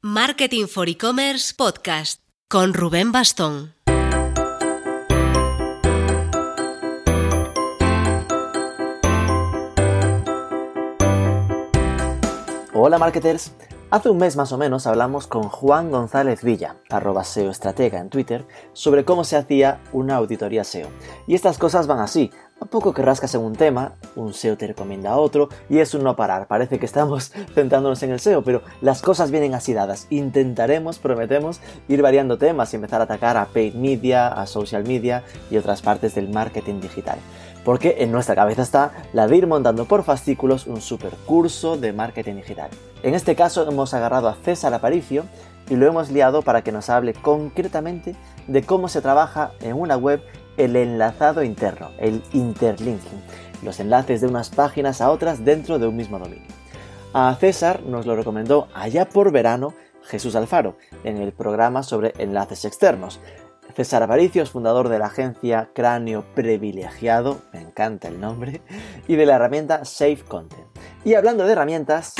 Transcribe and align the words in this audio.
Marketing 0.00 0.66
for 0.68 0.88
E-Commerce 0.88 1.52
Podcast 1.56 2.22
con 2.46 2.72
Rubén 2.72 3.10
Bastón. 3.10 3.74
Hola 12.72 12.98
marketers. 12.98 13.52
Hace 13.90 14.10
un 14.10 14.18
mes 14.18 14.36
más 14.36 14.52
o 14.52 14.58
menos 14.58 14.86
hablamos 14.86 15.26
con 15.26 15.44
Juan 15.44 15.90
González 15.90 16.44
Villa, 16.44 16.76
arroba 16.90 17.24
SEO 17.24 17.50
Estratega 17.50 17.98
en 17.98 18.10
Twitter, 18.10 18.46
sobre 18.74 19.04
cómo 19.04 19.24
se 19.24 19.36
hacía 19.36 19.80
una 19.92 20.14
auditoría 20.14 20.62
SEO. 20.62 20.90
Y 21.26 21.34
estas 21.34 21.58
cosas 21.58 21.86
van 21.86 21.98
así, 21.98 22.30
a 22.60 22.64
poco 22.66 22.92
que 22.92 23.02
rascas 23.02 23.34
en 23.34 23.42
un 23.42 23.54
tema, 23.54 23.94
un 24.16 24.34
SEO 24.34 24.56
te 24.56 24.66
recomienda 24.66 25.10
a 25.10 25.16
otro 25.16 25.48
y 25.68 25.78
es 25.78 25.94
un 25.94 26.02
no 26.02 26.16
parar. 26.16 26.46
Parece 26.48 26.78
que 26.78 26.86
estamos 26.86 27.32
centrándonos 27.54 28.02
en 28.02 28.10
el 28.10 28.20
SEO, 28.20 28.42
pero 28.42 28.62
las 28.80 29.02
cosas 29.02 29.30
vienen 29.30 29.54
así 29.54 29.72
dadas. 29.72 30.06
Intentaremos, 30.10 30.98
prometemos, 30.98 31.60
ir 31.88 32.02
variando 32.02 32.38
temas 32.38 32.72
y 32.72 32.76
empezar 32.76 33.00
a 33.00 33.04
atacar 33.04 33.36
a 33.36 33.46
paid 33.46 33.74
media, 33.74 34.28
a 34.28 34.46
social 34.46 34.84
media 34.84 35.24
y 35.50 35.56
otras 35.56 35.82
partes 35.82 36.14
del 36.14 36.28
marketing 36.28 36.80
digital 36.80 37.18
porque 37.64 37.96
en 37.98 38.12
nuestra 38.12 38.34
cabeza 38.34 38.62
está 38.62 38.92
la 39.12 39.26
de 39.26 39.36
ir 39.36 39.46
montando 39.46 39.84
por 39.84 40.02
fascículos 40.02 40.66
un 40.66 40.80
super 40.80 41.12
curso 41.26 41.76
de 41.76 41.92
marketing 41.92 42.36
digital. 42.36 42.70
En 43.02 43.12
este 43.12 43.36
caso 43.36 43.68
hemos 43.68 43.92
agarrado 43.92 44.28
a 44.28 44.36
César 44.36 44.72
Aparicio 44.72 45.24
y 45.68 45.76
lo 45.76 45.86
hemos 45.86 46.10
liado 46.10 46.40
para 46.40 46.62
que 46.62 46.72
nos 46.72 46.88
hable 46.88 47.12
concretamente 47.12 48.16
de 48.46 48.62
cómo 48.62 48.88
se 48.88 49.02
trabaja 49.02 49.52
en 49.60 49.74
una 49.74 49.98
web 49.98 50.22
el 50.58 50.76
enlazado 50.76 51.42
interno, 51.42 51.90
el 51.98 52.22
interlinking, 52.32 53.22
los 53.62 53.80
enlaces 53.80 54.20
de 54.20 54.26
unas 54.26 54.50
páginas 54.50 55.00
a 55.00 55.10
otras 55.10 55.44
dentro 55.44 55.78
de 55.78 55.86
un 55.86 55.96
mismo 55.96 56.18
dominio. 56.18 56.46
A 57.14 57.34
César 57.40 57.82
nos 57.84 58.04
lo 58.04 58.14
recomendó 58.14 58.68
allá 58.74 59.08
por 59.08 59.32
verano 59.32 59.72
Jesús 60.02 60.36
Alfaro 60.36 60.76
en 61.04 61.16
el 61.16 61.32
programa 61.32 61.82
sobre 61.82 62.12
enlaces 62.18 62.64
externos, 62.64 63.20
César 63.74 64.02
Aparicio 64.02 64.42
es 64.42 64.50
fundador 64.50 64.88
de 64.88 64.98
la 64.98 65.06
agencia 65.06 65.70
Cráneo 65.72 66.24
Privilegiado, 66.34 67.38
me 67.52 67.60
encanta 67.60 68.08
el 68.08 68.20
nombre, 68.20 68.60
y 69.06 69.16
de 69.16 69.26
la 69.26 69.36
herramienta 69.36 69.84
Safe 69.84 70.24
Content. 70.26 70.66
Y 71.04 71.14
hablando 71.14 71.44
de 71.44 71.52
herramientas... 71.52 72.14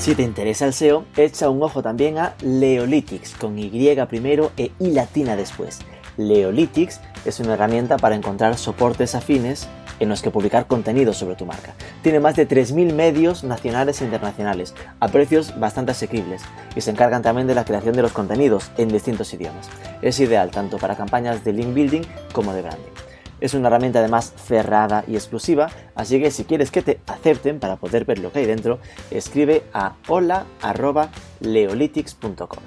Si 0.00 0.14
te 0.14 0.22
interesa 0.22 0.64
el 0.64 0.72
SEO, 0.72 1.04
echa 1.14 1.50
un 1.50 1.62
ojo 1.62 1.82
también 1.82 2.16
a 2.16 2.34
Leolytics, 2.40 3.34
con 3.34 3.58
Y 3.58 3.94
primero 4.08 4.50
e 4.56 4.70
I 4.78 4.92
latina 4.92 5.36
después. 5.36 5.80
Leolytics 6.16 7.02
es 7.26 7.38
una 7.38 7.52
herramienta 7.52 7.98
para 7.98 8.14
encontrar 8.14 8.56
soportes 8.56 9.14
afines 9.14 9.68
en 10.00 10.08
los 10.08 10.22
que 10.22 10.30
publicar 10.30 10.66
contenido 10.66 11.12
sobre 11.12 11.34
tu 11.34 11.44
marca. 11.44 11.74
Tiene 12.02 12.18
más 12.18 12.34
de 12.34 12.48
3.000 12.48 12.94
medios 12.94 13.44
nacionales 13.44 14.00
e 14.00 14.06
internacionales, 14.06 14.74
a 15.00 15.08
precios 15.08 15.60
bastante 15.60 15.90
asequibles, 15.92 16.40
y 16.74 16.80
se 16.80 16.92
encargan 16.92 17.20
también 17.20 17.46
de 17.46 17.54
la 17.54 17.66
creación 17.66 17.94
de 17.94 18.00
los 18.00 18.12
contenidos 18.12 18.70
en 18.78 18.88
distintos 18.88 19.34
idiomas. 19.34 19.68
Es 20.00 20.18
ideal 20.18 20.50
tanto 20.50 20.78
para 20.78 20.96
campañas 20.96 21.44
de 21.44 21.52
link 21.52 21.74
building 21.74 22.02
como 22.32 22.54
de 22.54 22.62
branding. 22.62 23.09
Es 23.40 23.54
una 23.54 23.68
herramienta 23.68 24.00
además 24.00 24.34
cerrada 24.36 25.04
y 25.06 25.14
exclusiva, 25.14 25.70
así 25.94 26.20
que 26.20 26.30
si 26.30 26.44
quieres 26.44 26.70
que 26.70 26.82
te 26.82 27.00
acepten 27.06 27.58
para 27.58 27.76
poder 27.76 28.04
ver 28.04 28.18
lo 28.18 28.30
que 28.32 28.40
hay 28.40 28.46
dentro, 28.46 28.80
escribe 29.10 29.62
a 29.72 29.94
hola.leolitics.com. 30.08 32.60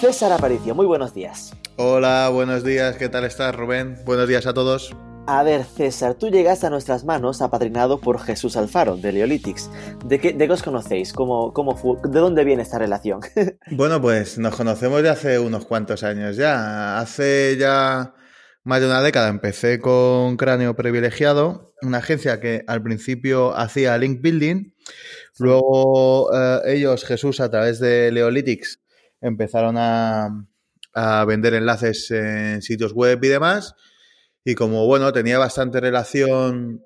César 0.00 0.32
Aparicio, 0.32 0.74
muy 0.74 0.86
buenos 0.86 1.14
días. 1.14 1.54
Hola, 1.76 2.28
buenos 2.28 2.62
días, 2.62 2.96
¿qué 2.96 3.08
tal 3.08 3.24
estás 3.24 3.52
Rubén? 3.54 3.98
Buenos 4.04 4.28
días 4.28 4.46
a 4.46 4.54
todos. 4.54 4.94
A 5.26 5.42
ver, 5.42 5.64
César, 5.64 6.14
tú 6.14 6.28
llegaste 6.28 6.66
a 6.66 6.70
nuestras 6.70 7.04
manos 7.04 7.40
apadrinado 7.40 7.98
por 7.98 8.20
Jesús 8.20 8.58
Alfaro, 8.58 8.98
de 8.98 9.10
Leolitics. 9.10 9.70
¿De 10.04 10.20
qué, 10.20 10.34
de 10.34 10.50
os 10.50 10.62
conocéis? 10.62 11.14
¿Cómo, 11.14 11.54
cómo 11.54 11.74
¿De 12.04 12.20
dónde 12.20 12.44
viene 12.44 12.62
esta 12.62 12.78
relación? 12.78 13.20
bueno, 13.70 14.02
pues 14.02 14.36
nos 14.36 14.54
conocemos 14.54 15.02
de 15.02 15.08
hace 15.08 15.38
unos 15.38 15.64
cuantos 15.64 16.02
años 16.02 16.36
ya. 16.36 16.98
Hace 16.98 17.56
ya 17.58 18.14
más 18.64 18.80
de 18.80 18.86
una 18.86 19.00
década 19.00 19.28
empecé 19.28 19.78
con 19.78 20.36
Cráneo 20.36 20.76
Privilegiado, 20.76 21.74
una 21.80 21.98
agencia 21.98 22.38
que 22.38 22.62
al 22.66 22.82
principio 22.82 23.56
hacía 23.56 23.96
link 23.96 24.20
building. 24.20 24.74
Luego 25.38 26.30
eh, 26.34 26.60
ellos, 26.66 27.04
Jesús, 27.04 27.40
a 27.40 27.50
través 27.50 27.80
de 27.80 28.12
Leolitics, 28.12 28.80
empezaron 29.22 29.76
a, 29.78 30.46
vender 31.26 31.54
enlaces 31.54 32.10
en 32.10 32.62
sitios 32.62 32.92
web 32.92 33.18
y 33.24 33.28
demás. 33.28 33.74
Y 34.44 34.54
como, 34.54 34.86
bueno, 34.86 35.12
tenía 35.12 35.38
bastante 35.38 35.80
relación 35.80 36.84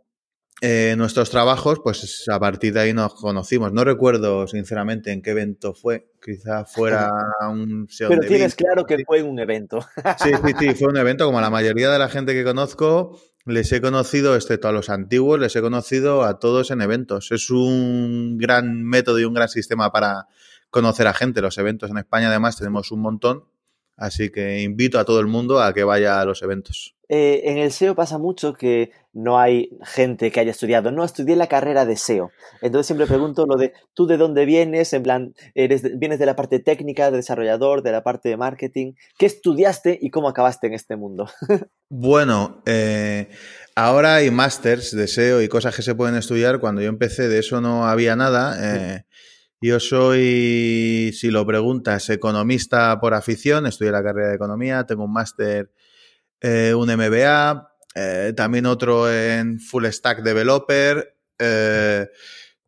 en 0.61 0.99
nuestros 0.99 1.31
trabajos, 1.31 1.81
pues 1.83 2.25
a 2.29 2.41
partir 2.41 2.73
de 2.73 2.81
ahí 2.81 2.93
nos 2.93 3.15
conocimos. 3.15 3.73
No 3.73 3.85
recuerdo, 3.85 4.47
sinceramente, 4.47 5.13
en 5.13 5.23
qué 5.23 5.31
evento 5.31 5.75
fue. 5.75 6.11
Quizá 6.25 6.65
fuera 6.65 7.11
un 7.51 7.89
Pero 7.97 8.21
tienes 8.21 8.55
claro 8.55 8.85
que 8.85 9.05
fue 9.05 9.23
un 9.23 9.39
evento. 9.39 9.81
Sí, 10.19 10.31
sí, 10.45 10.53
sí, 10.59 10.75
fue 10.75 10.89
un 10.91 10.97
evento. 10.97 11.27
Como 11.27 11.41
la 11.41 11.51
mayoría 11.51 11.91
de 11.91 11.99
la 11.99 12.09
gente 12.09 12.33
que 12.33 12.45
conozco, 12.45 13.21
les 13.45 13.71
he 13.73 13.81
conocido, 13.81 14.35
excepto 14.35 14.69
a 14.69 14.73
los 14.73 14.91
antiguos, 14.91 15.39
les 15.39 15.55
he 15.55 15.61
conocido 15.61 16.25
a 16.25 16.39
todos 16.39 16.71
en 16.71 16.81
eventos. 16.81 17.31
Es 17.31 17.51
un 17.51 18.37
gran 18.37 18.83
método 18.83 19.21
y 19.21 19.25
un 19.25 19.35
gran 19.35 19.49
sistema 19.49 19.93
para 19.93 20.27
conocer 20.71 21.07
a 21.07 21.15
gente. 21.15 21.41
Los 21.41 21.59
eventos 21.59 21.91
en 21.91 21.99
España 21.99 22.29
además 22.29 22.57
tenemos 22.57 22.91
un 22.91 23.01
montón, 23.01 23.45
así 23.97 24.31
que 24.31 24.61
invito 24.63 24.99
a 24.99 25.05
todo 25.05 25.21
el 25.21 25.27
mundo 25.27 25.63
a 25.63 25.73
que 25.73 25.85
vaya 25.85 26.21
a 26.21 26.25
los 26.25 26.43
eventos. 26.43 26.98
Eh, 27.09 27.43
en 27.45 27.59
el 27.59 27.73
SEO 27.73 27.95
pasa 27.95 28.19
mucho 28.19 28.53
que 28.53 28.91
no 29.15 29.39
hay 29.39 29.71
gente 29.83 30.31
que 30.31 30.41
haya 30.41 30.51
estudiado. 30.51 30.93
No, 30.93 31.05
estudié 31.05 31.37
la 31.37 31.47
carrera 31.47 31.87
de 31.87 31.97
SEO. 31.97 32.31
Entonces 32.61 32.87
siempre 32.87 33.07
pregunto 33.07 33.47
lo 33.47 33.57
de, 33.57 33.73
¿tú 33.95 34.07
de 34.07 34.17
dónde 34.17 34.45
vienes? 34.45 34.93
En 34.93 35.03
plan, 35.03 35.35
eres 35.55 35.99
¿vienes 35.99 36.19
de 36.19 36.27
la 36.27 36.37
parte 36.37 36.59
técnica, 36.59 37.11
de 37.11 37.17
desarrollador, 37.17 37.83
de 37.83 37.93
la 37.93 38.03
parte 38.03 38.29
de 38.29 38.37
marketing? 38.37 38.93
¿Qué 39.19 39.27
estudiaste 39.27 39.99
y 40.01 40.11
cómo 40.11 40.29
acabaste 40.29 40.67
en 40.67 40.75
este 40.75 40.97
mundo? 40.97 41.31
bueno, 41.89 42.63
eh, 42.67 43.29
ahora 43.75 44.17
hay 44.17 44.31
másters 44.31 44.95
de 44.95 45.09
SEO 45.09 45.43
y 45.43 45.49
cosas 45.49 45.75
que 45.75 45.83
se 45.83 45.95
pueden 45.95 46.15
estudiar. 46.15 46.61
Cuando 46.61 46.83
yo 46.83 46.89
empecé 46.89 47.29
de 47.29 47.39
eso 47.39 47.61
no 47.61 47.87
había 47.87 48.17
nada. 48.17 48.57
Eh, 48.61 49.05
yo 49.61 49.81
soy, 49.81 51.11
si 51.15 51.33
lo 51.33 51.45
preguntas, 51.45 52.09
economista 52.11 53.01
por 53.01 53.15
afición, 53.15 53.67
estudié 53.67 53.91
la 53.91 54.05
carrera 54.05 54.29
de 54.29 54.37
economía, 54.37 54.85
tengo 54.87 55.05
un 55.05 55.13
máster, 55.13 55.73
eh, 56.41 56.75
un 56.75 56.89
MBA, 56.89 57.73
eh, 57.95 58.33
también 58.37 58.67
otro 58.67 59.13
en 59.13 59.61
Full 59.61 59.87
Stack 59.87 60.23
Developer, 60.23 61.17
eh, 61.39 62.07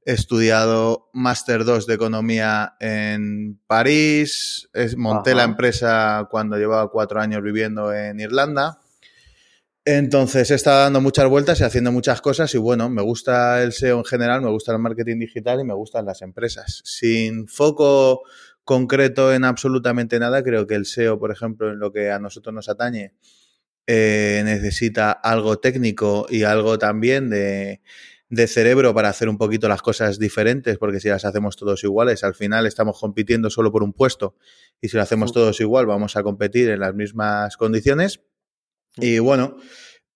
he 0.04 0.12
estudiado 0.12 1.10
máster 1.12 1.64
2 1.64 1.86
de 1.86 1.94
economía 1.94 2.74
en 2.80 3.60
París, 3.66 4.68
monté 4.96 5.34
la 5.34 5.44
empresa 5.44 6.26
cuando 6.30 6.56
llevaba 6.56 6.90
cuatro 6.90 7.20
años 7.20 7.42
viviendo 7.42 7.92
en 7.92 8.18
Irlanda. 8.18 8.80
Entonces 9.84 10.50
he 10.50 10.54
estado 10.54 10.82
dando 10.82 11.00
muchas 11.00 11.28
vueltas 11.28 11.60
y 11.60 11.64
haciendo 11.64 11.90
muchas 11.90 12.20
cosas 12.20 12.54
y 12.54 12.58
bueno, 12.58 12.88
me 12.90 13.02
gusta 13.02 13.62
el 13.62 13.72
SEO 13.72 13.98
en 13.98 14.04
general, 14.04 14.42
me 14.42 14.50
gusta 14.50 14.72
el 14.72 14.78
marketing 14.78 15.18
digital 15.18 15.60
y 15.60 15.64
me 15.64 15.74
gustan 15.74 16.04
las 16.04 16.22
empresas. 16.22 16.82
Sin 16.84 17.48
foco 17.48 18.22
concreto 18.62 19.32
en 19.32 19.44
absolutamente 19.44 20.18
nada, 20.18 20.42
creo 20.42 20.66
que 20.66 20.74
el 20.74 20.86
SEO, 20.86 21.18
por 21.18 21.30
ejemplo, 21.30 21.70
en 21.70 21.78
lo 21.78 21.92
que 21.92 22.10
a 22.10 22.18
nosotros 22.18 22.54
nos 22.54 22.68
atañe, 22.68 23.14
eh, 23.92 24.42
necesita 24.44 25.10
algo 25.10 25.58
técnico 25.58 26.24
y 26.30 26.44
algo 26.44 26.78
también 26.78 27.28
de, 27.28 27.80
de 28.28 28.46
cerebro 28.46 28.94
para 28.94 29.08
hacer 29.08 29.28
un 29.28 29.36
poquito 29.36 29.68
las 29.68 29.82
cosas 29.82 30.20
diferentes, 30.20 30.78
porque 30.78 31.00
si 31.00 31.08
las 31.08 31.24
hacemos 31.24 31.56
todos 31.56 31.82
iguales, 31.82 32.22
al 32.22 32.36
final 32.36 32.66
estamos 32.66 33.00
compitiendo 33.00 33.50
solo 33.50 33.72
por 33.72 33.82
un 33.82 33.92
puesto 33.92 34.36
y 34.80 34.90
si 34.90 34.96
lo 34.96 35.02
hacemos 35.02 35.32
todos 35.32 35.60
igual, 35.60 35.86
vamos 35.86 36.14
a 36.16 36.22
competir 36.22 36.70
en 36.70 36.78
las 36.78 36.94
mismas 36.94 37.56
condiciones. 37.56 38.20
Y 38.96 39.18
bueno, 39.18 39.56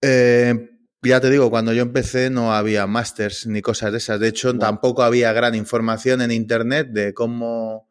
eh, 0.01 0.71
ya 1.03 1.21
te 1.21 1.29
digo, 1.29 1.51
cuando 1.51 1.73
yo 1.73 1.83
empecé 1.83 2.31
no 2.31 2.55
había 2.55 2.87
másters 2.87 3.49
ni 3.49 3.61
cosas 3.61 3.91
de 3.91 3.99
esas. 3.99 4.21
De 4.21 4.29
hecho, 4.29 4.57
tampoco 4.57 5.03
había 5.03 5.33
gran 5.33 5.57
información 5.57 6.23
en 6.23 6.31
Internet 6.31 6.91
de 6.93 7.13
cómo, 7.13 7.89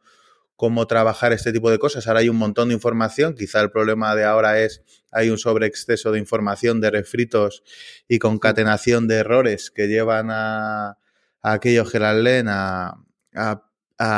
cómo 0.55 0.87
trabajar 0.87 1.33
este 1.33 1.51
tipo 1.51 1.69
de 1.69 1.77
cosas. 1.77 2.07
Ahora 2.07 2.21
hay 2.21 2.29
un 2.29 2.37
montón 2.37 2.69
de 2.69 2.73
información. 2.73 3.35
Quizá 3.35 3.59
el 3.59 3.69
problema 3.69 4.15
de 4.15 4.23
ahora 4.23 4.61
es 4.61 4.81
hay 5.13 5.29
un 5.29 5.37
sobreexceso 5.37 6.11
de 6.11 6.19
información, 6.19 6.81
de 6.81 6.91
refritos 6.91 7.63
y 8.07 8.19
concatenación 8.19 9.07
de 9.07 9.15
errores 9.15 9.71
que 9.71 9.87
llevan 9.87 10.29
a, 10.31 10.97
aquellos 11.41 11.91
que 11.91 11.99
las 11.99 12.15
leen 12.15 12.47
a, 12.49 12.95
a 13.35 13.63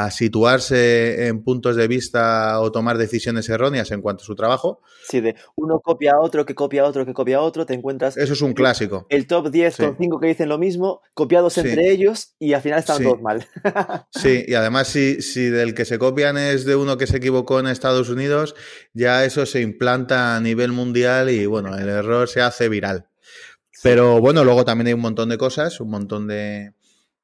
situarse 0.10 1.28
en 1.28 1.44
puntos 1.44 1.76
de 1.76 1.88
vista 1.88 2.60
o 2.60 2.72
tomar 2.72 2.98
decisiones 2.98 3.48
erróneas 3.50 3.92
en 3.92 4.02
cuanto 4.02 4.24
a 4.24 4.26
su 4.26 4.36
trabajo. 4.36 4.82
Sí, 5.08 5.22
de 5.22 5.36
uno 5.56 5.80
copia 5.80 6.14
a 6.14 6.20
otro, 6.20 6.46
que 6.46 6.56
copia 6.56 6.84
a 6.84 6.86
otro, 6.86 7.06
que 7.06 7.14
copia 7.14 7.38
a 7.38 7.42
otro, 7.42 7.66
te 7.66 7.74
encuentras... 7.74 8.18
Eso 8.18 8.34
es 8.34 8.42
un 8.42 8.54
clásico. 8.54 9.06
El 9.10 9.28
top 9.28 9.52
10 9.52 9.78
con 9.78 9.98
5 9.98 10.20
que 10.20 10.28
dicen 10.28 10.50
lo 10.50 10.58
mismo, 10.58 11.02
copiados 11.14 11.58
entre 11.58 11.92
ellos 11.92 12.36
y 12.40 12.54
al 12.54 12.62
final 12.62 12.80
están 12.80 13.04
todos 13.04 13.22
mal. 13.22 13.46
sí, 14.12 14.46
y 14.48 14.54
además 14.56 14.88
si, 14.88 15.22
si 15.22 15.50
del 15.50 15.76
que 15.76 15.86
se 15.86 16.00
copian 16.00 16.38
es 16.38 16.66
de 16.66 16.76
uno 16.76 16.98
que 16.98 17.08
se 17.08 17.18
equivocó 17.18 17.60
en 17.60 17.68
Estados 17.68 18.10
Unidos, 18.10 18.56
ya 18.94 19.26
eso 19.26 19.46
se 19.46 19.62
implanta 19.62 20.36
a 20.36 20.40
nivel 20.40 20.72
mundial 20.72 21.30
y 21.30 21.46
bueno, 21.46 21.78
el 21.78 21.90
error 21.90 22.28
se 22.28 22.42
hace 22.42 22.70
viral. 22.70 23.08
Pero 23.84 24.20
bueno, 24.20 24.44
luego 24.44 24.66
también 24.66 24.88
hay 24.88 24.94
un 24.94 25.02
montón 25.02 25.30
de 25.30 25.38
cosas, 25.38 25.80
un 25.80 25.92
montón 25.92 26.28
de 26.28 26.74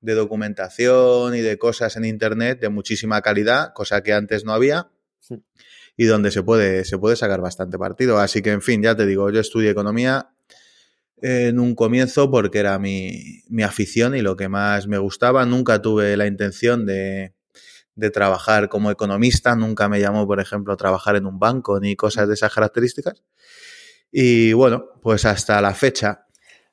de 0.01 0.13
documentación 0.13 1.35
y 1.35 1.41
de 1.41 1.57
cosas 1.57 1.95
en 1.95 2.05
Internet 2.05 2.59
de 2.59 2.69
muchísima 2.69 3.21
calidad, 3.21 3.73
cosa 3.73 4.01
que 4.01 4.13
antes 4.13 4.43
no 4.43 4.53
había 4.53 4.89
y 5.97 6.05
donde 6.05 6.31
se 6.31 6.43
puede, 6.43 6.85
se 6.85 6.97
puede 6.97 7.15
sacar 7.15 7.41
bastante 7.41 7.77
partido. 7.77 8.17
Así 8.17 8.41
que, 8.41 8.51
en 8.51 8.61
fin, 8.61 8.81
ya 8.81 8.95
te 8.95 9.05
digo, 9.05 9.29
yo 9.29 9.39
estudié 9.39 9.69
economía 9.69 10.31
en 11.21 11.59
un 11.59 11.75
comienzo 11.75 12.31
porque 12.31 12.59
era 12.59 12.79
mi, 12.79 13.43
mi 13.49 13.63
afición 13.63 14.15
y 14.15 14.21
lo 14.21 14.35
que 14.35 14.49
más 14.49 14.87
me 14.87 14.97
gustaba. 14.97 15.45
Nunca 15.45 15.81
tuve 15.81 16.17
la 16.17 16.25
intención 16.25 16.85
de, 16.85 17.35
de 17.95 18.09
trabajar 18.09 18.69
como 18.69 18.89
economista, 18.89 19.55
nunca 19.55 19.87
me 19.89 19.99
llamó, 19.99 20.25
por 20.25 20.39
ejemplo, 20.39 20.73
a 20.73 20.77
trabajar 20.77 21.15
en 21.15 21.25
un 21.25 21.37
banco 21.37 21.79
ni 21.79 21.95
cosas 21.95 22.27
de 22.27 22.33
esas 22.33 22.53
características. 22.53 23.21
Y 24.11 24.53
bueno, 24.53 24.85
pues 25.01 25.25
hasta 25.25 25.61
la 25.61 25.73
fecha 25.73 26.25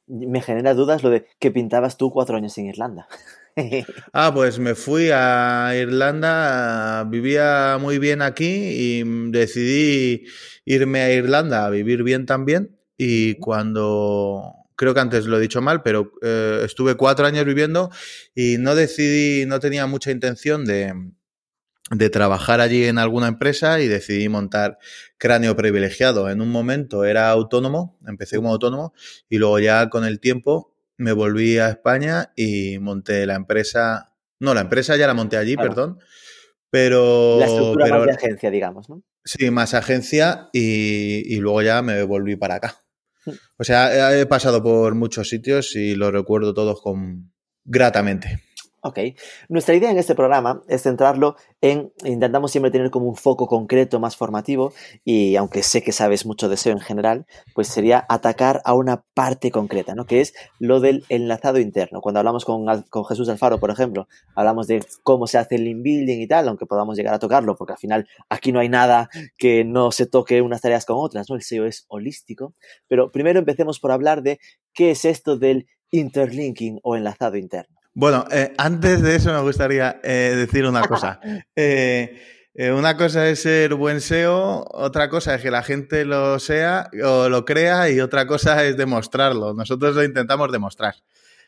me 0.08 0.40
genera 0.40 0.74
dudas 0.74 1.02
lo 1.02 1.10
de 1.10 1.26
que 1.38 1.50
pintabas 1.50 1.96
tú 1.96 2.10
cuatro 2.10 2.36
años 2.36 2.56
en 2.58 2.66
Irlanda. 2.66 3.08
ah, 4.12 4.32
pues 4.32 4.58
me 4.58 4.74
fui 4.74 5.10
a 5.12 5.72
Irlanda, 5.76 7.04
vivía 7.04 7.78
muy 7.80 7.98
bien 7.98 8.22
aquí 8.22 8.46
y 8.46 9.30
decidí 9.30 10.26
irme 10.64 11.00
a 11.00 11.12
Irlanda 11.12 11.66
a 11.66 11.70
vivir 11.70 12.02
bien 12.02 12.26
también. 12.26 12.76
Y 12.96 13.34
cuando, 13.36 14.54
creo 14.76 14.94
que 14.94 15.00
antes 15.00 15.26
lo 15.26 15.38
he 15.38 15.40
dicho 15.40 15.60
mal, 15.60 15.82
pero 15.82 16.12
eh, 16.22 16.62
estuve 16.64 16.96
cuatro 16.96 17.26
años 17.26 17.44
viviendo 17.44 17.90
y 18.34 18.56
no 18.58 18.74
decidí, 18.74 19.46
no 19.46 19.60
tenía 19.60 19.86
mucha 19.86 20.10
intención 20.10 20.64
de, 20.64 20.94
de 21.90 22.10
trabajar 22.10 22.60
allí 22.60 22.84
en 22.84 22.98
alguna 22.98 23.28
empresa 23.28 23.80
y 23.80 23.88
decidí 23.88 24.28
montar 24.28 24.78
Cráneo 25.16 25.56
Privilegiado. 25.56 26.30
En 26.30 26.40
un 26.40 26.50
momento 26.50 27.04
era 27.04 27.30
autónomo, 27.30 27.98
empecé 28.06 28.36
como 28.36 28.50
autónomo 28.50 28.92
y 29.28 29.38
luego 29.38 29.58
ya 29.58 29.88
con 29.88 30.04
el 30.04 30.20
tiempo 30.20 30.74
me 30.96 31.12
volví 31.12 31.58
a 31.58 31.68
España 31.68 32.32
y 32.36 32.78
monté 32.78 33.24
la 33.24 33.36
empresa. 33.36 34.12
No, 34.40 34.52
la 34.52 34.62
empresa 34.62 34.96
ya 34.96 35.06
la 35.06 35.14
monté 35.14 35.36
allí, 35.36 35.56
perdón. 35.56 35.98
Pero. 36.70 37.38
La 37.38 37.46
estructura 37.46 37.88
más 37.88 38.06
de 38.06 38.12
agencia, 38.12 38.50
digamos, 38.50 38.90
¿no? 38.90 39.02
Sí, 39.24 39.50
más 39.50 39.74
agencia 39.74 40.48
y, 40.52 41.34
y 41.34 41.38
luego 41.38 41.62
ya 41.62 41.82
me 41.82 42.02
volví 42.02 42.36
para 42.36 42.56
acá. 42.56 42.82
Hmm. 43.24 43.32
O 43.58 43.64
sea, 43.64 44.18
he 44.18 44.26
pasado 44.26 44.62
por 44.62 44.94
muchos 44.94 45.28
sitios 45.28 45.76
y 45.76 45.94
lo 45.94 46.10
recuerdo 46.10 46.52
todos 46.52 46.80
con 46.82 47.32
gratamente. 47.64 48.40
Ok. 48.88 49.00
Nuestra 49.50 49.74
idea 49.74 49.90
en 49.90 49.98
este 49.98 50.14
programa 50.14 50.62
es 50.66 50.82
centrarlo 50.82 51.36
en, 51.60 51.92
intentamos 52.04 52.50
siempre 52.50 52.70
tener 52.70 52.90
como 52.90 53.06
un 53.06 53.16
foco 53.16 53.46
concreto 53.46 54.00
más 54.00 54.16
formativo 54.16 54.72
y 55.04 55.36
aunque 55.36 55.62
sé 55.62 55.82
que 55.82 55.92
sabes 55.92 56.24
mucho 56.24 56.48
de 56.48 56.56
SEO 56.56 56.72
en 56.72 56.80
general, 56.80 57.26
pues 57.54 57.68
sería 57.68 58.06
atacar 58.08 58.62
a 58.64 58.72
una 58.72 59.04
parte 59.12 59.50
concreta, 59.50 59.94
¿no? 59.94 60.06
Que 60.06 60.22
es 60.22 60.32
lo 60.58 60.80
del 60.80 61.04
enlazado 61.10 61.58
interno. 61.58 62.00
Cuando 62.00 62.20
hablamos 62.20 62.46
con, 62.46 62.64
Jesús 63.08 63.28
Alfaro, 63.28 63.60
por 63.60 63.70
ejemplo, 63.70 64.08
hablamos 64.34 64.66
de 64.68 64.82
cómo 65.02 65.26
se 65.26 65.36
hace 65.36 65.56
el 65.56 65.64
link 65.64 65.82
building 65.82 66.20
y 66.20 66.26
tal, 66.26 66.48
aunque 66.48 66.64
podamos 66.64 66.96
llegar 66.96 67.12
a 67.12 67.18
tocarlo, 67.18 67.56
porque 67.56 67.74
al 67.74 67.78
final 67.78 68.08
aquí 68.30 68.52
no 68.52 68.60
hay 68.60 68.70
nada 68.70 69.10
que 69.36 69.64
no 69.64 69.92
se 69.92 70.06
toque 70.06 70.40
unas 70.40 70.62
tareas 70.62 70.86
con 70.86 70.96
otras, 70.98 71.28
¿no? 71.28 71.36
El 71.36 71.42
SEO 71.42 71.66
es 71.66 71.84
holístico. 71.88 72.54
Pero 72.88 73.12
primero 73.12 73.38
empecemos 73.38 73.80
por 73.80 73.92
hablar 73.92 74.22
de 74.22 74.40
qué 74.72 74.92
es 74.92 75.04
esto 75.04 75.36
del 75.36 75.66
interlinking 75.90 76.80
o 76.82 76.96
enlazado 76.96 77.36
interno. 77.36 77.77
Bueno, 77.98 78.26
eh, 78.30 78.54
antes 78.58 79.02
de 79.02 79.16
eso 79.16 79.32
me 79.32 79.40
gustaría 79.40 79.98
eh, 80.04 80.32
decir 80.36 80.64
una 80.64 80.82
cosa. 80.88 81.18
Eh, 81.56 82.16
una 82.72 82.96
cosa 82.96 83.28
es 83.28 83.42
ser 83.42 83.74
buen 83.74 84.00
SEO, 84.00 84.68
otra 84.70 85.08
cosa 85.08 85.34
es 85.34 85.42
que 85.42 85.50
la 85.50 85.64
gente 85.64 86.04
lo 86.04 86.38
sea 86.38 86.90
o 87.04 87.28
lo 87.28 87.44
crea 87.44 87.90
y 87.90 87.98
otra 87.98 88.28
cosa 88.28 88.64
es 88.64 88.76
demostrarlo. 88.76 89.52
Nosotros 89.52 89.96
lo 89.96 90.04
intentamos 90.04 90.52
demostrar, 90.52 90.94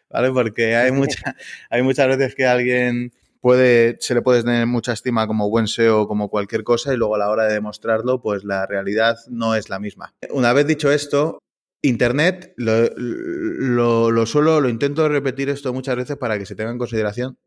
¿vale? 0.08 0.32
Porque 0.32 0.74
hay, 0.74 0.90
mucha, 0.90 1.36
hay 1.70 1.82
muchas 1.82 2.08
veces 2.08 2.34
que 2.34 2.48
alguien 2.48 3.12
puede, 3.40 3.96
se 4.00 4.14
le 4.14 4.22
puede 4.22 4.42
tener 4.42 4.66
mucha 4.66 4.92
estima 4.92 5.28
como 5.28 5.48
buen 5.50 5.68
SEO 5.68 6.00
o 6.00 6.08
como 6.08 6.30
cualquier 6.30 6.64
cosa 6.64 6.92
y 6.92 6.96
luego 6.96 7.14
a 7.14 7.18
la 7.18 7.30
hora 7.30 7.44
de 7.44 7.54
demostrarlo, 7.54 8.20
pues 8.20 8.42
la 8.42 8.66
realidad 8.66 9.18
no 9.28 9.54
es 9.54 9.68
la 9.68 9.78
misma. 9.78 10.14
Una 10.30 10.52
vez 10.52 10.66
dicho 10.66 10.90
esto, 10.90 11.44
Internet, 11.82 12.52
lo, 12.56 14.10
lo, 14.10 14.26
suelo, 14.26 14.60
lo 14.60 14.68
intento 14.68 15.08
repetir 15.08 15.48
esto 15.48 15.72
muchas 15.72 15.96
veces 15.96 16.16
para 16.16 16.38
que 16.38 16.46
se 16.46 16.54
tenga 16.54 16.70
en 16.70 16.78
consideración. 16.78 17.38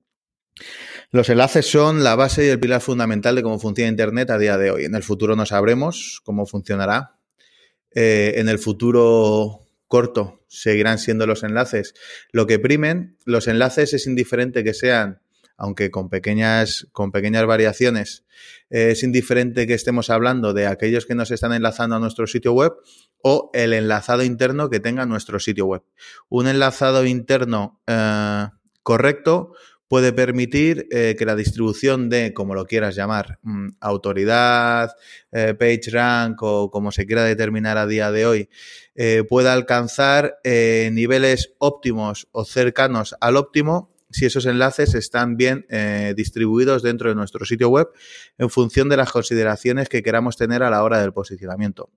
Los 1.12 1.30
enlaces 1.30 1.70
son 1.70 2.04
la 2.04 2.16
base 2.16 2.46
y 2.46 2.50
el 2.50 2.60
pilar 2.60 2.82
fundamental 2.82 3.36
de 3.36 3.44
cómo 3.44 3.60
funciona 3.60 3.90
Internet 3.90 4.32
a 4.32 4.38
día 4.38 4.58
de 4.58 4.72
hoy. 4.72 4.86
En 4.86 4.96
el 4.96 5.04
futuro 5.04 5.36
no 5.36 5.46
sabremos 5.46 6.22
cómo 6.24 6.46
funcionará. 6.46 7.18
Eh, 7.94 8.34
en 8.38 8.50
el 8.50 8.58
futuro 8.58 9.60
corto 9.88 10.44
seguirán 10.48 10.98
siendo 10.98 11.28
los 11.28 11.44
enlaces 11.44 11.94
lo 12.32 12.48
que 12.48 12.58
primen. 12.58 13.18
Los 13.26 13.48
enlaces 13.48 13.94
es 13.94 14.08
indiferente 14.08 14.64
que 14.64 14.74
sean 14.74 15.22
aunque 15.58 15.92
con 15.92 16.10
pequeñas, 16.10 16.88
con 16.92 17.12
pequeñas 17.12 17.46
variaciones, 17.46 18.26
eh, 18.70 18.92
es 18.92 19.04
indiferente 19.04 19.68
que 19.68 19.74
estemos 19.74 20.10
hablando 20.10 20.54
de 20.54 20.68
aquellos 20.68 21.06
que 21.06 21.16
nos 21.16 21.32
están 21.32 21.54
enlazando 21.54 21.96
a 21.96 22.00
nuestro 22.00 22.28
sitio 22.28 22.54
web 22.54 22.74
o 23.22 23.52
el 23.54 23.74
enlazado 23.74 24.24
interno 24.24 24.70
que 24.70 24.80
tenga 24.80 25.06
nuestro 25.06 25.40
sitio 25.40 25.66
web. 25.66 25.84
Un 26.30 26.48
enlazado 26.48 27.06
interno 27.06 27.82
eh, 27.88 28.48
correcto 28.82 29.54
puede 29.88 30.12
permitir 30.12 30.88
eh, 30.90 31.16
que 31.18 31.26
la 31.26 31.36
distribución 31.36 32.10
de, 32.10 32.34
como 32.34 32.56
lo 32.56 32.66
quieras 32.66 32.96
llamar, 32.96 33.38
mm, 33.44 33.70
autoridad, 33.80 34.96
page 35.32 35.92
rank 35.92 36.42
o 36.42 36.72
como 36.72 36.92
se 36.92 37.06
quiera 37.06 37.24
determinar 37.24 37.78
a 37.78 37.86
día 37.86 38.12
de 38.12 38.26
hoy, 38.26 38.50
pueda 39.28 39.54
alcanzar 39.54 40.38
niveles 40.44 41.56
óptimos 41.58 42.28
o 42.32 42.46
cercanos 42.46 43.16
al 43.20 43.38
óptimo 43.38 43.93
si 44.14 44.26
esos 44.26 44.46
enlaces 44.46 44.94
están 44.94 45.36
bien 45.36 45.66
eh, 45.70 46.14
distribuidos 46.16 46.84
dentro 46.84 47.10
de 47.10 47.16
nuestro 47.16 47.46
sitio 47.46 47.70
web 47.70 47.90
en 48.38 48.50
función 48.50 48.88
de 48.88 48.98
las 48.98 49.12
consideraciones 49.12 49.90
que 49.90 50.04
queramos 50.04 50.38
tener 50.38 50.64
a 50.64 50.70
la 50.70 50.84
hora 50.84 51.02
del 51.02 51.12
posicionamiento. 51.12 51.90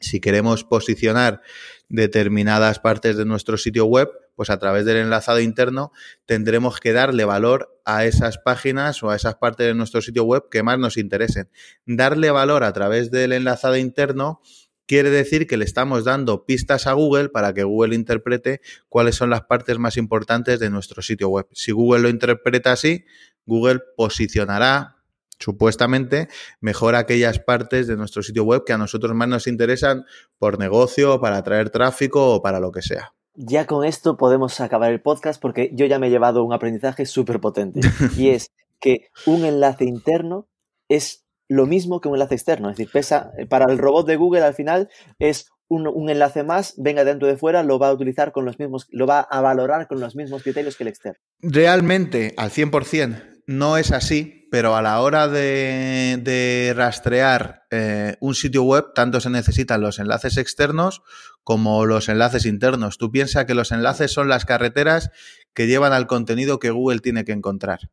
Si 0.00 0.20
queremos 0.20 0.62
posicionar 0.62 1.42
determinadas 1.88 2.78
partes 2.78 3.16
de 3.16 3.24
nuestro 3.24 3.58
sitio 3.58 3.86
web, 3.86 4.08
pues 4.36 4.48
a 4.48 4.58
través 4.60 4.84
del 4.84 4.98
enlazado 4.98 5.40
interno 5.40 5.90
tendremos 6.24 6.78
que 6.78 6.92
darle 6.92 7.24
valor 7.24 7.80
a 7.84 8.04
esas 8.04 8.38
páginas 8.38 9.02
o 9.02 9.10
a 9.10 9.16
esas 9.16 9.34
partes 9.34 9.66
de 9.66 9.74
nuestro 9.74 10.00
sitio 10.00 10.22
web 10.22 10.44
que 10.48 10.62
más 10.62 10.78
nos 10.78 10.96
interesen. 10.96 11.50
Darle 11.84 12.30
valor 12.30 12.62
a 12.62 12.72
través 12.72 13.10
del 13.10 13.32
enlazado 13.32 13.76
interno 13.76 14.40
quiere 14.88 15.10
decir 15.10 15.46
que 15.46 15.58
le 15.58 15.66
estamos 15.66 16.04
dando 16.04 16.46
pistas 16.46 16.86
a 16.86 16.94
Google 16.94 17.28
para 17.28 17.52
que 17.52 17.62
Google 17.62 17.94
interprete 17.94 18.62
cuáles 18.88 19.14
son 19.14 19.30
las 19.30 19.42
partes 19.42 19.78
más 19.78 19.98
importantes 19.98 20.58
de 20.58 20.70
nuestro 20.70 21.02
sitio 21.02 21.28
web. 21.28 21.46
Si 21.52 21.70
Google 21.70 22.00
lo 22.00 22.08
interpreta 22.08 22.72
así, 22.72 23.04
Google 23.46 23.80
posicionará 23.96 24.96
supuestamente 25.38 26.28
mejor 26.60 26.96
aquellas 26.96 27.38
partes 27.38 27.86
de 27.86 27.96
nuestro 27.96 28.22
sitio 28.22 28.44
web 28.44 28.64
que 28.64 28.72
a 28.72 28.78
nosotros 28.78 29.14
más 29.14 29.28
nos 29.28 29.46
interesan 29.46 30.04
por 30.38 30.58
negocio, 30.58 31.20
para 31.20 31.36
atraer 31.36 31.70
tráfico 31.70 32.34
o 32.34 32.42
para 32.42 32.58
lo 32.58 32.72
que 32.72 32.82
sea. 32.82 33.14
Ya 33.34 33.66
con 33.66 33.84
esto 33.84 34.16
podemos 34.16 34.58
acabar 34.60 34.90
el 34.90 35.00
podcast 35.00 35.40
porque 35.40 35.70
yo 35.74 35.86
ya 35.86 35.98
me 35.98 36.08
he 36.08 36.10
llevado 36.10 36.42
un 36.42 36.52
aprendizaje 36.52 37.06
súper 37.06 37.40
potente 37.40 37.80
y 38.16 38.30
es 38.30 38.50
que 38.80 39.10
un 39.26 39.44
enlace 39.44 39.84
interno 39.84 40.48
es 40.88 41.27
lo 41.48 41.66
mismo 41.66 42.00
que 42.00 42.08
un 42.08 42.14
enlace 42.14 42.34
externo. 42.34 42.70
Es 42.70 42.76
decir, 42.76 42.92
pesa, 42.92 43.32
eh, 43.38 43.46
para 43.46 43.70
el 43.72 43.78
robot 43.78 44.06
de 44.06 44.16
Google 44.16 44.42
al 44.42 44.54
final 44.54 44.88
es 45.18 45.50
un, 45.68 46.08
enlace 46.08 46.44
más, 46.44 46.74
venga 46.78 47.04
dentro 47.04 47.28
de 47.28 47.36
fuera, 47.36 47.62
lo 47.62 47.78
va 47.78 47.88
a 47.88 47.92
utilizar 47.92 48.32
con 48.32 48.44
los 48.44 48.58
mismos, 48.58 48.86
lo 48.90 49.06
va 49.06 49.20
a 49.20 49.40
valorar 49.40 49.86
con 49.86 50.00
los 50.00 50.16
mismos 50.16 50.42
criterios 50.42 50.76
que 50.76 50.84
el 50.84 50.88
externo. 50.88 51.18
Realmente, 51.40 52.34
al 52.38 52.50
100%, 52.50 53.42
no 53.46 53.76
es 53.76 53.92
así, 53.92 54.48
pero 54.50 54.76
a 54.76 54.82
la 54.82 55.00
hora 55.00 55.28
de, 55.28 56.72
rastrear 56.74 57.64
eh, 57.70 58.16
un 58.20 58.34
sitio 58.34 58.62
web, 58.62 58.94
tanto 58.94 59.20
se 59.20 59.28
necesitan 59.28 59.82
los 59.82 59.98
enlaces 59.98 60.38
externos 60.38 61.02
como 61.44 61.84
los 61.84 62.08
enlaces 62.08 62.46
internos. 62.46 62.96
Tú 62.96 63.10
piensas 63.10 63.44
que 63.44 63.54
los 63.54 63.72
enlaces 63.72 64.10
son 64.10 64.28
las 64.28 64.46
carreteras 64.46 65.10
que 65.54 65.66
llevan 65.66 65.92
al 65.92 66.06
contenido 66.06 66.58
que 66.58 66.70
Google 66.70 67.00
tiene 67.00 67.24
que 67.24 67.32
encontrar. 67.32 67.90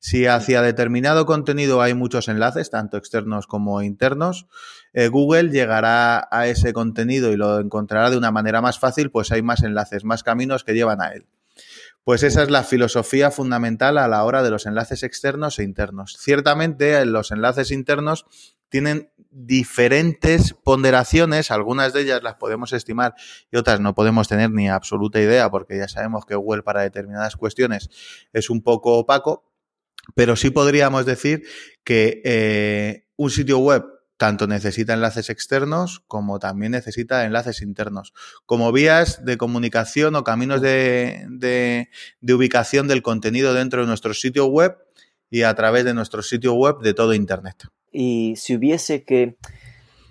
Si 0.00 0.26
hacia 0.26 0.62
determinado 0.62 1.26
contenido 1.26 1.82
hay 1.82 1.94
muchos 1.94 2.28
enlaces, 2.28 2.70
tanto 2.70 2.96
externos 2.96 3.46
como 3.46 3.82
internos, 3.82 4.46
eh, 4.92 5.08
Google 5.08 5.50
llegará 5.50 6.28
a 6.30 6.46
ese 6.46 6.72
contenido 6.72 7.32
y 7.32 7.36
lo 7.36 7.58
encontrará 7.58 8.10
de 8.10 8.16
una 8.16 8.30
manera 8.30 8.60
más 8.60 8.78
fácil, 8.78 9.10
pues 9.10 9.32
hay 9.32 9.42
más 9.42 9.62
enlaces, 9.62 10.04
más 10.04 10.22
caminos 10.22 10.64
que 10.64 10.74
llevan 10.74 11.00
a 11.00 11.08
él. 11.08 11.26
Pues 12.04 12.22
esa 12.22 12.42
es 12.42 12.50
la 12.50 12.62
filosofía 12.62 13.30
fundamental 13.30 13.98
a 13.98 14.08
la 14.08 14.24
hora 14.24 14.42
de 14.42 14.50
los 14.50 14.66
enlaces 14.66 15.02
externos 15.02 15.58
e 15.58 15.64
internos. 15.64 16.16
Ciertamente, 16.18 17.04
los 17.04 17.32
enlaces 17.32 17.70
internos 17.70 18.24
tienen 18.68 19.10
diferentes 19.30 20.54
ponderaciones, 20.54 21.50
algunas 21.50 21.92
de 21.92 22.02
ellas 22.02 22.22
las 22.22 22.36
podemos 22.36 22.72
estimar 22.72 23.14
y 23.50 23.56
otras 23.56 23.80
no 23.80 23.94
podemos 23.94 24.28
tener 24.28 24.50
ni 24.50 24.68
absoluta 24.68 25.20
idea 25.20 25.50
porque 25.50 25.76
ya 25.76 25.88
sabemos 25.88 26.24
que 26.24 26.34
Google 26.34 26.62
para 26.62 26.82
determinadas 26.82 27.36
cuestiones 27.36 27.90
es 28.32 28.50
un 28.50 28.62
poco 28.62 28.98
opaco, 28.98 29.47
pero 30.14 30.36
sí 30.36 30.50
podríamos 30.50 31.06
decir 31.06 31.42
que 31.84 32.20
eh, 32.24 33.04
un 33.16 33.30
sitio 33.30 33.58
web 33.58 33.84
tanto 34.16 34.46
necesita 34.48 34.94
enlaces 34.94 35.30
externos 35.30 36.02
como 36.08 36.38
también 36.40 36.72
necesita 36.72 37.24
enlaces 37.24 37.62
internos, 37.62 38.12
como 38.46 38.72
vías 38.72 39.24
de 39.24 39.38
comunicación 39.38 40.16
o 40.16 40.24
caminos 40.24 40.60
de, 40.60 41.26
de 42.20 42.34
ubicación 42.34 42.88
del 42.88 43.02
contenido 43.02 43.54
dentro 43.54 43.82
de 43.82 43.86
nuestro 43.86 44.12
sitio 44.14 44.46
web 44.46 44.76
y 45.30 45.42
a 45.42 45.54
través 45.54 45.84
de 45.84 45.94
nuestro 45.94 46.22
sitio 46.22 46.54
web 46.54 46.78
de 46.80 46.94
todo 46.94 47.14
Internet. 47.14 47.68
Y 47.92 48.34
si 48.36 48.56
hubiese 48.56 49.04
que 49.04 49.36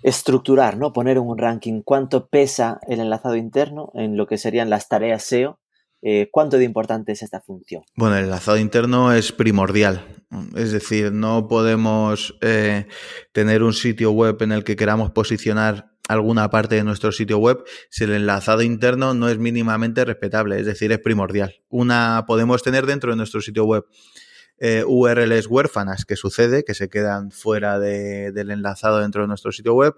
estructurar, 0.02 0.76
¿no? 0.76 0.92
Poner 0.92 1.18
un 1.18 1.36
ranking, 1.38 1.82
cuánto 1.82 2.28
pesa 2.28 2.80
el 2.88 3.00
enlazado 3.00 3.36
interno 3.36 3.90
en 3.94 4.16
lo 4.16 4.26
que 4.26 4.38
serían 4.38 4.70
las 4.70 4.88
tareas 4.88 5.22
SEO, 5.24 5.58
eh, 6.02 6.28
¿cuánto 6.30 6.58
de 6.58 6.64
importante 6.64 7.12
es 7.12 7.22
esta 7.22 7.40
función? 7.40 7.82
Bueno, 7.96 8.16
el 8.16 8.24
enlazado 8.24 8.58
interno 8.58 9.12
es 9.12 9.32
primordial. 9.32 10.04
Es 10.56 10.72
decir, 10.72 11.12
no 11.12 11.48
podemos 11.48 12.36
eh, 12.42 12.86
tener 13.32 13.62
un 13.62 13.72
sitio 13.72 14.12
web 14.12 14.36
en 14.42 14.52
el 14.52 14.62
que 14.62 14.76
queramos 14.76 15.10
posicionar 15.10 15.92
alguna 16.08 16.50
parte 16.50 16.74
de 16.74 16.84
nuestro 16.84 17.12
sitio 17.12 17.38
web 17.38 17.64
si 17.90 18.04
el 18.04 18.12
enlazado 18.12 18.62
interno 18.62 19.14
no 19.14 19.28
es 19.28 19.38
mínimamente 19.38 20.04
respetable, 20.04 20.58
es 20.58 20.66
decir, 20.66 20.90
es 20.92 20.98
primordial. 20.98 21.62
Una 21.68 22.24
podemos 22.26 22.62
tener 22.62 22.86
dentro 22.86 23.10
de 23.10 23.16
nuestro 23.16 23.40
sitio 23.40 23.64
web 23.64 23.84
eh, 24.60 24.84
URLs 24.86 25.46
huérfanas 25.46 26.04
que 26.04 26.16
sucede, 26.16 26.64
que 26.64 26.74
se 26.74 26.88
quedan 26.88 27.30
fuera 27.30 27.78
del 27.78 28.50
enlazado 28.50 28.98
dentro 28.98 29.22
de 29.22 29.28
nuestro 29.28 29.52
sitio 29.52 29.74
web, 29.74 29.94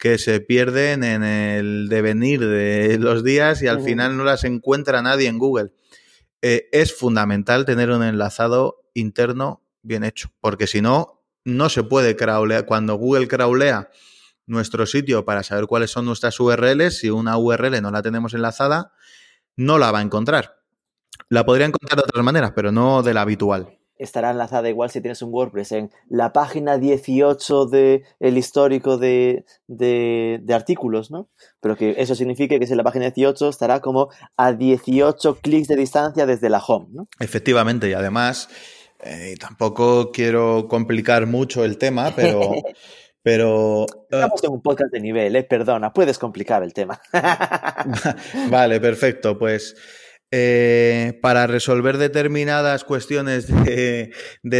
que 0.00 0.16
se 0.16 0.40
pierden 0.40 1.04
en 1.04 1.22
el 1.22 1.88
devenir 1.90 2.40
de 2.40 2.98
los 3.00 3.22
días 3.22 3.62
y 3.62 3.68
al 3.68 3.82
final 3.82 4.16
no 4.16 4.24
las 4.24 4.44
encuentra 4.44 5.02
nadie 5.02 5.28
en 5.28 5.38
Google. 5.38 5.72
Eh, 6.40 6.70
es 6.72 6.96
fundamental 6.96 7.66
tener 7.66 7.90
un 7.90 8.02
enlazado 8.02 8.82
interno 8.94 9.62
bien 9.82 10.02
hecho, 10.02 10.32
porque 10.40 10.66
si 10.66 10.80
no, 10.80 11.22
no 11.44 11.68
se 11.68 11.84
puede 11.84 12.16
crawlear. 12.16 12.64
Cuando 12.64 12.94
Google 12.94 13.28
crawlea 13.28 13.90
nuestro 14.46 14.86
sitio 14.86 15.26
para 15.26 15.42
saber 15.42 15.66
cuáles 15.66 15.90
son 15.90 16.06
nuestras 16.06 16.40
URLs, 16.40 16.98
si 16.98 17.10
una 17.10 17.36
URL 17.36 17.82
no 17.82 17.90
la 17.90 18.00
tenemos 18.00 18.32
enlazada, 18.32 18.94
no 19.54 19.78
la 19.78 19.92
va 19.92 19.98
a 19.98 20.02
encontrar. 20.02 20.62
La 21.28 21.44
podría 21.44 21.66
encontrar 21.66 21.98
de 21.98 22.04
otras 22.08 22.24
maneras, 22.24 22.52
pero 22.56 22.72
no 22.72 23.02
de 23.02 23.12
la 23.12 23.20
habitual 23.20 23.79
estará 24.00 24.30
enlazada 24.30 24.68
igual 24.68 24.90
si 24.90 25.00
tienes 25.00 25.22
un 25.22 25.32
WordPress 25.32 25.72
en 25.72 25.90
la 26.08 26.32
página 26.32 26.78
18 26.78 27.66
del 27.66 28.02
el 28.18 28.38
histórico 28.38 28.96
de, 28.96 29.44
de, 29.68 30.42
artículos, 30.52 31.10
¿no? 31.10 31.28
Pero 31.60 31.76
que 31.76 31.94
eso 31.98 32.14
significa 32.14 32.58
que 32.58 32.66
si 32.66 32.74
la 32.74 32.82
página 32.82 33.10
18 33.10 33.48
estará 33.48 33.80
como 33.80 34.08
a 34.36 34.52
18 34.52 35.38
clics 35.40 35.68
de 35.68 35.76
distancia 35.76 36.26
desde 36.26 36.48
la 36.48 36.58
home, 36.58 36.88
¿no? 36.92 37.08
Efectivamente, 37.20 37.88
y 37.88 37.92
además, 37.92 38.48
eh, 39.00 39.34
tampoco 39.38 40.10
quiero 40.10 40.66
complicar 40.68 41.26
mucho 41.26 41.64
el 41.64 41.78
tema, 41.78 42.12
pero... 42.16 42.40
Pero. 43.22 43.84
Estamos 44.10 44.42
en 44.44 44.50
un 44.50 44.62
podcast 44.62 44.90
de 44.90 44.98
nivel, 44.98 45.36
¿eh? 45.36 45.42
Perdona, 45.42 45.92
puedes 45.92 46.18
complicar 46.18 46.62
el 46.62 46.72
tema. 46.72 47.02
vale, 48.50 48.80
perfecto. 48.80 49.38
Pues 49.38 49.76
eh, 50.32 51.18
para 51.22 51.46
resolver 51.46 51.98
determinadas 51.98 52.84
cuestiones 52.84 53.48
de, 53.48 54.12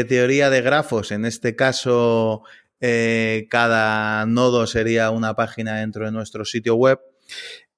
teoría 0.05 0.50
de 0.50 0.62
grafos, 0.62 1.12
en 1.12 1.25
este 1.25 1.55
caso 1.55 2.43
eh, 2.81 3.47
cada 3.50 4.27
nodo 4.27 4.67
sería 4.67 5.11
una 5.11 5.35
página 5.37 5.79
dentro 5.79 6.07
de 6.07 6.12
nuestro 6.12 6.45
sitio 6.45 6.75
web, 6.75 6.99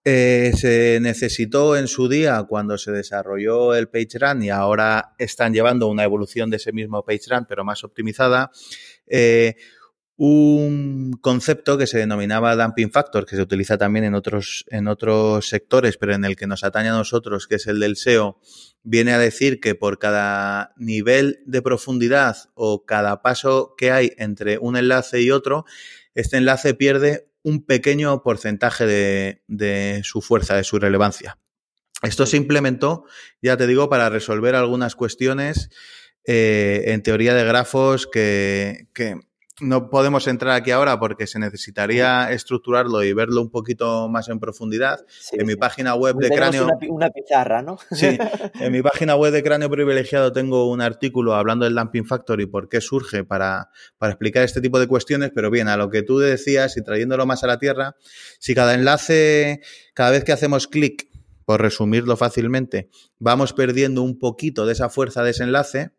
eh, 0.04 0.52
se 0.56 1.00
necesitó 1.02 1.76
en 1.76 1.86
su 1.86 2.08
día 2.08 2.42
cuando 2.48 2.78
se 2.78 2.92
desarrolló 2.92 3.74
el 3.74 3.88
PageRun 3.88 4.42
y 4.42 4.50
ahora 4.50 5.14
están 5.18 5.52
llevando 5.52 5.86
una 5.88 6.04
evolución 6.04 6.48
de 6.48 6.56
ese 6.56 6.72
mismo 6.72 7.04
PageRun 7.04 7.44
pero 7.46 7.62
más 7.62 7.84
optimizada, 7.84 8.50
un 10.24 11.18
concepto 11.20 11.76
que 11.76 11.88
se 11.88 11.98
denominaba 11.98 12.54
dumping 12.54 12.92
factor, 12.92 13.26
que 13.26 13.34
se 13.34 13.42
utiliza 13.42 13.76
también 13.76 14.04
en 14.04 14.14
otros, 14.14 14.64
en 14.68 14.86
otros 14.86 15.48
sectores, 15.48 15.96
pero 15.96 16.14
en 16.14 16.24
el 16.24 16.36
que 16.36 16.46
nos 16.46 16.62
atañe 16.62 16.90
a 16.90 16.92
nosotros, 16.92 17.48
que 17.48 17.56
es 17.56 17.66
el 17.66 17.80
del 17.80 17.96
SEO, 17.96 18.38
viene 18.84 19.14
a 19.14 19.18
decir 19.18 19.58
que 19.58 19.74
por 19.74 19.98
cada 19.98 20.74
nivel 20.76 21.42
de 21.44 21.60
profundidad 21.60 22.36
o 22.54 22.84
cada 22.86 23.20
paso 23.20 23.74
que 23.76 23.90
hay 23.90 24.12
entre 24.16 24.58
un 24.58 24.76
enlace 24.76 25.20
y 25.20 25.32
otro, 25.32 25.64
este 26.14 26.36
enlace 26.36 26.74
pierde 26.74 27.28
un 27.42 27.66
pequeño 27.66 28.22
porcentaje 28.22 28.86
de, 29.48 30.02
su 30.04 30.22
fuerza, 30.22 30.54
de 30.54 30.62
su 30.62 30.78
relevancia. 30.78 31.40
Esto 32.00 32.26
se 32.26 32.36
implementó, 32.36 33.06
ya 33.42 33.56
te 33.56 33.66
digo, 33.66 33.90
para 33.90 34.08
resolver 34.08 34.54
algunas 34.54 34.94
cuestiones 34.94 35.68
eh, 36.24 36.84
en 36.86 37.02
teoría 37.02 37.34
de 37.34 37.42
grafos 37.42 38.06
que, 38.06 38.86
que 38.94 39.16
no 39.62 39.88
podemos 39.90 40.26
entrar 40.26 40.54
aquí 40.54 40.72
ahora 40.72 40.98
porque 40.98 41.26
se 41.26 41.38
necesitaría 41.38 42.30
estructurarlo 42.32 43.02
y 43.04 43.12
verlo 43.12 43.40
un 43.40 43.50
poquito 43.50 44.08
más 44.08 44.28
en 44.28 44.40
profundidad. 44.40 45.06
en 45.32 45.46
mi 45.46 45.56
página 45.56 45.94
web 45.94 46.16
de 46.16 46.30
Cráneo. 46.30 46.68
Una, 46.88 47.10
pizarra, 47.10 47.62
¿no? 47.62 47.78
Sí, 47.92 48.18
en 48.60 48.72
mi 48.72 48.82
página 48.82 49.14
web 49.14 49.32
de 49.32 49.42
Cráneo 49.42 49.70
Privilegiado 49.70 50.32
tengo 50.32 50.68
un 50.70 50.80
artículo 50.80 51.34
hablando 51.34 51.64
del 51.64 51.74
Dumping 51.74 52.04
Factor 52.04 52.40
y 52.40 52.46
por 52.46 52.68
qué 52.68 52.80
surge 52.80 53.24
para, 53.24 53.70
para 53.98 54.12
explicar 54.12 54.42
este 54.42 54.60
tipo 54.60 54.80
de 54.80 54.88
cuestiones, 54.88 55.30
pero 55.34 55.50
bien, 55.50 55.68
a 55.68 55.76
lo 55.76 55.90
que 55.90 56.02
tú 56.02 56.18
decías 56.18 56.76
y 56.76 56.82
trayéndolo 56.82 57.24
más 57.24 57.44
a 57.44 57.46
la 57.46 57.58
tierra, 57.58 57.96
si 58.40 58.54
cada 58.54 58.74
enlace, 58.74 59.60
cada 59.94 60.10
vez 60.10 60.24
que 60.24 60.32
hacemos 60.32 60.66
clic, 60.66 61.08
por 61.44 61.60
resumirlo 61.60 62.16
fácilmente, 62.16 62.88
vamos 63.18 63.52
perdiendo 63.52 64.02
un 64.02 64.18
poquito 64.18 64.66
de 64.66 64.72
esa 64.72 64.88
fuerza 64.88 65.22
de 65.22 65.30
ese 65.30 65.44
enlace, 65.44 65.90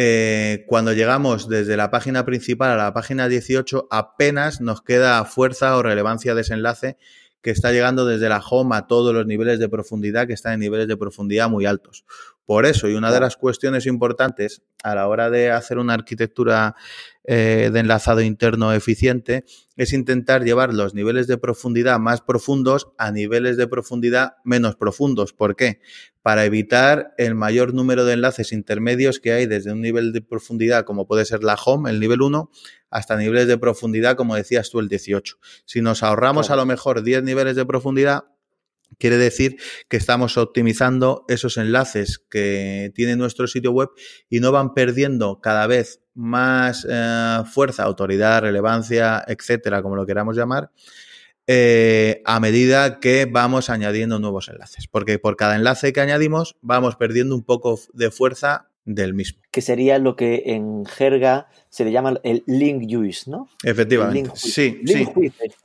eh, 0.00 0.64
cuando 0.68 0.92
llegamos 0.92 1.48
desde 1.48 1.76
la 1.76 1.90
página 1.90 2.24
principal 2.24 2.70
a 2.70 2.76
la 2.76 2.94
página 2.94 3.26
18, 3.26 3.88
apenas 3.90 4.60
nos 4.60 4.80
queda 4.80 5.24
fuerza 5.24 5.76
o 5.76 5.82
relevancia 5.82 6.36
de 6.36 6.42
ese 6.42 6.54
enlace 6.54 6.98
que 7.42 7.50
está 7.50 7.72
llegando 7.72 8.06
desde 8.06 8.28
la 8.28 8.38
home 8.38 8.76
a 8.76 8.86
todos 8.86 9.12
los 9.12 9.26
niveles 9.26 9.58
de 9.58 9.68
profundidad 9.68 10.28
que 10.28 10.34
están 10.34 10.52
en 10.52 10.60
niveles 10.60 10.86
de 10.86 10.96
profundidad 10.96 11.50
muy 11.50 11.66
altos. 11.66 12.04
Por 12.48 12.64
eso, 12.64 12.88
y 12.88 12.94
una 12.94 13.12
de 13.12 13.20
las 13.20 13.36
cuestiones 13.36 13.84
importantes 13.84 14.62
a 14.82 14.94
la 14.94 15.06
hora 15.06 15.28
de 15.28 15.50
hacer 15.50 15.76
una 15.76 15.92
arquitectura 15.92 16.76
eh, 17.24 17.68
de 17.70 17.78
enlazado 17.78 18.22
interno 18.22 18.72
eficiente 18.72 19.44
es 19.76 19.92
intentar 19.92 20.44
llevar 20.44 20.72
los 20.72 20.94
niveles 20.94 21.26
de 21.26 21.36
profundidad 21.36 21.98
más 21.98 22.22
profundos 22.22 22.88
a 22.96 23.12
niveles 23.12 23.58
de 23.58 23.66
profundidad 23.66 24.36
menos 24.44 24.76
profundos. 24.76 25.34
¿Por 25.34 25.56
qué? 25.56 25.80
Para 26.22 26.46
evitar 26.46 27.12
el 27.18 27.34
mayor 27.34 27.74
número 27.74 28.06
de 28.06 28.14
enlaces 28.14 28.52
intermedios 28.52 29.20
que 29.20 29.32
hay 29.32 29.44
desde 29.44 29.70
un 29.70 29.82
nivel 29.82 30.14
de 30.14 30.22
profundidad 30.22 30.86
como 30.86 31.06
puede 31.06 31.26
ser 31.26 31.44
la 31.44 31.56
home, 31.62 31.90
el 31.90 32.00
nivel 32.00 32.22
1, 32.22 32.50
hasta 32.88 33.18
niveles 33.18 33.46
de 33.46 33.58
profundidad 33.58 34.16
como 34.16 34.36
decías 34.36 34.70
tú, 34.70 34.80
el 34.80 34.88
18. 34.88 35.36
Si 35.66 35.82
nos 35.82 36.02
ahorramos 36.02 36.48
a 36.50 36.56
lo 36.56 36.64
mejor 36.64 37.02
10 37.02 37.24
niveles 37.24 37.56
de 37.56 37.66
profundidad, 37.66 38.24
Quiere 38.98 39.16
decir 39.16 39.56
que 39.88 39.96
estamos 39.96 40.36
optimizando 40.36 41.24
esos 41.28 41.56
enlaces 41.56 42.18
que 42.18 42.90
tiene 42.94 43.16
nuestro 43.16 43.46
sitio 43.46 43.72
web 43.72 43.90
y 44.28 44.40
no 44.40 44.50
van 44.50 44.74
perdiendo 44.74 45.40
cada 45.40 45.66
vez 45.66 46.00
más 46.14 46.86
eh, 46.88 47.42
fuerza, 47.52 47.84
autoridad, 47.84 48.40
relevancia, 48.40 49.22
etcétera, 49.26 49.82
como 49.82 49.94
lo 49.94 50.06
queramos 50.06 50.36
llamar, 50.36 50.72
eh, 51.46 52.22
a 52.24 52.40
medida 52.40 52.98
que 53.00 53.26
vamos 53.30 53.70
añadiendo 53.70 54.18
nuevos 54.18 54.48
enlaces. 54.48 54.88
Porque 54.88 55.18
por 55.18 55.36
cada 55.36 55.56
enlace 55.56 55.92
que 55.92 56.00
añadimos 56.00 56.56
vamos 56.60 56.96
perdiendo 56.96 57.34
un 57.34 57.44
poco 57.44 57.78
de 57.92 58.10
fuerza 58.10 58.67
del 58.84 59.14
mismo. 59.14 59.40
Que 59.50 59.60
sería 59.60 59.98
lo 59.98 60.16
que 60.16 60.44
en 60.46 60.86
jerga 60.86 61.48
se 61.68 61.84
le 61.84 61.92
llama 61.92 62.18
el 62.22 62.42
link 62.46 62.84
use, 62.88 63.30
¿no? 63.30 63.48
Efectivamente. 63.62 64.30
sí, 64.34 64.80
sí. 64.86 65.06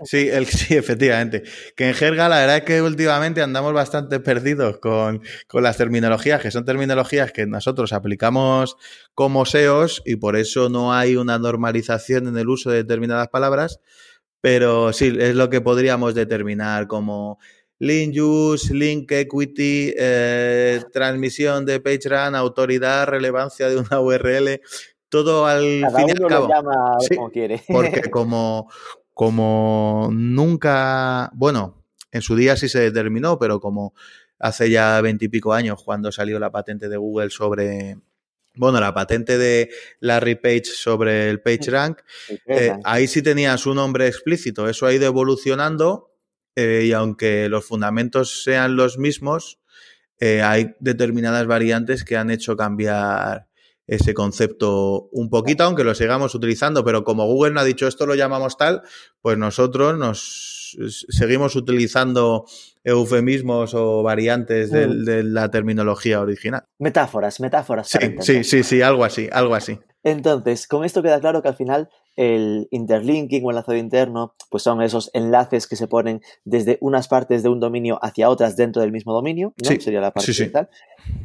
Sí, 0.04 0.30
el, 0.30 0.46
sí, 0.48 0.76
efectivamente. 0.76 1.44
Que 1.76 1.88
en 1.88 1.94
jerga 1.94 2.28
la 2.28 2.40
verdad 2.40 2.58
es 2.58 2.64
que 2.64 2.82
últimamente 2.82 3.42
andamos 3.42 3.74
bastante 3.74 4.20
perdidos 4.20 4.80
con, 4.80 5.22
con, 5.48 5.64
las 5.64 5.78
terminologías, 5.78 6.42
que 6.42 6.52
son 6.52 6.66
terminologías 6.66 7.32
que 7.32 7.46
nosotros 7.46 7.94
aplicamos 7.94 8.76
como 9.16 9.46
SEOs 9.46 10.02
y 10.06 10.18
por 10.18 10.36
eso 10.36 10.70
no 10.70 10.94
hay 10.94 11.16
una 11.16 11.40
normalización 11.40 12.28
en 12.28 12.38
el 12.38 12.50
uso 12.50 12.72
de 12.72 12.78
determinadas 12.78 13.30
palabras, 13.30 13.80
pero 14.42 14.92
sí, 14.92 15.16
es 15.18 15.36
lo 15.36 15.50
que 15.50 15.62
podríamos 15.62 16.14
determinar 16.14 16.88
como 16.88 17.40
link 17.84 18.16
use, 18.18 18.74
link 18.74 19.12
equity, 19.12 19.94
eh, 19.98 20.82
transmisión 20.94 21.66
de 21.66 21.82
PageRank, 21.82 22.36
autoridad, 22.36 23.08
relevancia 23.08 23.68
de 23.68 23.78
una 23.78 24.00
URL, 24.00 24.62
todo 25.10 25.46
al 25.46 25.86
fin 25.96 26.08
y 26.08 26.12
al 26.12 26.28
cabo. 26.30 26.50
como 27.16 27.30
quiere. 27.30 27.62
Porque 27.68 28.02
como, 28.12 28.70
como 29.14 30.10
nunca, 30.14 31.30
bueno, 31.34 31.84
en 32.12 32.22
su 32.22 32.36
día 32.38 32.56
sí 32.56 32.70
se 32.70 32.80
determinó, 32.80 33.38
pero 33.38 33.60
como 33.60 33.94
hace 34.40 34.70
ya 34.70 35.02
veintipico 35.02 35.54
años 35.54 35.84
cuando 35.84 36.12
salió 36.12 36.40
la 36.40 36.52
patente 36.52 36.88
de 36.88 36.96
Google 36.96 37.32
sobre, 37.32 37.98
bueno, 38.56 38.80
la 38.80 38.94
patente 38.94 39.38
de 39.38 39.70
Larry 40.00 40.36
Page 40.36 40.66
sobre 40.66 41.30
el 41.30 41.42
PageRank, 41.42 42.00
eh, 42.48 42.78
ahí 42.86 43.08
sí 43.08 43.22
tenías 43.22 43.66
un 43.66 43.76
nombre 43.76 44.08
explícito. 44.08 44.70
Eso 44.70 44.86
ha 44.86 44.94
ido 44.94 45.06
evolucionando 45.06 46.13
eh, 46.56 46.84
y 46.86 46.92
aunque 46.94 47.50
los 47.50 47.66
fundamentos 47.66 48.44
sean 48.44 48.76
los 48.76 48.98
mismos, 48.98 49.60
eh, 50.20 50.42
hay 50.42 50.76
determinadas 50.80 51.48
variantes 51.48 52.04
que 52.04 52.18
han 52.18 52.32
hecho 52.32 52.56
cambiar 52.56 53.48
ese 53.88 54.14
concepto 54.14 55.10
un 55.12 55.30
poquito, 55.30 55.64
aunque 55.64 55.84
lo 55.84 55.94
sigamos 55.94 56.34
utilizando, 56.36 56.86
pero 56.86 57.04
como 57.04 57.26
Google 57.26 57.54
no 57.54 57.60
ha 57.60 57.66
dicho 57.66 57.88
esto 57.88 58.06
lo 58.06 58.16
llamamos 58.16 58.58
tal, 58.58 58.82
pues 59.22 59.38
nosotros 59.38 59.98
nos 59.98 60.78
seguimos 61.10 61.56
utilizando 61.56 62.46
eufemismos 62.84 63.74
o 63.74 64.04
variantes 64.04 64.72
de, 64.72 64.88
mm. 64.88 65.04
de 65.04 65.24
la 65.24 65.52
terminología 65.52 66.22
original. 66.22 66.64
Metáforas, 66.80 67.40
metáforas. 67.40 67.90
Sí, 67.90 68.16
sí, 68.22 68.44
sí, 68.44 68.64
sí, 68.64 68.82
algo 68.82 69.04
así, 69.04 69.30
algo 69.32 69.56
así. 69.56 69.80
Entonces, 70.04 70.68
con 70.68 70.84
esto 70.84 71.02
queda 71.02 71.20
claro 71.20 71.42
que 71.42 71.50
al 71.50 71.56
final 71.56 71.90
el 72.16 72.68
interlinking 72.72 73.44
o 73.46 73.50
enlazado 73.50 73.78
interno, 73.78 74.36
pues 74.50 74.64
son 74.64 74.82
esos 74.82 75.10
enlaces 75.14 75.68
que 75.68 75.76
se 75.76 75.88
ponen 75.88 76.22
desde 76.46 76.78
unas 76.82 77.08
partes 77.08 77.44
de 77.44 77.50
un 77.50 77.60
dominio 77.60 78.00
hacia 78.02 78.30
otras 78.30 78.56
dentro 78.56 78.82
del 78.82 78.92
mismo 78.92 79.14
dominio, 79.14 79.54
¿no? 79.64 79.82
Sería 79.82 80.02
la 80.02 80.12
parte 80.12 80.34
sí, 80.34 80.52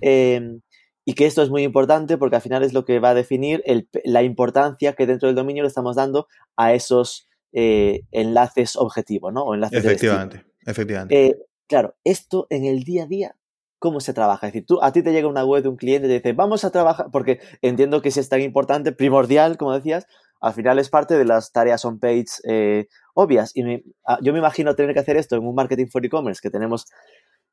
em, 0.00 0.60
y 1.04 1.14
que 1.14 1.26
esto 1.26 1.42
es 1.42 1.50
muy 1.50 1.62
importante 1.62 2.18
porque 2.18 2.36
al 2.36 2.42
final 2.42 2.62
es 2.62 2.72
lo 2.72 2.84
que 2.84 3.00
va 3.00 3.10
a 3.10 3.14
definir 3.14 3.62
la 4.04 4.22
importancia 4.22 4.92
que 4.92 5.06
dentro 5.06 5.28
del 5.28 5.36
dominio 5.36 5.62
le 5.62 5.68
estamos 5.68 5.96
dando 5.96 6.26
a 6.56 6.74
esos 6.74 7.28
eh, 7.52 8.02
enlaces 8.12 8.76
objetivo, 8.76 9.30
¿no? 9.30 9.42
O 9.44 9.54
enlaces 9.54 9.84
efectivamente, 9.84 10.44
efectivamente. 10.66 11.26
Eh, 11.26 11.36
claro, 11.66 11.96
esto 12.04 12.46
en 12.50 12.64
el 12.64 12.82
día 12.82 13.04
a 13.04 13.06
día, 13.06 13.36
¿cómo 13.78 14.00
se 14.00 14.12
trabaja? 14.12 14.48
Es 14.48 14.52
decir, 14.52 14.66
tú, 14.66 14.82
a 14.82 14.92
ti 14.92 15.02
te 15.02 15.12
llega 15.12 15.28
una 15.28 15.44
web 15.44 15.62
de 15.62 15.68
un 15.70 15.76
cliente 15.76 16.08
y 16.08 16.10
te 16.10 16.14
dice, 16.16 16.32
vamos 16.34 16.64
a 16.64 16.70
trabajar, 16.70 17.06
porque 17.10 17.40
entiendo 17.62 18.02
que 18.02 18.10
si 18.10 18.20
es 18.20 18.28
tan 18.28 18.42
importante, 18.42 18.92
primordial, 18.92 19.56
como 19.56 19.72
decías, 19.72 20.06
al 20.40 20.52
final 20.52 20.78
es 20.78 20.88
parte 20.88 21.16
de 21.16 21.24
las 21.24 21.52
tareas 21.52 21.84
on-page 21.84 22.26
eh, 22.44 22.86
obvias. 23.14 23.52
Y 23.54 23.62
ah, 24.06 24.18
yo 24.22 24.32
me 24.32 24.38
imagino 24.38 24.74
tener 24.74 24.94
que 24.94 25.00
hacer 25.00 25.16
esto 25.16 25.36
en 25.36 25.46
un 25.46 25.54
marketing 25.54 25.86
for 25.90 26.04
e-commerce, 26.04 26.40
que 26.42 26.50
tenemos 26.50 26.86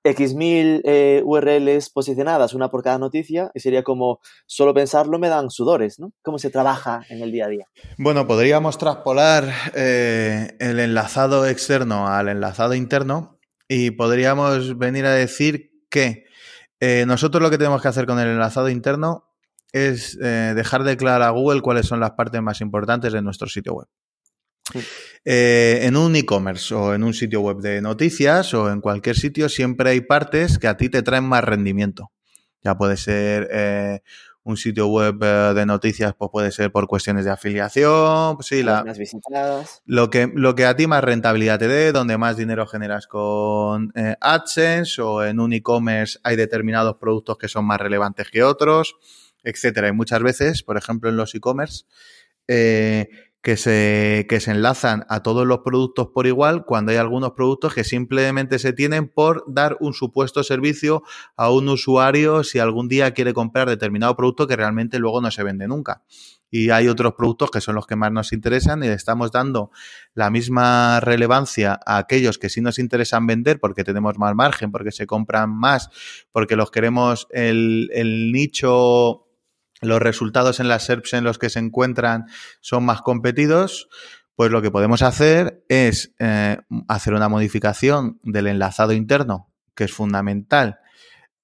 X 0.04 0.36
mil 0.36 0.82
eh, 0.86 1.24
URLs 1.26 1.90
posicionadas, 1.90 2.54
una 2.54 2.70
por 2.70 2.84
cada 2.84 3.00
noticia, 3.00 3.50
y 3.56 3.60
sería 3.60 3.84
como, 3.84 4.20
solo 4.46 4.74
pensarlo 4.74 5.18
me 5.18 5.30
dan 5.30 5.50
sudores, 5.50 6.00
¿no? 6.00 6.14
¿Cómo 6.22 6.38
se 6.38 6.52
trabaja 6.52 7.02
en 7.10 7.22
el 7.22 7.32
día 7.32 7.46
a 7.46 7.50
día? 7.50 7.66
Bueno, 7.98 8.28
podríamos 8.28 8.78
traspolar 8.78 9.46
eh, 9.74 10.56
el 10.60 10.80
enlazado 10.80 11.48
externo 11.48 12.08
al 12.08 12.30
enlazado 12.30 12.76
interno 12.76 13.40
y 13.68 13.92
podríamos 13.92 14.78
venir 14.78 15.06
a 15.06 15.14
decir 15.14 15.72
que 15.90 16.26
nosotros 17.08 17.42
lo 17.42 17.50
que 17.50 17.58
tenemos 17.58 17.82
que 17.82 17.88
hacer 17.88 18.06
con 18.06 18.20
el 18.20 18.28
enlazado 18.28 18.70
interno 18.70 19.35
es 19.76 20.18
eh, 20.22 20.54
dejar 20.56 20.84
de 20.84 20.96
claro 20.96 21.26
a 21.26 21.30
Google 21.32 21.62
cuáles 21.62 21.86
son 21.86 22.00
las 22.00 22.12
partes 22.12 22.42
más 22.42 22.62
importantes 22.62 23.12
de 23.12 23.22
nuestro 23.22 23.48
sitio 23.48 23.74
web. 23.74 23.88
Eh, 25.26 25.82
en 25.84 25.96
un 25.96 26.16
e-commerce 26.16 26.74
o 26.74 26.94
en 26.94 27.04
un 27.04 27.14
sitio 27.14 27.42
web 27.42 27.58
de 27.58 27.82
noticias 27.82 28.54
o 28.54 28.72
en 28.72 28.82
cualquier 28.82 29.16
sitio 29.16 29.48
siempre 29.48 29.92
hay 29.92 30.02
partes 30.02 30.58
que 30.58 30.68
a 30.68 30.78
ti 30.78 30.90
te 30.90 31.04
traen 31.04 31.26
más 31.26 31.44
rendimiento. 31.44 32.12
Ya 32.64 32.76
puede 32.76 32.96
ser 32.96 33.48
eh, 33.52 34.00
un 34.44 34.58
sitio 34.58 34.88
web 34.88 35.18
de 35.54 35.66
noticias, 35.66 36.14
pues 36.18 36.32
puede 36.32 36.52
ser 36.52 36.72
por 36.72 36.88
cuestiones 36.88 37.26
de 37.26 37.32
afiliación, 37.32 38.38
pues 38.38 38.48
sí, 38.48 38.64
la, 38.64 38.82
visitadas. 38.84 39.82
Lo 39.86 40.10
que, 40.10 40.32
lo 40.34 40.56
que 40.56 40.66
a 40.66 40.76
ti 40.76 40.88
más 40.88 41.04
rentabilidad 41.04 41.60
te 41.60 41.68
dé, 41.68 41.92
donde 41.92 42.18
más 42.18 42.38
dinero 42.38 42.66
generas 42.66 43.08
con 43.08 43.92
AdSense 44.22 45.02
o 45.02 45.24
en 45.24 45.40
un 45.40 45.52
e-commerce 45.52 46.18
hay 46.24 46.38
determinados 46.38 46.96
productos 46.96 47.38
que 47.38 47.48
son 47.48 47.66
más 47.66 47.80
relevantes 47.80 48.30
que 48.32 48.42
otros 48.42 48.96
etcétera. 49.46 49.88
Y 49.88 49.94
muchas 49.94 50.22
veces, 50.22 50.64
por 50.64 50.78
ejemplo, 50.78 51.10
en 51.10 51.18
los 51.18 51.34
e-commerce, 51.36 51.86
eh, 52.48 53.08
que, 53.46 53.58
se, 53.58 54.26
que 54.28 54.40
se 54.40 54.50
enlazan 54.50 55.06
a 55.08 55.22
todos 55.22 55.46
los 55.46 55.60
productos 55.60 56.08
por 56.08 56.26
igual 56.26 56.66
cuando 56.66 56.92
hay 56.92 56.98
algunos 56.98 57.34
productos 57.34 57.76
que 57.76 57.84
simplemente 57.84 58.58
se 58.58 58.74
tienen 58.74 59.08
por 59.08 59.44
dar 59.48 59.78
un 59.80 59.94
supuesto 59.94 60.44
servicio 60.44 61.04
a 61.38 61.52
un 61.52 61.70
usuario 61.70 62.44
si 62.44 62.58
algún 62.58 62.88
día 62.88 63.12
quiere 63.12 63.36
comprar 63.36 63.70
determinado 63.70 64.16
producto 64.16 64.48
que 64.48 64.56
realmente 64.56 64.98
luego 64.98 65.22
no 65.22 65.30
se 65.30 65.44
vende 65.44 65.68
nunca. 65.68 66.02
Y 66.50 66.72
hay 66.72 66.88
otros 66.88 67.14
productos 67.14 67.52
que 67.52 67.62
son 67.62 67.76
los 67.76 67.86
que 67.86 67.96
más 67.96 68.12
nos 68.12 68.34
interesan 68.34 68.84
y 68.84 68.88
le 68.88 68.94
estamos 68.94 69.32
dando 69.32 69.70
la 70.16 70.32
misma 70.32 71.00
relevancia 71.00 71.80
a 71.86 71.98
aquellos 71.98 72.40
que 72.40 72.50
sí 72.50 72.62
nos 72.62 72.80
interesan 72.80 73.28
vender 73.28 73.60
porque 73.60 73.84
tenemos 73.84 74.18
más 74.18 74.34
margen, 74.34 74.72
porque 74.72 74.92
se 74.92 75.06
compran 75.06 75.52
más, 75.52 75.92
porque 76.32 76.56
los 76.56 76.72
queremos 76.72 77.28
el, 77.30 77.92
el 77.94 78.32
nicho 78.32 79.25
los 79.82 80.00
resultados 80.00 80.60
en 80.60 80.68
las 80.68 80.86
SERPs 80.86 81.14
en 81.14 81.24
los 81.24 81.38
que 81.38 81.50
se 81.50 81.60
encuentran 81.60 82.26
son 82.62 82.86
más 82.86 83.02
competidos, 83.02 83.90
pues 84.36 84.52
lo 84.52 84.62
que 84.62 84.72
podemos 84.72 85.02
hacer 85.02 85.64
es 85.70 86.14
eh, 86.20 86.58
hacer 86.88 87.14
una 87.14 87.30
modificación 87.30 88.20
del 88.24 88.48
enlazado 88.48 88.94
interno, 88.94 89.52
que 89.76 89.86
es 89.86 89.94
fundamental, 89.94 90.80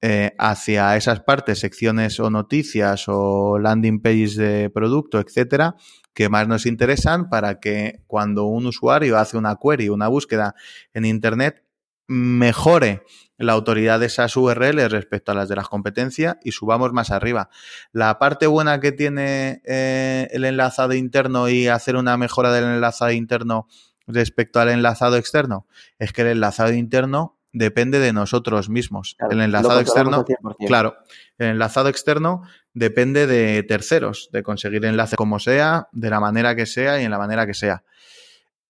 eh, 0.01 0.33
hacia 0.39 0.97
esas 0.97 1.21
partes, 1.21 1.59
secciones 1.59 2.19
o 2.19 2.29
noticias 2.29 3.05
o 3.07 3.59
landing 3.59 4.01
pages 4.01 4.35
de 4.35 4.69
producto, 4.69 5.19
etcétera, 5.19 5.75
que 6.13 6.27
más 6.27 6.47
nos 6.47 6.65
interesan 6.65 7.29
para 7.29 7.59
que 7.59 8.01
cuando 8.07 8.45
un 8.45 8.65
usuario 8.65 9.17
hace 9.17 9.37
una 9.37 9.57
query, 9.61 9.89
una 9.89 10.07
búsqueda 10.07 10.55
en 10.93 11.05
Internet, 11.05 11.63
mejore 12.07 13.03
la 13.41 13.53
autoridad 13.53 13.99
de 13.99 14.05
esas 14.07 14.35
URLs 14.35 14.91
respecto 14.91 15.31
a 15.31 15.35
las 15.35 15.49
de 15.49 15.55
las 15.55 15.67
competencias 15.67 16.37
y 16.43 16.51
subamos 16.51 16.93
más 16.93 17.11
arriba. 17.11 17.49
La 17.91 18.19
parte 18.19 18.47
buena 18.47 18.79
que 18.79 18.91
tiene 18.91 19.61
eh, 19.65 20.27
el 20.31 20.45
enlazado 20.45 20.93
interno 20.93 21.49
y 21.49 21.67
hacer 21.67 21.95
una 21.95 22.17
mejora 22.17 22.51
del 22.51 22.65
enlazado 22.65 23.11
interno 23.11 23.67
respecto 24.07 24.59
al 24.59 24.69
enlazado 24.69 25.17
externo 25.17 25.67
es 25.99 26.13
que 26.13 26.21
el 26.21 26.29
enlazado 26.29 26.73
interno 26.73 27.37
depende 27.53 27.99
de 27.99 28.13
nosotros 28.13 28.69
mismos. 28.69 29.17
el 29.29 29.41
enlazado 29.41 29.79
externo, 29.79 30.25
claro, 30.65 30.95
el 31.37 31.47
enlazado 31.47 31.89
externo 31.89 32.43
depende 32.73 33.27
de 33.27 33.63
terceros, 33.63 34.29
de 34.31 34.43
conseguir 34.43 34.85
enlace 34.85 35.15
como 35.15 35.39
sea, 35.39 35.89
de 35.91 36.09
la 36.09 36.19
manera 36.19 36.55
que 36.55 36.65
sea 36.65 37.01
y 37.01 37.05
en 37.05 37.11
la 37.11 37.17
manera 37.17 37.45
que 37.45 37.53
sea. 37.53 37.83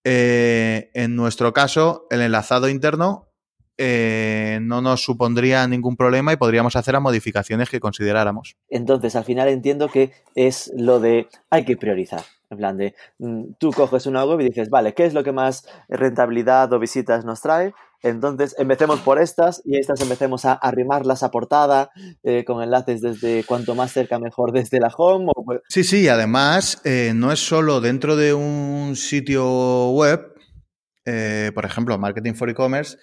Eh, 0.03 0.89
en 0.95 1.15
nuestro 1.15 1.53
caso, 1.53 2.07
el 2.09 2.21
enlazado 2.21 2.69
interno 2.69 3.30
eh, 3.83 4.59
no 4.61 4.79
nos 4.79 5.03
supondría 5.03 5.67
ningún 5.67 5.97
problema 5.97 6.31
y 6.31 6.35
podríamos 6.35 6.75
hacer 6.75 6.93
las 6.93 7.01
modificaciones 7.01 7.67
que 7.67 7.79
consideráramos. 7.79 8.55
Entonces, 8.69 9.15
al 9.15 9.23
final 9.23 9.47
entiendo 9.47 9.87
que 9.87 10.11
es 10.35 10.71
lo 10.77 10.99
de 10.99 11.27
hay 11.49 11.65
que 11.65 11.77
priorizar. 11.77 12.21
En 12.51 12.57
plan 12.57 12.77
de, 12.77 12.93
mm, 13.17 13.53
tú 13.57 13.71
coges 13.71 14.05
una 14.05 14.23
web 14.23 14.39
y 14.41 14.49
dices, 14.49 14.69
vale, 14.69 14.93
¿qué 14.93 15.05
es 15.05 15.15
lo 15.15 15.23
que 15.23 15.31
más 15.31 15.67
rentabilidad 15.89 16.71
o 16.73 16.77
visitas 16.77 17.25
nos 17.25 17.41
trae? 17.41 17.73
Entonces, 18.03 18.53
empecemos 18.59 18.99
por 18.99 19.19
estas 19.19 19.63
y 19.65 19.79
estas 19.79 19.99
empecemos 20.01 20.45
a 20.45 20.53
arrimarlas 20.53 21.23
a 21.23 21.31
portada 21.31 21.89
eh, 22.21 22.43
con 22.45 22.61
enlaces 22.61 23.01
desde 23.01 23.43
cuanto 23.45 23.73
más 23.73 23.91
cerca 23.91 24.19
mejor 24.19 24.51
desde 24.51 24.79
la 24.79 24.93
home. 24.95 25.31
Pues 25.43 25.61
sí, 25.69 25.83
sí, 25.83 26.07
además 26.07 26.79
eh, 26.83 27.13
no 27.15 27.31
es 27.31 27.39
solo 27.39 27.81
dentro 27.81 28.15
de 28.15 28.35
un 28.35 28.95
sitio 28.95 29.89
web, 29.89 30.27
por 31.55 31.65
ejemplo, 31.65 31.97
Marketing 31.97 32.33
for 32.33 32.49
E-Commerce, 32.49 32.97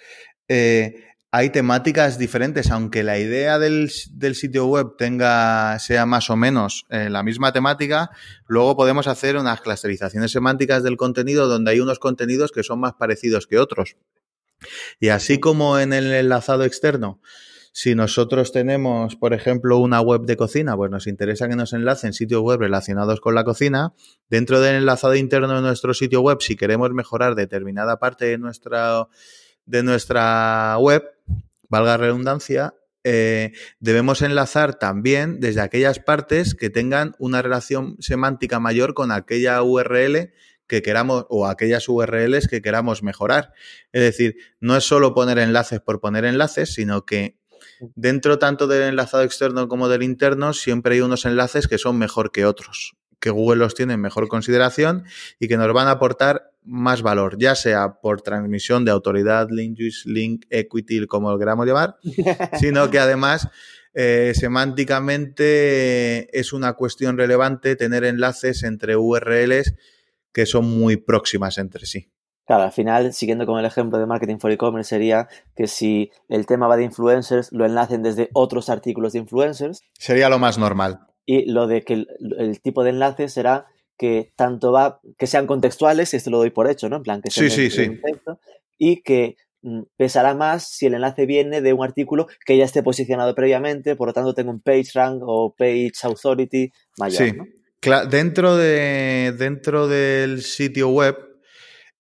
eh, 0.48 1.04
hay 1.30 1.50
temáticas 1.50 2.18
diferentes, 2.18 2.70
aunque 2.70 3.02
la 3.02 3.18
idea 3.18 3.58
del, 3.58 3.90
sitio 3.90 4.66
web 4.66 4.96
tenga, 4.96 5.78
sea 5.78 6.06
más 6.06 6.30
o 6.30 6.36
menos 6.36 6.86
eh, 6.88 7.10
la 7.10 7.22
misma 7.22 7.52
temática, 7.52 8.10
luego 8.46 8.76
podemos 8.76 9.06
hacer 9.08 9.36
unas 9.36 9.60
clusterizaciones 9.60 10.32
semánticas 10.32 10.82
del 10.82 10.96
contenido 10.96 11.46
donde 11.46 11.72
hay 11.72 11.80
unos 11.80 11.98
contenidos 11.98 12.50
que 12.50 12.62
son 12.62 12.80
más 12.80 12.94
parecidos 12.94 13.46
que 13.46 13.58
otros. 13.58 13.96
Y 15.00 15.08
así 15.08 15.38
como 15.38 15.78
en 15.78 15.92
el 15.92 16.12
enlazado 16.12 16.64
externo, 16.64 17.20
si 17.72 17.94
nosotros 17.94 18.50
tenemos, 18.50 19.14
por 19.14 19.34
ejemplo, 19.34 19.78
una 19.78 20.00
web 20.00 20.22
de 20.22 20.36
cocina, 20.36 20.74
pues 20.76 20.90
nos 20.90 21.06
interesa 21.06 21.48
que 21.48 21.56
nos 21.56 21.74
enlacen 21.74 22.12
sitios 22.14 22.40
web 22.40 22.58
relacionados 22.58 23.20
con 23.20 23.34
la 23.34 23.44
cocina. 23.44 23.92
Dentro 24.28 24.60
del 24.60 24.76
enlazado 24.76 25.14
interno 25.14 25.54
de 25.54 25.60
nuestro 25.60 25.94
sitio 25.94 26.22
web, 26.22 26.38
si 26.40 26.56
queremos 26.56 26.90
mejorar 26.90 27.34
determinada 27.34 27.98
parte 27.98 28.24
de 28.24 28.38
nuestra 28.38 29.06
de 29.68 29.82
nuestra 29.82 30.76
web, 30.78 31.04
valga 31.68 31.98
redundancia, 31.98 32.74
eh, 33.04 33.52
debemos 33.80 34.22
enlazar 34.22 34.78
también 34.78 35.40
desde 35.40 35.60
aquellas 35.60 35.98
partes 35.98 36.54
que 36.54 36.70
tengan 36.70 37.14
una 37.18 37.42
relación 37.42 37.96
semántica 38.00 38.60
mayor 38.60 38.94
con 38.94 39.12
aquella 39.12 39.62
URL 39.62 40.32
que 40.66 40.82
queramos 40.82 41.26
o 41.28 41.46
aquellas 41.46 41.88
URLs 41.88 42.48
que 42.48 42.62
queramos 42.62 43.02
mejorar. 43.02 43.52
Es 43.92 44.02
decir, 44.02 44.36
no 44.60 44.76
es 44.76 44.84
solo 44.84 45.14
poner 45.14 45.38
enlaces 45.38 45.80
por 45.80 46.00
poner 46.00 46.24
enlaces, 46.24 46.72
sino 46.72 47.04
que 47.04 47.38
dentro 47.94 48.38
tanto 48.38 48.66
del 48.66 48.82
enlazado 48.82 49.22
externo 49.22 49.68
como 49.68 49.88
del 49.88 50.02
interno 50.02 50.54
siempre 50.54 50.94
hay 50.94 51.02
unos 51.02 51.26
enlaces 51.26 51.68
que 51.68 51.78
son 51.78 51.98
mejor 51.98 52.32
que 52.32 52.46
otros 52.46 52.96
que 53.20 53.30
Google 53.30 53.58
los 53.58 53.74
tiene 53.74 53.94
en 53.94 54.00
mejor 54.00 54.28
consideración 54.28 55.04
y 55.38 55.48
que 55.48 55.56
nos 55.56 55.72
van 55.72 55.88
a 55.88 55.92
aportar 55.92 56.52
más 56.68 57.02
valor, 57.02 57.38
ya 57.38 57.54
sea 57.54 58.00
por 58.00 58.20
transmisión 58.20 58.84
de 58.84 58.90
autoridad, 58.90 59.48
link 59.50 59.78
use, 59.80 60.08
link 60.08 60.44
equity, 60.50 61.06
como 61.06 61.30
lo 61.30 61.38
queramos 61.38 61.66
llamar, 61.66 61.96
sino 62.60 62.90
que 62.90 62.98
además 62.98 63.48
eh, 63.94 64.32
semánticamente 64.34 66.38
es 66.38 66.52
una 66.52 66.74
cuestión 66.74 67.16
relevante 67.16 67.74
tener 67.74 68.04
enlaces 68.04 68.62
entre 68.62 68.96
URLs 68.96 69.74
que 70.32 70.46
son 70.46 70.78
muy 70.78 70.96
próximas 70.96 71.58
entre 71.58 71.86
sí. 71.86 72.12
Claro, 72.46 72.62
al 72.62 72.72
final, 72.72 73.12
siguiendo 73.12 73.44
con 73.44 73.58
el 73.58 73.66
ejemplo 73.66 73.98
de 73.98 74.06
Marketing 74.06 74.38
for 74.38 74.50
E-Commerce, 74.50 74.88
sería 74.88 75.28
que 75.54 75.66
si 75.66 76.10
el 76.28 76.46
tema 76.46 76.66
va 76.66 76.78
de 76.78 76.84
influencers, 76.84 77.52
lo 77.52 77.66
enlacen 77.66 78.02
desde 78.02 78.30
otros 78.32 78.70
artículos 78.70 79.12
de 79.12 79.18
influencers. 79.18 79.82
Sería 79.98 80.30
lo 80.30 80.38
más 80.38 80.56
normal. 80.56 81.00
Y 81.26 81.50
lo 81.50 81.66
de 81.66 81.82
que 81.82 82.06
el, 82.38 82.60
tipo 82.62 82.84
de 82.84 82.90
enlace 82.90 83.28
será 83.28 83.66
que 83.98 84.32
tanto 84.36 84.72
va, 84.72 85.00
que 85.18 85.26
sean 85.26 85.46
contextuales, 85.46 86.14
y 86.14 86.16
esto 86.16 86.30
lo 86.30 86.38
doy 86.38 86.50
por 86.50 86.70
hecho, 86.70 86.88
¿no? 86.88 86.96
En 86.96 87.02
plan, 87.02 87.20
que 87.20 87.30
sí, 87.30 87.50
sí, 87.50 87.70
sí. 87.70 88.00
y 88.78 89.02
que 89.02 89.36
mm, 89.62 89.82
pesará 89.96 90.34
más 90.34 90.68
si 90.68 90.86
el 90.86 90.94
enlace 90.94 91.26
viene 91.26 91.60
de 91.60 91.72
un 91.72 91.84
artículo 91.84 92.28
que 92.46 92.56
ya 92.56 92.64
esté 92.64 92.82
posicionado 92.82 93.34
previamente, 93.34 93.96
por 93.96 94.08
lo 94.08 94.14
tanto 94.14 94.34
tengo 94.34 94.50
un 94.50 94.60
page 94.60 94.90
rank 94.94 95.22
o 95.26 95.54
page 95.56 95.92
authority 96.04 96.70
mayor. 96.96 97.34
Sí. 97.82 97.90
dentro, 98.08 98.56
de, 98.56 99.34
dentro 99.36 99.88
del 99.88 100.42
sitio 100.42 100.88
web 100.88 101.28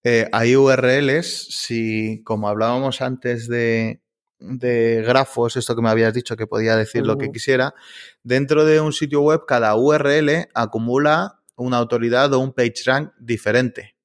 eh, 0.04 0.28
hay 0.32 0.56
URLs, 0.56 1.48
si 1.50 2.22
como 2.24 2.48
hablábamos 2.48 3.02
antes 3.02 3.48
de, 3.48 4.00
grafos, 4.38 5.56
esto 5.56 5.74
que 5.74 5.82
me 5.82 5.90
habías 5.90 6.14
dicho 6.14 6.36
que 6.36 6.46
podía 6.46 6.76
decir 6.76 7.04
lo 7.04 7.18
que 7.18 7.32
quisiera, 7.32 7.74
dentro 8.22 8.64
de 8.64 8.80
un 8.80 8.92
sitio 8.92 9.20
web 9.20 9.40
cada 9.46 9.74
URL 9.74 10.48
acumula 10.54 11.37
una 11.58 11.76
autoridad 11.76 12.32
o 12.32 12.38
un 12.38 12.52
PageRank 12.52 13.12
diferente. 13.18 13.96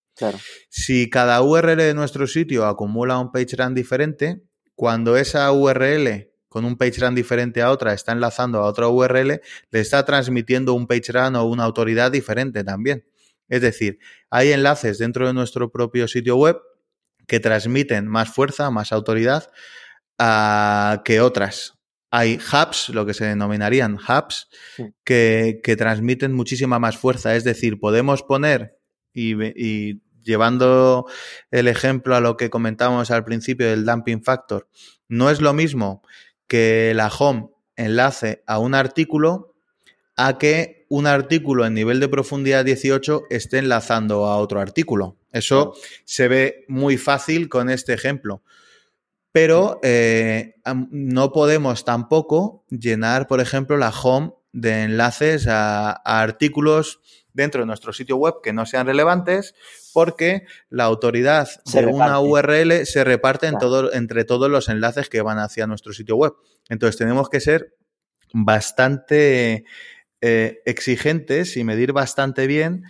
Si 0.70 1.10
cada 1.10 1.42
URL 1.42 1.78
de 1.78 1.94
nuestro 1.94 2.28
sitio 2.28 2.66
acumula 2.66 3.18
un 3.18 3.32
PageRank 3.32 3.74
diferente, 3.76 4.44
cuando 4.76 5.18
esa 5.18 5.52
URL 5.52 6.30
con 6.54 6.66
un 6.66 6.78
PageRank 6.78 7.16
diferente 7.16 7.64
a 7.64 7.72
otra 7.72 7.94
está 7.94 8.12
enlazando 8.12 8.60
a 8.60 8.68
otra 8.68 8.88
URL, 8.88 9.42
le 9.72 9.80
está 9.80 10.06
transmitiendo 10.06 10.76
un 10.76 10.86
PageRank 10.86 11.36
o 11.38 11.46
una 11.46 11.64
autoridad 11.64 12.12
diferente 12.12 12.64
también. 12.64 13.08
Es 13.50 13.62
decir, 13.62 13.98
hay 14.30 14.52
enlaces 14.52 15.00
dentro 15.00 15.26
de 15.26 15.34
nuestro 15.34 15.72
propio 15.72 16.08
sitio 16.08 16.38
web 16.38 16.60
que 17.28 17.40
transmiten 17.40 18.08
más 18.08 18.30
fuerza, 18.30 18.70
más 18.70 18.92
autoridad 18.92 19.50
ah, 20.20 21.02
que 21.04 21.22
otras. 21.22 21.74
Hay 22.16 22.38
hubs, 22.38 22.90
lo 22.90 23.08
que 23.08 23.16
se 23.16 23.26
denominarían 23.26 23.96
hubs, 23.96 24.48
que, 25.04 25.76
transmiten 25.80 26.32
muchísima 26.32 26.78
más 26.78 26.96
fuerza. 26.96 27.36
Es 27.36 27.44
decir, 27.44 27.80
podemos 27.80 28.22
poner 28.22 28.78
y, 29.16 30.00
llevando 30.22 31.08
el 31.50 31.68
ejemplo 31.68 32.16
a 32.16 32.20
lo 32.20 32.38
que 32.38 32.52
comentábamos 32.52 33.10
al 33.10 33.26
principio 33.26 33.68
del 33.68 33.84
dumping 33.84 34.24
factor, 34.24 34.70
no 35.08 35.32
es 35.32 35.42
lo 35.42 35.54
mismo 35.54 36.04
que 36.46 36.94
la 36.96 37.08
home 37.08 37.50
enlace 37.76 38.44
a 38.46 38.60
un 38.60 38.76
artículo 38.76 39.56
a 40.16 40.38
que 40.38 40.86
un 40.90 41.08
artículo 41.08 41.66
en 41.66 41.74
nivel 41.74 42.00
de 42.00 42.10
profundidad 42.10 42.64
18 42.64 43.24
esté 43.32 43.58
enlazando 43.58 44.28
a 44.28 44.38
otro 44.38 44.62
artículo. 44.62 45.18
Eso 45.32 45.74
se 46.06 46.28
ve 46.28 46.66
muy 46.68 46.98
fácil 46.98 47.50
con 47.50 47.72
este 47.72 47.94
ejemplo. 47.94 48.44
Pero 49.34 49.82
eh, 49.84 50.56
no 50.92 51.34
podemos 51.34 51.84
tampoco 51.84 52.64
llenar, 52.70 53.28
por 53.28 53.42
ejemplo, 53.42 53.76
la 53.76 53.90
home 53.90 54.32
de 54.54 54.84
enlaces 54.84 55.48
a, 55.48 55.92
artículos 55.92 57.02
dentro 57.34 57.62
de 57.62 57.68
nuestro 57.68 57.92
sitio 57.92 58.16
web 58.16 58.36
que 58.44 58.54
no 58.54 58.66
sean 58.68 58.86
relevantes 58.86 59.56
porque 59.92 60.46
la 60.70 60.84
autoridad 60.86 61.50
de 61.66 61.88
una 61.88 62.20
URL 62.20 62.86
se 62.86 63.04
reparte 63.04 63.48
en 63.48 63.58
todo, 63.58 63.92
entre 63.92 64.24
todos 64.24 64.50
los 64.50 64.70
enlaces 64.70 65.10
que 65.10 65.22
van 65.22 65.40
hacia 65.40 65.68
nuestro 65.68 65.94
sitio 65.94 66.16
web. 66.16 66.34
Entonces 66.70 66.98
tenemos 66.98 67.30
que 67.30 67.40
ser 67.40 67.76
bastante 68.34 69.66
eh, 70.22 70.62
exigentes 70.66 71.58
y 71.58 71.64
medir 71.64 71.92
bastante 71.92 72.48
bien 72.48 72.84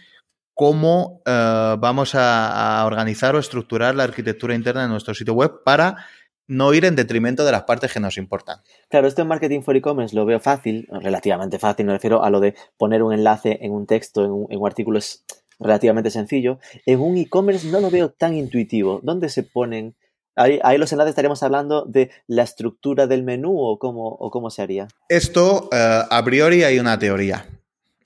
cómo 0.53 1.21
eh, 1.25 1.75
vamos 1.79 2.15
a, 2.15 2.83
organizar 2.85 3.35
o 3.35 3.39
estructurar 3.39 3.95
la 3.95 4.03
arquitectura 4.03 4.55
interna 4.55 4.83
de 4.83 4.89
nuestro 4.89 5.13
sitio 5.13 5.33
web 5.33 5.63
para 5.65 6.05
no 6.47 6.73
ir 6.73 6.85
en 6.85 6.95
detrimento 6.95 7.45
de 7.45 7.51
las 7.51 7.63
partes 7.63 7.93
que 7.93 7.99
nos 7.99 8.17
importan. 8.17 8.59
Claro, 8.89 9.07
esto 9.07 9.21
en 9.21 9.27
Marketing 9.27 9.61
for 9.61 9.75
E-Commerce 9.75 10.15
lo 10.15 10.25
veo 10.25 10.39
fácil, 10.39 10.87
relativamente 10.91 11.59
fácil, 11.59 11.85
me 11.85 11.93
refiero 11.93 12.23
a 12.23 12.29
lo 12.29 12.39
de 12.39 12.55
poner 12.77 13.03
un 13.03 13.13
enlace 13.13 13.59
en 13.61 13.71
un 13.71 13.85
texto, 13.85 14.25
en 14.25 14.31
un, 14.31 14.47
en 14.49 14.59
un 14.59 14.67
artículo 14.67 14.99
es 14.99 15.23
relativamente 15.59 16.11
sencillo. 16.11 16.59
En 16.85 16.99
un 16.99 17.17
e-commerce 17.17 17.67
no 17.67 17.79
lo 17.79 17.89
veo 17.89 18.09
tan 18.09 18.35
intuitivo. 18.35 18.99
¿Dónde 19.03 19.29
se 19.29 19.43
ponen 19.43 19.95
Ahí, 20.35 20.77
los 20.79 20.91
enlaces 20.91 21.11
estaríamos 21.11 21.43
hablando 21.43 21.85
de 21.85 22.09
la 22.25 22.41
estructura 22.41 23.05
del 23.05 23.21
menú 23.21 23.55
o 23.59 23.77
cómo, 23.77 24.07
o 24.07 24.31
cómo 24.31 24.49
se 24.49 24.63
haría. 24.63 24.87
Esto, 25.07 25.69
eh, 25.71 26.01
a 26.09 26.25
priori, 26.25 26.63
hay 26.63 26.79
una 26.79 26.97
teoría, 26.97 27.47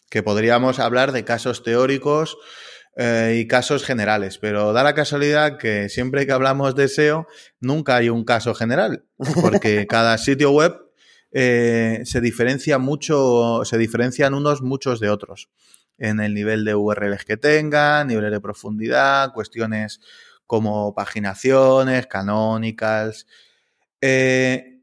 que 0.10 0.24
podríamos 0.24 0.80
hablar 0.80 1.14
de 1.14 1.24
casos 1.24 1.64
teóricos 1.64 2.38
eh, 3.00 3.38
y 3.40 3.48
casos 3.48 3.84
generales, 3.84 4.40
pero 4.40 4.74
da 4.74 4.84
la 4.84 4.96
casualidad 4.96 5.58
que 5.60 5.88
siempre 5.88 6.26
que 6.26 6.32
hablamos 6.32 6.74
de 6.74 6.88
SEO, 6.88 7.28
nunca 7.60 7.96
hay 7.96 8.10
un 8.10 8.26
caso 8.26 8.56
general, 8.56 9.06
porque 9.40 9.86
cada 9.90 10.18
sitio 10.18 10.52
web 10.52 10.74
eh, 11.32 12.02
se 12.06 12.22
diferencia 12.22 12.80
mucho, 12.80 13.62
se 13.66 13.78
diferencian 13.78 14.34
unos 14.34 14.64
muchos 14.64 15.00
de 15.00 15.10
otros 15.10 15.50
en 16.00 16.20
el 16.20 16.34
nivel 16.34 16.66
de 16.66 16.74
URLs 16.74 17.24
que 17.24 17.38
tengan, 17.38 18.08
niveles 18.08 18.32
de 18.32 18.42
profundidad, 18.42 19.32
cuestiones 19.32 20.00
como 20.48 20.96
paginaciones, 20.96 22.08
canónicas. 22.08 23.28
Eh, 24.02 24.77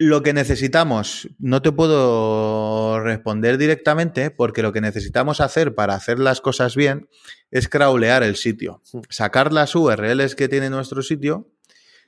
lo 0.00 0.22
que 0.22 0.32
necesitamos, 0.32 1.28
no 1.38 1.60
te 1.60 1.72
puedo 1.72 3.00
responder 3.00 3.58
directamente 3.58 4.30
porque 4.30 4.62
lo 4.62 4.72
que 4.72 4.80
necesitamos 4.80 5.42
hacer 5.42 5.74
para 5.74 5.92
hacer 5.92 6.18
las 6.18 6.40
cosas 6.40 6.74
bien 6.74 7.10
es 7.50 7.68
crawlear 7.68 8.22
el 8.22 8.36
sitio, 8.36 8.80
sacar 9.10 9.52
las 9.52 9.74
URLs 9.74 10.36
que 10.36 10.48
tiene 10.48 10.70
nuestro 10.70 11.02
sitio 11.02 11.50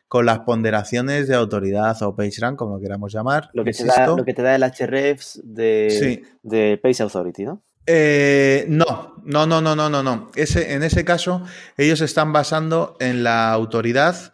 con 0.08 0.24
las 0.24 0.38
ponderaciones 0.40 1.28
de 1.28 1.34
autoridad 1.34 2.02
o 2.02 2.16
PageRank, 2.16 2.56
como 2.56 2.76
lo 2.76 2.80
queramos 2.80 3.12
llamar. 3.12 3.50
Lo 3.52 3.62
que, 3.62 3.72
te 3.72 3.84
da, 3.84 4.06
lo 4.06 4.24
que 4.24 4.32
te 4.32 4.40
da 4.40 4.54
el 4.54 4.62
hrefs 4.62 5.42
de, 5.44 6.24
de 6.42 6.80
Page 6.82 7.02
Authority, 7.02 7.44
¿no? 7.44 7.62
Eh, 7.86 8.64
no, 8.68 9.16
no, 9.22 9.44
no, 9.44 9.60
no, 9.60 9.76
no, 9.76 9.90
no, 9.90 10.02
no. 10.02 10.30
Ese, 10.34 10.72
en 10.72 10.82
ese 10.82 11.04
caso, 11.04 11.42
ellos 11.76 12.00
están 12.00 12.32
basando 12.32 12.96
en 13.00 13.22
la 13.22 13.52
autoridad 13.52 14.32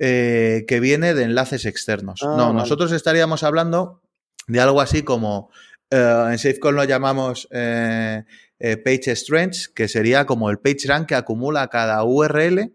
eh, 0.00 0.64
que 0.66 0.80
viene 0.80 1.14
de 1.14 1.24
enlaces 1.24 1.64
externos. 1.64 2.20
Ah, 2.22 2.34
no, 2.36 2.52
nosotros 2.52 2.92
estaríamos 2.92 3.42
hablando 3.42 4.02
de 4.46 4.60
algo 4.60 4.80
así 4.80 5.02
como 5.02 5.50
eh, 5.90 6.24
en 6.30 6.38
SafeCall 6.38 6.76
lo 6.76 6.84
llamamos 6.84 7.48
Page 7.50 9.16
Strength, 9.16 9.74
que 9.74 9.88
sería 9.88 10.26
como 10.26 10.50
el 10.50 10.58
page 10.58 10.86
rank 10.86 11.08
que 11.08 11.14
acumula 11.14 11.68
cada 11.68 12.02
URL 12.04 12.72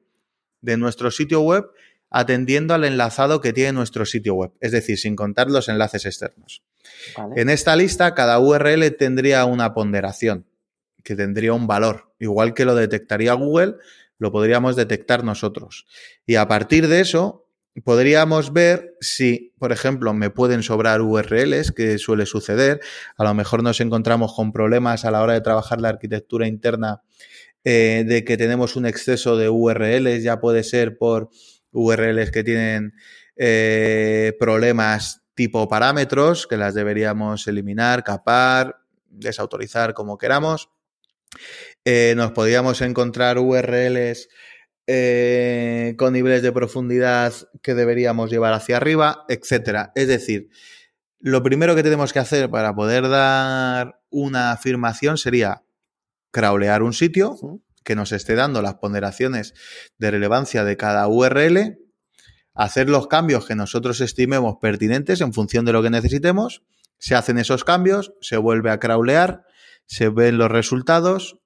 de 0.61 0.77
nuestro 0.77 1.11
sitio 1.11 1.41
web 1.41 1.65
atendiendo 2.13 2.75
al 2.75 2.85
enlazado 2.85 3.41
que 3.41 3.53
tiene 3.53 3.73
nuestro 3.73 4.05
sitio 4.05 4.35
web, 4.35 4.51
es 4.61 4.71
decir, 4.71 4.99
sin 4.99 5.15
contar 5.15 5.49
los 5.49 5.67
enlaces 5.67 6.05
externos. 6.05 6.61
En 7.35 7.49
esta 7.49 7.75
lista, 7.75 8.13
cada 8.13 8.39
URL 8.39 8.95
tendría 8.95 9.45
una 9.45 9.73
ponderación, 9.73 10.45
que 11.03 11.15
tendría 11.15 11.53
un 11.53 11.65
valor. 11.65 12.13
Igual 12.19 12.53
que 12.53 12.65
lo 12.65 12.75
detectaría 12.75 13.33
Google, 13.33 13.77
lo 14.23 14.31
podríamos 14.31 14.75
detectar 14.75 15.23
nosotros. 15.23 15.85
Y 16.25 16.35
a 16.35 16.47
partir 16.47 16.87
de 16.87 17.01
eso, 17.01 17.45
podríamos 17.83 18.53
ver 18.53 18.95
si, 19.01 19.53
por 19.59 19.71
ejemplo, 19.71 20.13
me 20.13 20.29
pueden 20.29 20.63
sobrar 20.63 21.01
URLs, 21.01 21.71
que 21.71 21.97
suele 21.97 22.25
suceder. 22.25 22.79
A 23.17 23.25
lo 23.25 23.33
mejor 23.33 23.61
nos 23.61 23.81
encontramos 23.81 24.33
con 24.33 24.53
problemas 24.53 25.03
a 25.05 25.11
la 25.11 25.21
hora 25.21 25.33
de 25.33 25.41
trabajar 25.41 25.81
la 25.81 25.89
arquitectura 25.89 26.47
interna 26.47 27.01
eh, 27.65 28.05
de 28.07 28.23
que 28.23 28.37
tenemos 28.37 28.75
un 28.75 28.85
exceso 28.85 29.37
de 29.37 29.49
URLs, 29.49 30.23
ya 30.23 30.39
puede 30.39 30.63
ser 30.63 30.97
por 30.97 31.29
URLs 31.71 32.31
que 32.31 32.43
tienen 32.43 32.93
eh, 33.35 34.33
problemas 34.39 35.21
tipo 35.35 35.67
parámetros, 35.67 36.47
que 36.47 36.57
las 36.57 36.73
deberíamos 36.73 37.45
eliminar, 37.47 38.03
capar, 38.03 38.77
desautorizar 39.09 39.93
como 39.93 40.17
queramos. 40.17 40.69
Eh, 41.85 42.13
nos 42.15 42.31
podríamos 42.31 42.81
encontrar 42.81 43.37
URLs 43.37 44.29
eh, 44.87 45.95
con 45.97 46.13
niveles 46.13 46.41
de 46.41 46.51
profundidad 46.51 47.33
que 47.61 47.73
deberíamos 47.73 48.31
llevar 48.31 48.53
hacia 48.53 48.77
arriba, 48.77 49.25
etcétera. 49.27 49.91
Es 49.95 50.07
decir, 50.07 50.49
lo 51.19 51.43
primero 51.43 51.75
que 51.75 51.83
tenemos 51.83 52.13
que 52.13 52.19
hacer 52.19 52.49
para 52.49 52.73
poder 52.73 53.09
dar 53.09 54.01
una 54.09 54.51
afirmación 54.51 55.17
sería 55.17 55.63
crawlear 56.31 56.83
un 56.83 56.93
sitio, 56.93 57.37
que 57.83 57.95
nos 57.95 58.11
esté 58.13 58.35
dando 58.35 58.61
las 58.61 58.75
ponderaciones 58.75 59.53
de 59.97 60.11
relevancia 60.11 60.63
de 60.63 60.77
cada 60.77 61.07
URL, 61.07 61.77
hacer 62.53 62.89
los 62.89 63.07
cambios 63.07 63.45
que 63.45 63.55
nosotros 63.55 63.99
estimemos 63.99 64.55
pertinentes 64.61 65.21
en 65.21 65.33
función 65.33 65.65
de 65.65 65.73
lo 65.73 65.83
que 65.83 65.89
necesitemos, 65.89 66.63
se 66.97 67.15
hacen 67.15 67.37
esos 67.37 67.63
cambios, 67.65 68.13
se 68.21 68.37
vuelve 68.37 68.71
a 68.71 68.79
crawlear 68.79 69.43
se 69.85 70.09
ven 70.09 70.37
los 70.37 70.49
resultados, 70.49 71.37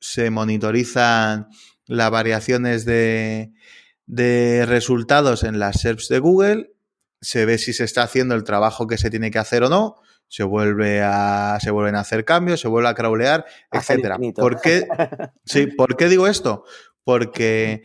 se 0.00 0.30
monitorizan 0.30 1.48
las 1.86 2.10
variaciones 2.10 2.84
de, 2.84 3.52
de 4.06 4.64
resultados 4.66 5.44
en 5.44 5.58
las 5.58 5.80
SERPs 5.80 6.08
de 6.08 6.18
Google, 6.18 6.72
se 7.20 7.44
ve 7.44 7.58
si 7.58 7.72
se 7.72 7.84
está 7.84 8.02
haciendo 8.02 8.34
el 8.34 8.44
trabajo 8.44 8.86
que 8.86 8.98
se 8.98 9.10
tiene 9.10 9.30
que 9.30 9.38
hacer 9.38 9.62
o 9.62 9.68
no, 9.68 9.96
se 10.28 10.44
vuelve 10.44 11.02
a 11.02 11.58
se 11.60 11.70
vuelven 11.70 11.96
a 11.96 12.00
hacer 12.00 12.24
cambios, 12.24 12.60
se 12.60 12.68
vuelve 12.68 12.88
a 12.88 12.94
crawlear, 12.94 13.44
etcétera. 13.70 14.18
¿Por 14.34 14.60
qué? 14.60 14.86
Sí, 15.44 15.66
¿por 15.66 15.96
qué 15.96 16.08
digo 16.08 16.26
esto? 16.26 16.64
Porque 17.04 17.82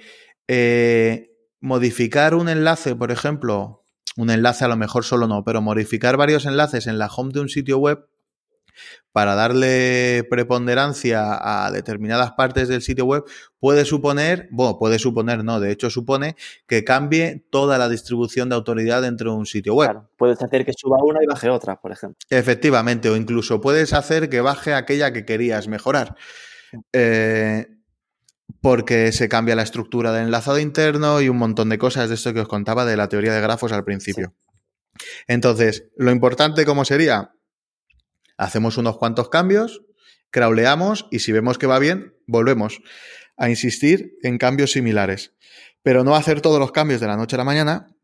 eh, 0.48 1.32
modificar 1.60 2.36
un 2.36 2.48
enlace, 2.48 2.96
por 2.96 3.12
ejemplo, 3.12 3.84
un 4.16 4.30
enlace 4.30 4.64
a 4.64 4.68
lo 4.68 4.78
mejor 4.78 5.04
solo 5.04 5.28
no, 5.28 5.44
pero 5.44 5.62
modificar 5.62 6.18
varios 6.18 6.46
enlaces 6.46 6.88
en 6.88 7.00
la 7.00 7.08
home 7.08 7.34
de 7.34 7.42
un 7.42 7.50
sitio 7.50 7.80
web 7.80 8.08
para 9.12 9.36
darle 9.36 10.26
preponderancia 10.30 11.66
a 11.66 11.72
determinadas 11.72 12.34
partes 12.34 12.68
del 12.68 12.82
sitio 12.82 13.06
web 13.06 13.24
puede 13.60 13.86
suponer, 13.86 14.50
bueno, 14.52 14.78
puede 14.78 15.00
suponer, 15.00 15.44
no, 15.44 15.60
de 15.60 15.72
hecho 15.72 15.90
supone 15.90 16.36
que 16.68 16.84
cambie 16.84 17.46
toda 17.50 17.78
la 17.78 17.88
distribución 17.88 18.50
de 18.50 18.56
autoridad 18.56 19.02
dentro 19.02 19.32
de 19.32 19.38
un 19.38 19.46
sitio 19.46 19.74
web. 19.74 19.92
Claro, 19.92 20.10
puedes 20.18 20.42
hacer 20.42 20.66
que 20.66 20.74
suba 20.76 20.98
una 21.02 21.24
y 21.24 21.28
baje 21.28 21.50
otra, 21.50 21.80
por 21.80 21.92
ejemplo. 21.92 22.18
Efectivamente, 22.30 23.10
o 23.10 23.16
incluso 23.16 23.62
puedes 23.62 23.94
hacer 23.94 24.30
que 24.30 24.42
baje 24.42 24.74
aquella 24.74 25.14
que 25.14 25.26
querías 25.26 25.68
mejorar. 25.68 26.16
Eh, 26.92 27.68
porque 28.62 29.12
se 29.12 29.30
cambia 29.30 29.56
la 29.56 29.64
estructura 29.64 30.12
del 30.12 30.26
enlazado 30.26 30.60
interno 30.60 31.22
y 31.22 31.30
un 31.30 31.38
montón 31.38 31.70
de 31.70 31.78
cosas 31.78 32.10
de 32.10 32.16
esto 32.16 32.34
que 32.34 32.42
os 32.42 32.48
contaba 32.48 32.86
de 32.86 32.98
la 32.98 33.10
teoría 33.10 33.34
de 33.34 33.42
grafos 33.42 33.72
al 33.72 33.84
principio. 33.84 34.34
Entonces, 35.28 35.90
lo 35.98 36.12
importante, 36.12 36.66
¿cómo 36.66 36.86
sería? 36.86 37.35
Hacemos 38.38 38.78
unos 38.78 38.98
cuantos 38.98 39.30
cambios, 39.30 39.84
crawleamos 40.30 41.08
y 41.12 41.20
si 41.20 41.32
vemos 41.32 41.58
que 41.58 41.68
va 41.68 41.80
bien, 41.80 42.16
volvemos 42.28 42.82
a 43.38 43.50
insistir 43.50 44.18
en 44.24 44.38
cambios 44.38 44.72
similares. 44.72 45.34
Pero 45.84 46.04
no 46.04 46.16
hacer 46.16 46.42
todos 46.42 46.60
los 46.60 46.72
cambios 46.72 47.00
de 47.02 47.08
la 47.08 47.18
noche 47.18 47.36
a 47.36 47.38
la 47.38 47.44
mañana, 47.44 47.96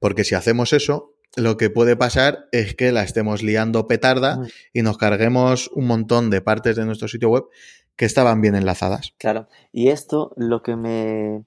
porque 0.00 0.24
si 0.24 0.34
hacemos 0.34 0.72
eso, 0.72 1.14
lo 1.36 1.56
que 1.56 1.70
puede 1.70 1.96
pasar 1.96 2.48
es 2.52 2.74
que 2.74 2.92
la 2.92 3.02
estemos 3.02 3.42
liando 3.42 3.86
petarda 3.86 4.40
y 4.72 4.82
nos 4.82 4.98
carguemos 4.98 5.68
un 5.68 5.86
montón 5.86 6.30
de 6.30 6.40
partes 6.40 6.76
de 6.76 6.84
nuestro 6.84 7.08
sitio 7.08 7.28
web 7.28 7.44
que 7.96 8.06
estaban 8.06 8.40
bien 8.40 8.54
enlazadas. 8.54 9.14
Claro, 9.18 9.48
y 9.72 9.88
esto 9.88 10.32
lo 10.36 10.62
que 10.62 10.76
me, 10.76 11.44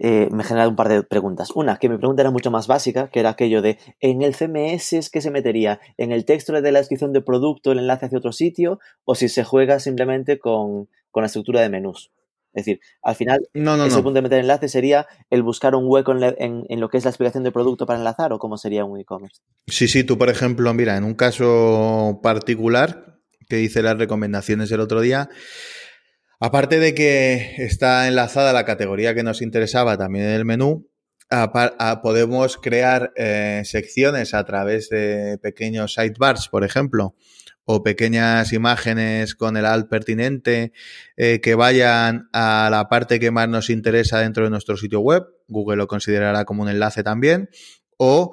eh, 0.00 0.28
me 0.30 0.44
genera 0.44 0.68
un 0.68 0.76
par 0.76 0.88
de 0.88 1.02
preguntas. 1.02 1.50
Una, 1.54 1.78
que 1.78 1.88
mi 1.88 1.98
pregunta 1.98 2.22
era 2.22 2.30
mucho 2.30 2.50
más 2.50 2.68
básica, 2.68 3.10
que 3.10 3.18
era 3.18 3.30
aquello 3.30 3.62
de, 3.62 3.78
¿en 4.00 4.22
el 4.22 4.34
CMS 4.34 5.10
qué 5.10 5.20
se 5.20 5.30
metería? 5.30 5.80
¿En 5.96 6.12
el 6.12 6.24
texto 6.24 6.52
de 6.52 6.72
la 6.72 6.78
descripción 6.78 7.12
de 7.12 7.20
producto 7.20 7.72
el 7.72 7.80
enlace 7.80 8.06
hacia 8.06 8.18
otro 8.18 8.32
sitio? 8.32 8.78
¿O 9.04 9.16
si 9.16 9.28
se 9.28 9.42
juega 9.42 9.80
simplemente 9.80 10.38
con, 10.38 10.88
la 11.14 11.26
estructura 11.26 11.60
de 11.60 11.68
menús? 11.68 12.12
Es 12.54 12.64
decir, 12.64 12.80
al 13.02 13.16
final, 13.16 13.40
no, 13.54 13.76
no, 13.76 13.86
ese 13.86 13.96
punto 13.96 14.14
de 14.14 14.22
meter 14.22 14.38
enlace 14.38 14.68
sería 14.68 15.06
el 15.30 15.42
buscar 15.42 15.74
un 15.74 15.84
hueco 15.86 16.12
en, 16.12 16.64
en, 16.68 16.80
lo 16.80 16.88
que 16.88 16.96
es 16.96 17.04
la 17.04 17.10
explicación 17.10 17.42
de 17.42 17.50
producto 17.50 17.84
para 17.84 17.98
enlazar 17.98 18.32
o 18.32 18.38
cómo 18.38 18.56
sería 18.56 18.84
un 18.84 18.98
e-commerce. 18.98 19.42
Sí, 19.66 19.88
sí, 19.88 20.04
tú, 20.04 20.16
por 20.16 20.30
ejemplo, 20.30 20.72
mira, 20.74 20.96
en 20.96 21.04
un 21.04 21.14
caso 21.14 22.20
particular 22.22 23.18
que 23.48 23.60
hice 23.60 23.82
las 23.82 23.98
recomendaciones 23.98 24.70
el 24.70 24.80
otro 24.80 25.00
día, 25.00 25.28
Aparte 26.40 26.78
de 26.78 26.94
que 26.94 27.56
está 27.58 28.06
enlazada 28.06 28.52
la 28.52 28.64
categoría 28.64 29.12
que 29.12 29.24
nos 29.24 29.42
interesaba 29.42 29.98
también 29.98 30.26
en 30.26 30.30
el 30.30 30.44
menú, 30.44 30.88
podemos 32.00 32.56
crear 32.58 33.12
eh, 33.16 33.62
secciones 33.64 34.34
a 34.34 34.44
través 34.44 34.88
de 34.88 35.38
pequeños 35.42 35.94
sidebars, 35.94 36.48
por 36.48 36.62
ejemplo, 36.62 37.16
o 37.64 37.82
pequeñas 37.82 38.52
imágenes 38.52 39.34
con 39.34 39.56
el 39.56 39.66
alt 39.66 39.88
pertinente 39.88 40.72
eh, 41.16 41.40
que 41.42 41.56
vayan 41.56 42.28
a 42.32 42.68
la 42.70 42.88
parte 42.88 43.18
que 43.18 43.32
más 43.32 43.48
nos 43.48 43.68
interesa 43.68 44.20
dentro 44.20 44.44
de 44.44 44.50
nuestro 44.50 44.76
sitio 44.76 45.00
web. 45.00 45.24
Google 45.48 45.76
lo 45.76 45.88
considerará 45.88 46.44
como 46.44 46.62
un 46.62 46.68
enlace 46.68 47.02
también. 47.02 47.50
O 47.96 48.32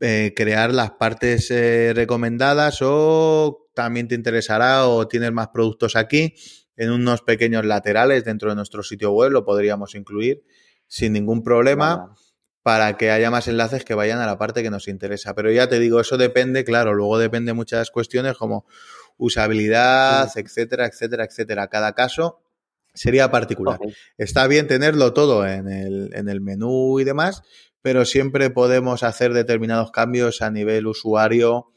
eh, 0.00 0.34
crear 0.36 0.74
las 0.74 0.90
partes 0.92 1.48
recomendadas 1.48 2.80
o 2.82 3.70
también 3.74 4.06
te 4.06 4.14
interesará 4.14 4.86
o 4.86 5.08
tienes 5.08 5.32
más 5.32 5.48
productos 5.48 5.96
aquí 5.96 6.34
en 6.78 6.90
unos 6.90 7.22
pequeños 7.22 7.66
laterales 7.66 8.24
dentro 8.24 8.48
de 8.48 8.56
nuestro 8.56 8.82
sitio 8.82 9.10
web, 9.10 9.32
lo 9.32 9.44
podríamos 9.44 9.94
incluir 9.94 10.44
sin 10.86 11.12
ningún 11.12 11.42
problema 11.42 12.14
para 12.62 12.96
que 12.96 13.10
haya 13.10 13.30
más 13.30 13.48
enlaces 13.48 13.84
que 13.84 13.94
vayan 13.94 14.20
a 14.20 14.26
la 14.26 14.38
parte 14.38 14.62
que 14.62 14.70
nos 14.70 14.88
interesa. 14.88 15.34
Pero 15.34 15.50
ya 15.50 15.68
te 15.68 15.80
digo, 15.80 16.00
eso 16.00 16.16
depende, 16.16 16.64
claro, 16.64 16.94
luego 16.94 17.18
depende 17.18 17.52
muchas 17.52 17.90
cuestiones 17.90 18.36
como 18.36 18.64
usabilidad, 19.16 20.30
etcétera, 20.36 20.86
etcétera, 20.86 21.24
etcétera. 21.24 21.66
Cada 21.68 21.94
caso 21.94 22.40
sería 22.94 23.30
particular. 23.30 23.80
Está 24.16 24.46
bien 24.46 24.68
tenerlo 24.68 25.12
todo 25.12 25.46
en 25.46 25.68
el, 25.68 26.10
en 26.14 26.28
el 26.28 26.40
menú 26.40 27.00
y 27.00 27.04
demás, 27.04 27.42
pero 27.82 28.04
siempre 28.04 28.50
podemos 28.50 29.02
hacer 29.02 29.32
determinados 29.32 29.90
cambios 29.90 30.42
a 30.42 30.50
nivel 30.50 30.86
usuario 30.86 31.72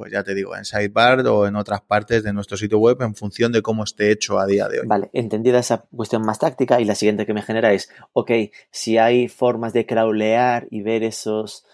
pues 0.00 0.12
ya 0.12 0.24
te 0.24 0.34
digo, 0.34 0.56
en 0.56 0.64
Sidebar 0.64 1.26
o 1.26 1.46
en 1.46 1.56
otras 1.56 1.82
partes 1.82 2.22
de 2.22 2.32
nuestro 2.32 2.56
sitio 2.56 2.78
web 2.78 3.02
en 3.02 3.14
función 3.14 3.52
de 3.52 3.60
cómo 3.60 3.84
esté 3.84 4.10
hecho 4.10 4.38
a 4.38 4.46
día 4.46 4.66
de 4.66 4.80
hoy. 4.80 4.86
Vale, 4.86 5.10
entendida 5.12 5.58
esa 5.58 5.84
cuestión 5.94 6.22
más 6.22 6.38
táctica 6.38 6.80
y 6.80 6.86
la 6.86 6.94
siguiente 6.94 7.26
que 7.26 7.34
me 7.34 7.42
genera 7.42 7.74
es, 7.74 7.90
ok, 8.14 8.30
si 8.70 8.96
hay 8.96 9.28
formas 9.28 9.74
de 9.74 9.84
crawlear 9.84 10.68
y 10.70 10.80
ver 10.80 11.02
esos 11.02 11.66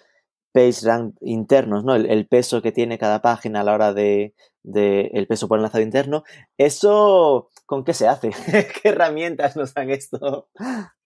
page 0.50 0.80
rank 0.82 1.14
internos, 1.20 1.84
¿no? 1.84 1.94
El, 1.94 2.26
peso 2.26 2.62
que 2.62 2.72
tiene 2.72 2.98
cada 2.98 3.22
página 3.22 3.60
a 3.60 3.62
la 3.62 3.74
hora 3.74 3.94
de, 3.94 4.34
el 4.64 5.26
peso 5.28 5.46
por 5.46 5.60
enlazado 5.60 5.84
interno, 5.84 6.24
eso 6.58 7.50
¿con 7.64 7.84
qué 7.84 7.94
se 7.94 8.08
hace? 8.08 8.30
¿Qué 8.82 8.88
herramientas 8.88 9.54
nos 9.54 9.72
dan 9.72 9.90
esto? 9.90 10.48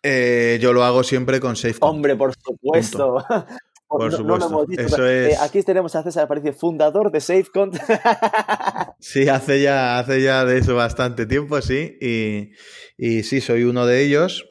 Eh, 0.02 0.58
yo 0.62 0.72
lo 0.72 0.84
hago 0.84 1.02
siempre 1.02 1.38
con 1.38 1.54
SafeCon. 1.54 1.90
Hombre, 1.90 2.16
por 2.16 2.32
supuesto. 2.34 3.26
Por 3.90 4.12
supuesto. 4.12 4.66
Eso 4.78 5.04
es... 5.08 5.40
aquí 5.40 5.64
tenemos 5.64 5.96
a 5.96 6.04
César 6.04 6.24
Aparicio, 6.24 6.52
fundador 6.52 7.10
de 7.10 7.20
SafeCont. 7.20 7.76
sí, 9.00 9.28
hace 9.28 9.60
ya, 9.60 9.98
hace 9.98 10.22
ya 10.22 10.44
de 10.44 10.58
eso 10.58 10.76
bastante 10.76 11.26
tiempo, 11.26 11.60
sí. 11.60 11.98
Y, 12.00 12.52
y 12.96 13.24
sí, 13.24 13.40
soy 13.40 13.64
uno 13.64 13.86
de 13.86 14.04
ellos. 14.04 14.46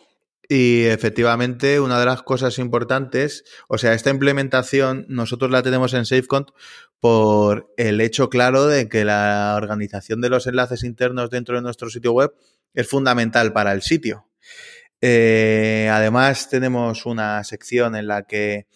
Y 0.49 0.84
efectivamente, 0.86 1.80
una 1.80 2.02
de 2.02 2.06
las 2.06 2.21
cosas 2.21 2.60
importantes, 2.60 3.45
o 3.69 3.78
sea, 3.78 3.93
esta 3.93 4.10
implementación 4.10 5.06
nosotros 5.08 5.49
la 5.52 5.63
tenemos 5.63 5.93
en 5.93 6.06
SafeCont 6.06 6.49
por 6.99 7.71
el 7.78 8.02
hecho 8.02 8.30
claro 8.30 8.65
de 8.65 8.89
que 8.89 9.06
la 9.06 9.54
organización 9.56 10.19
de 10.19 10.30
los 10.30 10.47
enlaces 10.47 10.84
internos 10.84 11.30
dentro 11.30 11.56
de 11.56 11.62
nuestro 11.62 11.89
sitio 11.89 12.12
web 12.12 12.34
es 12.73 12.89
fundamental 12.89 13.54
para 13.54 13.71
el 13.71 13.84
sitio. 13.84 14.28
Eh, 14.99 15.89
además, 15.89 16.49
tenemos 16.49 17.06
una 17.06 17.41
sección 17.45 17.95
en 17.95 18.08
la 18.08 18.23
que 18.23 18.67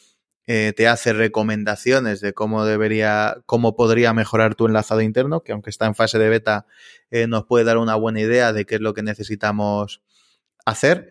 eh, 0.45 0.73
te 0.75 0.87
hace 0.87 1.13
recomendaciones 1.13 2.19
de 2.19 2.33
cómo 2.33 2.65
debería, 2.65 3.37
cómo 3.45 3.75
podría 3.75 4.13
mejorar 4.13 4.55
tu 4.55 4.65
enlazado 4.65 5.01
interno, 5.01 5.41
que 5.41 5.53
aunque 5.53 5.69
está 5.69 5.85
en 5.85 5.95
fase 5.95 6.19
de 6.19 6.29
beta, 6.29 6.65
eh, 7.11 7.27
nos 7.27 7.45
puede 7.45 7.63
dar 7.63 7.77
una 7.77 7.95
buena 7.95 8.19
idea 8.19 8.51
de 8.51 8.65
qué 8.65 8.75
es 8.75 8.81
lo 8.81 8.93
que 8.93 9.03
necesitamos 9.03 10.01
hacer. 10.65 11.09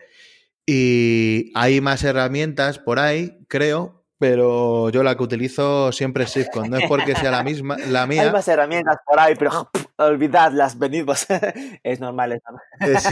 Y 0.65 1.51
hay 1.55 1.81
más 1.81 2.03
herramientas 2.03 2.79
por 2.79 2.99
ahí, 2.99 3.37
creo, 3.47 4.05
pero 4.19 4.89
yo 4.89 5.03
la 5.03 5.17
que 5.17 5.23
utilizo 5.23 5.91
siempre 5.91 6.23
es 6.25 6.31
SafeCon. 6.31 6.69
No 6.69 6.77
es 6.77 6.87
porque 6.87 7.15
sea 7.15 7.31
la 7.31 7.43
misma, 7.43 7.77
la 7.89 8.05
mía. 8.07 8.21
Hay 8.21 8.31
más 8.31 8.47
herramientas 8.47 8.97
por 9.05 9.19
ahí, 9.19 9.35
pero 9.35 9.69
olvidadlas, 9.97 10.77
venidvos. 10.77 11.25
es 11.83 11.99
normal. 11.99 12.39
Es 12.79 13.03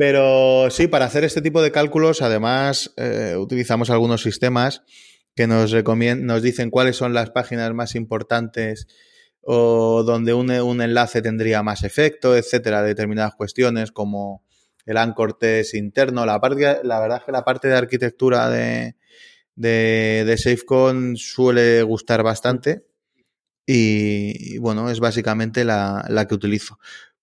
pero 0.00 0.70
sí, 0.70 0.86
para 0.86 1.04
hacer 1.04 1.24
este 1.24 1.42
tipo 1.42 1.60
de 1.60 1.72
cálculos, 1.72 2.22
además, 2.22 2.90
eh, 2.96 3.36
utilizamos 3.36 3.90
algunos 3.90 4.22
sistemas 4.22 4.82
que 5.36 5.46
nos, 5.46 5.74
nos 5.74 6.42
dicen 6.42 6.70
cuáles 6.70 6.96
son 6.96 7.12
las 7.12 7.28
páginas 7.28 7.74
más 7.74 7.94
importantes 7.94 8.86
o 9.42 10.02
donde 10.02 10.32
un, 10.32 10.80
enlace 10.80 11.20
tendría 11.20 11.62
más 11.62 11.84
efecto, 11.84 12.34
etcétera, 12.34 12.82
determinadas 12.82 13.34
cuestiones 13.34 13.92
como 13.92 14.42
el 14.86 14.96
anchor 14.96 15.36
test 15.38 15.74
interno. 15.74 16.24
La, 16.24 16.40
parte, 16.40 16.78
la 16.82 16.98
verdad 16.98 17.18
es 17.18 17.24
que 17.24 17.32
la 17.32 17.44
parte 17.44 17.68
de 17.68 17.76
arquitectura 17.76 18.48
de, 18.48 18.96
de, 19.54 20.34
SafeCon 20.38 21.18
suele 21.18 21.82
gustar 21.82 22.22
bastante 22.22 22.86
y, 23.66 24.56
bueno, 24.60 24.88
es 24.88 24.98
básicamente 24.98 25.62
la 25.62 26.26
que 26.26 26.34
utilizo. 26.34 26.78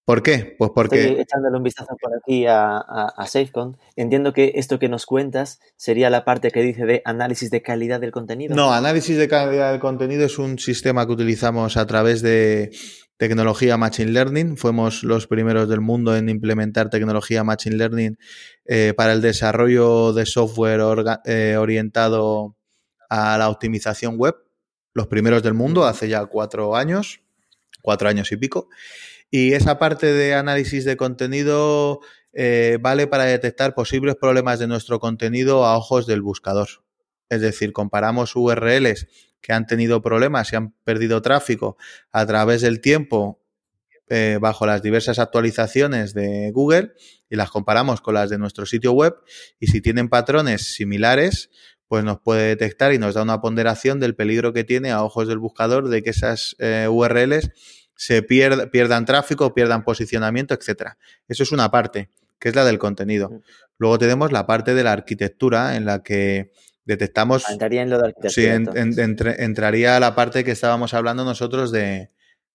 ¿Por 0.07 0.23
qué? 0.23 0.55
Pues 0.57 0.71
porque... 0.73 1.01
Estoy 1.01 1.19
echándole 1.19 1.57
un 1.57 1.63
vistazo 1.63 1.97
por 2.01 2.13
aquí 2.15 2.45
a, 2.45 2.77
a, 2.77 3.27
SafeCon. 3.27 3.77
Entiendo 3.97 4.31
que 4.31 4.53
esto 4.55 4.79
que 4.79 4.87
nos 4.87 5.05
cuentas 5.05 5.59
sería 5.75 6.09
la 6.09 6.23
parte 6.23 6.49
que 6.49 6.61
dice 6.61 6.85
de 6.85 7.01
análisis 7.03 7.51
de 7.51 7.61
calidad 7.61 7.99
del 7.99 8.11
contenido. 8.11 8.55
No, 8.55 8.71
análisis 8.71 9.17
de 9.17 9.27
calidad 9.27 9.71
del 9.71 9.81
contenido 9.81 10.23
es 10.25 10.39
un 10.39 10.59
sistema 10.59 11.05
que 11.05 11.11
utilizamos 11.11 11.75
a 11.75 11.85
través 11.85 12.21
de 12.21 12.71
tecnología 13.17 13.75
Machine 13.75 14.13
Learning. 14.13 14.55
Fuimos 14.55 15.03
los 15.03 15.27
primeros 15.27 15.67
del 15.67 15.81
mundo 15.81 16.15
en 16.15 16.29
implementar 16.29 16.89
tecnología 16.89 17.43
Machine 17.43 17.75
Learning 17.75 18.17
eh, 18.63 18.93
para 18.95 19.11
el 19.11 19.21
desarrollo 19.21 20.13
de 20.13 20.25
software 20.25 20.79
eh, 21.25 21.57
orientado 21.59 22.55
a 23.09 23.37
la 23.37 23.49
optimización 23.49 24.15
web. 24.17 24.35
Los 24.93 25.07
primeros 25.07 25.43
del 25.43 25.53
mundo 25.53 25.83
hace 25.83 26.07
ya 26.07 26.25
cuatro 26.27 26.77
años 26.77 27.19
cuatro 27.87 28.09
años 28.09 28.29
y 28.33 28.35
pico. 28.37 28.67
Y 29.29 29.53
esa 29.53 29.77
parte 29.77 30.13
de 30.13 30.33
análisis 30.33 30.85
de 30.85 30.97
contenido 30.97 31.99
eh, 32.33 32.77
vale 32.81 33.07
para 33.07 33.25
detectar 33.25 33.73
posibles 33.73 34.15
problemas 34.15 34.59
de 34.59 34.67
nuestro 34.67 34.99
contenido 34.99 35.65
a 35.65 35.77
ojos 35.77 36.07
del 36.07 36.21
buscador. 36.21 36.67
Es 37.29 37.41
decir, 37.41 37.73
comparamos 37.73 38.35
URLs 38.35 39.07
que 39.41 39.53
han 39.53 39.65
tenido 39.65 40.01
problemas 40.01 40.51
y 40.51 40.55
han 40.55 40.71
perdido 40.83 41.21
tráfico 41.21 41.77
a 42.11 42.25
través 42.25 42.61
del 42.61 42.79
tiempo 42.79 43.41
eh, 44.09 44.37
bajo 44.39 44.65
las 44.65 44.81
diversas 44.81 45.19
actualizaciones 45.19 46.13
de 46.13 46.51
Google 46.51 46.93
y 47.29 47.35
las 47.35 47.49
comparamos 47.49 47.99
con 47.99 48.13
las 48.13 48.29
de 48.29 48.37
nuestro 48.37 48.65
sitio 48.65 48.93
web 48.93 49.15
y 49.59 49.67
si 49.67 49.81
tienen 49.81 50.07
patrones 50.07 50.75
similares, 50.75 51.49
pues 51.89 52.05
nos 52.05 52.19
puede 52.21 52.47
detectar 52.47 52.93
y 52.93 52.99
nos 52.99 53.15
da 53.15 53.23
una 53.23 53.41
ponderación 53.41 53.99
del 53.99 54.15
peligro 54.15 54.53
que 54.53 54.63
tiene 54.63 54.91
a 54.91 55.03
ojos 55.03 55.27
del 55.27 55.39
buscador 55.39 55.89
de 55.89 56.03
que 56.03 56.11
esas 56.11 56.55
eh, 56.59 56.87
URLs 56.89 57.51
se 57.97 58.21
pierdan 58.21 59.05
tráfico, 59.05 59.53
pierdan 59.53 59.83
posicionamiento, 59.83 60.53
etcétera. 60.53 60.97
Eso 61.27 61.43
es 61.43 61.51
una 61.51 61.69
parte, 61.69 62.09
que 62.39 62.49
es 62.49 62.55
la 62.55 62.63
del 62.63 62.79
contenido. 62.79 63.41
Luego 63.77 63.97
tenemos 63.97 64.31
la 64.31 64.45
parte 64.45 64.73
de 64.73 64.83
la 64.83 64.93
arquitectura 64.93 65.75
en 65.75 65.85
la 65.85 66.03
que 66.03 66.51
detectamos. 66.85 67.43
Ah, 67.47 67.53
entraría 67.53 67.81
en 67.81 67.89
lo 67.89 67.97
de 67.97 68.07
arquitectura. 68.07 68.73
Sí, 68.85 69.33
entraría 69.39 69.99
la 69.99 70.15
parte 70.15 70.43
que 70.43 70.51
estábamos 70.51 70.93
hablando 70.93 71.25
nosotros 71.25 71.71
de, 71.71 72.11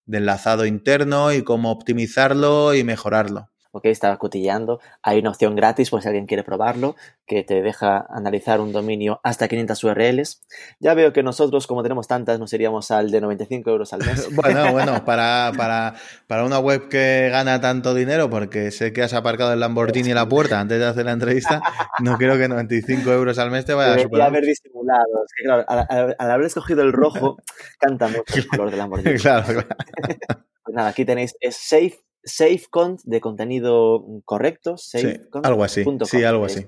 de 0.07 0.19
enlazado 0.19 0.65
interno 0.65 1.33
y 1.33 1.43
cómo 1.43 1.71
optimizarlo 1.71 2.75
y 2.75 2.85
mejorarlo 2.85 3.52
ok, 3.73 3.87
estaba 3.87 4.19
cotilleando, 4.19 4.81
hay 5.03 5.19
una 5.19 5.31
opción 5.31 5.57
gratis 5.57 5.91
por 5.91 6.03
si 6.03 6.09
alguien 6.09 6.27
quiere 6.27 6.45
probarlo, 6.45 6.95
que 7.27 7.43
te 7.43 7.63
deja 7.63 8.07
analizar 8.11 8.61
un 8.61 8.73
dominio 8.73 9.21
hasta 9.25 9.49
500 9.49 9.85
URLs. 9.85 10.43
Ya 10.79 10.93
veo 10.95 11.13
que 11.13 11.23
nosotros, 11.23 11.67
como 11.67 11.83
tenemos 11.83 12.07
tantas, 12.07 12.39
nos 12.39 12.53
iríamos 12.53 12.91
al 12.91 13.11
de 13.11 13.21
95 13.23 13.71
euros 13.71 13.93
al 13.93 14.01
mes. 14.01 14.29
bueno, 14.37 14.73
bueno, 14.73 15.05
para, 15.05 15.53
para, 15.57 15.95
para, 16.27 16.45
una 16.45 16.59
web 16.59 16.89
que 16.89 17.31
gana 17.31 17.61
tanto 17.61 17.95
dinero, 17.95 18.29
porque 18.29 18.71
sé 18.71 18.93
que 18.93 19.03
has 19.03 19.15
aparcado 19.15 19.53
el 19.55 19.61
Lamborghini 19.61 20.11
en 20.11 20.17
la 20.17 20.29
puerta 20.29 20.61
antes 20.61 20.79
de 20.79 20.87
hacer 20.87 21.07
la 21.07 21.13
entrevista, 21.13 21.63
no 22.01 22.19
creo 22.19 22.37
que 22.37 22.49
95 22.49 23.11
euros 23.11 23.39
al 23.39 23.51
mes 23.51 23.65
te 23.65 23.73
vaya 23.73 23.95
a 23.95 23.99
superar. 23.99 24.29
haber 24.29 24.45
disimulado. 24.45 25.25
Es 25.25 25.33
que, 25.35 25.45
claro, 25.45 25.65
al, 25.67 26.31
haber 26.31 26.47
escogido 26.47 26.83
el 26.83 26.93
rojo, 26.93 27.39
canta 27.79 28.09
mucho 28.09 28.37
el 28.37 28.47
color 28.49 28.71
del 28.71 28.79
Lamborghini. 28.79 29.19
claro, 29.19 29.45
claro. 29.47 29.69
pues 30.65 30.75
nada, 30.75 30.89
aquí 30.89 31.07
tenéis, 31.07 31.35
es 31.41 31.57
safe 31.57 31.99
SafeCont 32.25 33.01
de 33.05 33.21
contenido 33.21 34.05
correcto. 34.25 34.77
sí, 34.77 35.03
algo 35.43 35.65
así. 35.65 35.85
Sí, 36.05 36.25
algo 36.25 36.45
así. 36.45 36.67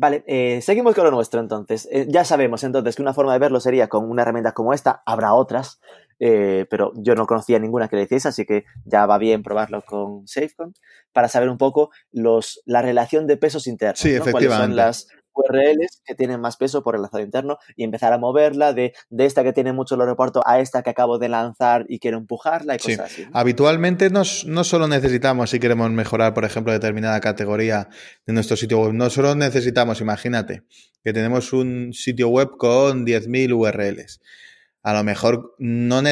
Vale, 0.00 0.24
eh, 0.26 0.62
seguimos 0.62 0.94
con 0.94 1.04
lo 1.04 1.10
nuestro 1.10 1.40
entonces. 1.40 1.86
Eh, 1.92 2.06
ya 2.08 2.24
sabemos 2.24 2.64
entonces 2.64 2.96
que 2.96 3.02
una 3.02 3.12
forma 3.12 3.34
de 3.34 3.38
verlo 3.38 3.60
sería 3.60 3.88
con 3.88 4.08
una 4.08 4.22
herramienta 4.22 4.52
como 4.52 4.72
esta. 4.72 5.02
Habrá 5.04 5.34
otras, 5.34 5.78
eh, 6.18 6.64
pero 6.70 6.92
yo 6.96 7.14
no 7.14 7.26
conocía 7.26 7.58
ninguna 7.58 7.88
que 7.88 7.96
le 7.96 8.04
hiciese, 8.04 8.28
así 8.28 8.46
que 8.46 8.64
ya 8.86 9.04
va 9.04 9.18
bien 9.18 9.42
probarlo 9.42 9.82
con 9.82 10.26
SafeCont 10.26 10.78
para 11.12 11.28
saber 11.28 11.50
un 11.50 11.58
poco 11.58 11.90
los, 12.12 12.62
la 12.64 12.80
relación 12.80 13.26
de 13.26 13.36
pesos 13.36 13.66
internos. 13.66 13.98
Sí, 13.98 14.14
efectivamente. 14.14 14.74
las 14.74 15.06
URLs 15.40 16.02
que 16.04 16.14
tienen 16.14 16.40
más 16.40 16.56
peso 16.56 16.82
por 16.82 16.94
el 16.94 17.00
enlazado 17.00 17.22
interno 17.22 17.58
y 17.76 17.84
empezar 17.84 18.12
a 18.12 18.18
moverla 18.18 18.72
de, 18.72 18.92
de 19.08 19.26
esta 19.26 19.42
que 19.42 19.52
tiene 19.52 19.72
mucho 19.72 19.96
lo 19.96 20.06
reporto 20.06 20.42
a 20.46 20.60
esta 20.60 20.82
que 20.82 20.90
acabo 20.90 21.18
de 21.18 21.28
lanzar 21.28 21.86
y 21.88 21.98
quiero 21.98 22.18
empujarla 22.18 22.76
y 22.76 22.78
cosas 22.78 23.00
así. 23.00 23.26
Habitualmente 23.32 24.10
no, 24.10 24.22
no 24.46 24.64
solo 24.64 24.88
necesitamos, 24.88 25.50
si 25.50 25.58
queremos 25.58 25.90
mejorar, 25.90 26.34
por 26.34 26.44
ejemplo, 26.44 26.72
determinada 26.72 27.20
categoría 27.20 27.88
de 28.26 28.32
nuestro 28.32 28.56
sitio 28.56 28.80
web, 28.80 28.92
no 28.92 29.10
solo 29.10 29.34
necesitamos, 29.34 30.00
imagínate, 30.00 30.62
que 31.02 31.12
tenemos 31.12 31.52
un 31.52 31.92
sitio 31.92 32.28
web 32.28 32.50
con 32.56 33.06
10.000 33.06 33.52
URLs 33.52 34.20
a 34.82 34.94
lo 34.94 35.04
mejor 35.04 35.54
no 35.58 36.02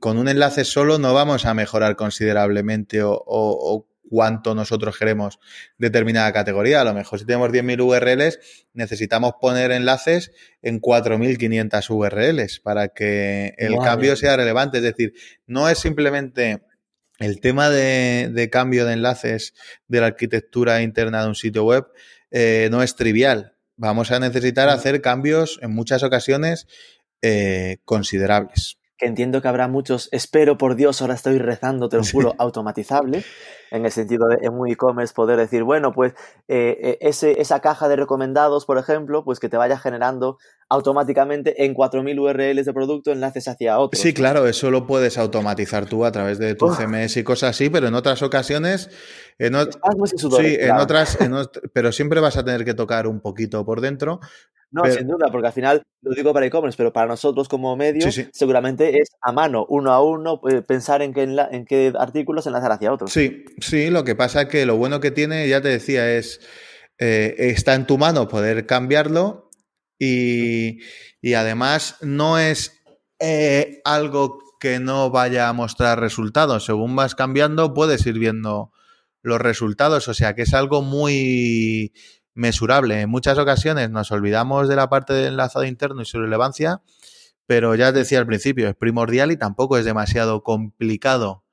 con 0.00 0.18
un 0.18 0.28
enlace 0.28 0.64
solo 0.64 0.98
no 0.98 1.14
vamos 1.14 1.46
a 1.46 1.54
mejorar 1.54 1.96
considerablemente 1.96 3.02
o, 3.02 3.12
o, 3.26 3.87
cuánto 4.08 4.54
nosotros 4.54 4.98
queremos 4.98 5.38
determinada 5.76 6.32
categoría. 6.32 6.80
A 6.80 6.84
lo 6.84 6.94
mejor 6.94 7.18
si 7.18 7.26
tenemos 7.26 7.50
10.000 7.50 7.80
URLs, 7.80 8.38
necesitamos 8.72 9.34
poner 9.40 9.70
enlaces 9.70 10.32
en 10.62 10.80
4.500 10.80 11.90
URLs 11.90 12.60
para 12.60 12.88
que 12.88 13.54
el 13.58 13.76
cambio 13.78 14.16
sea 14.16 14.36
relevante. 14.36 14.78
Es 14.78 14.84
decir, 14.84 15.14
no 15.46 15.68
es 15.68 15.78
simplemente 15.78 16.62
el 17.18 17.40
tema 17.40 17.68
de, 17.68 18.48
cambio 18.50 18.86
de 18.86 18.94
enlaces 18.94 19.54
de 19.88 20.00
la 20.00 20.06
arquitectura 20.06 20.82
interna 20.82 21.22
de 21.22 21.28
un 21.28 21.34
sitio 21.34 21.64
web, 21.64 21.86
eh, 22.30 22.68
no 22.70 22.82
es 22.82 22.96
trivial. 22.96 23.54
Vamos 23.76 24.10
a 24.10 24.20
necesitar 24.20 24.68
hacer 24.68 25.00
cambios 25.00 25.58
en 25.62 25.72
muchas 25.72 26.02
ocasiones 26.02 26.66
eh, 27.22 27.78
considerables 27.84 28.77
que 28.98 29.06
entiendo 29.06 29.40
que 29.40 29.48
habrá 29.48 29.68
muchos, 29.68 30.08
espero 30.10 30.58
por 30.58 30.74
Dios, 30.74 31.00
ahora 31.00 31.14
estoy 31.14 31.38
rezando, 31.38 31.88
te 31.88 31.96
lo 31.96 32.02
juro, 32.04 32.34
automatizable, 32.36 33.24
en 33.70 33.84
el 33.84 33.92
sentido 33.92 34.26
de 34.26 34.38
en 34.42 34.54
un 34.54 34.68
e-commerce 34.68 35.14
poder 35.14 35.38
decir, 35.38 35.62
bueno, 35.62 35.92
pues 35.92 36.14
eh, 36.48 36.76
eh, 36.82 36.98
ese, 37.00 37.40
esa 37.40 37.60
caja 37.60 37.88
de 37.88 37.94
recomendados, 37.94 38.66
por 38.66 38.76
ejemplo, 38.76 39.24
pues 39.24 39.38
que 39.38 39.48
te 39.48 39.56
vaya 39.56 39.78
generando 39.78 40.38
automáticamente 40.68 41.64
en 41.64 41.74
4.000 41.74 42.18
URLs 42.18 42.66
de 42.66 42.72
producto 42.72 43.12
enlaces 43.12 43.46
hacia 43.46 43.78
otros. 43.78 44.02
Sí, 44.02 44.12
claro, 44.12 44.48
eso 44.48 44.70
lo 44.70 44.86
puedes 44.86 45.16
automatizar 45.16 45.86
tú 45.86 46.04
a 46.04 46.10
través 46.10 46.38
de 46.38 46.56
tu 46.56 46.68
CMS 46.74 47.18
y 47.18 47.24
cosas 47.24 47.50
así, 47.50 47.70
pero 47.70 47.86
en 47.86 47.94
otras 47.94 48.22
ocasiones... 48.22 48.90
En 49.40 49.54
sí, 49.54 50.56
en 50.58 50.72
otras, 50.72 51.16
pero 51.72 51.92
siempre 51.92 52.18
vas 52.18 52.36
a 52.36 52.44
tener 52.44 52.64
que 52.64 52.74
tocar 52.74 53.06
un 53.06 53.20
poquito 53.20 53.64
por 53.64 53.80
dentro 53.80 54.18
no, 54.70 54.84
sin 54.86 55.06
duda, 55.06 55.28
porque 55.30 55.46
al 55.46 55.52
final 55.52 55.82
lo 56.02 56.12
digo 56.12 56.32
para 56.32 56.46
e-commerce, 56.46 56.76
pero 56.76 56.92
para 56.92 57.06
nosotros 57.06 57.48
como 57.48 57.74
medio, 57.76 58.10
seguramente 58.32 58.98
es 58.98 59.08
a 59.22 59.32
mano, 59.32 59.64
uno 59.68 59.92
a 59.92 60.02
uno, 60.02 60.40
eh, 60.50 60.62
pensar 60.62 61.02
en 61.02 61.14
qué, 61.14 61.22
en 61.22 61.64
qué 61.64 61.92
artículos 61.98 62.46
enlazar 62.46 62.72
hacia 62.72 62.92
otros. 62.92 63.12
Sí, 63.12 63.44
sí, 63.60 63.90
lo 63.90 64.04
que 64.04 64.14
pasa 64.14 64.42
es 64.42 64.48
que 64.48 64.66
lo 64.66 64.76
bueno 64.76 65.00
que 65.00 65.10
tiene, 65.10 65.48
ya 65.48 65.60
te 65.62 65.68
decía, 65.68 66.14
es 66.14 66.40
eh, 66.98 67.34
está 67.38 67.74
en 67.74 67.86
tu 67.86 67.96
mano 67.96 68.26
poder 68.26 68.66
cambiarlo 68.66 69.50
y, 69.98 70.80
además 71.34 71.96
no 72.00 72.38
es 72.38 72.82
eh, 73.20 73.80
algo 73.84 74.40
que 74.60 74.80
no 74.80 75.10
vaya 75.10 75.48
a 75.48 75.52
mostrar 75.52 76.00
resultados. 76.00 76.64
Según 76.64 76.96
vas 76.96 77.14
cambiando, 77.14 77.72
puedes 77.74 78.04
ir 78.06 78.18
viendo 78.18 78.72
los 79.22 79.40
resultados. 79.40 80.08
O 80.08 80.14
sea 80.14 80.34
que 80.34 80.42
es 80.42 80.54
algo 80.54 80.82
muy 80.82 81.92
mesurable. 82.38 83.02
En 83.02 83.10
muchas 83.10 83.36
ocasiones 83.36 83.90
nos 83.90 84.10
olvidamos 84.12 84.68
de 84.68 84.76
la 84.76 84.88
parte 84.88 85.12
del 85.12 85.32
enlazado 85.32 85.64
interno 85.64 86.02
y 86.02 86.06
su 86.06 86.20
relevancia, 86.20 86.80
pero 87.46 87.74
ya 87.74 87.92
decía 87.92 88.20
al 88.20 88.26
principio, 88.26 88.68
es 88.68 88.76
primordial 88.76 89.32
y 89.32 89.36
tampoco 89.36 89.76
es 89.76 89.84
demasiado 89.84 90.42
complicado 90.42 91.44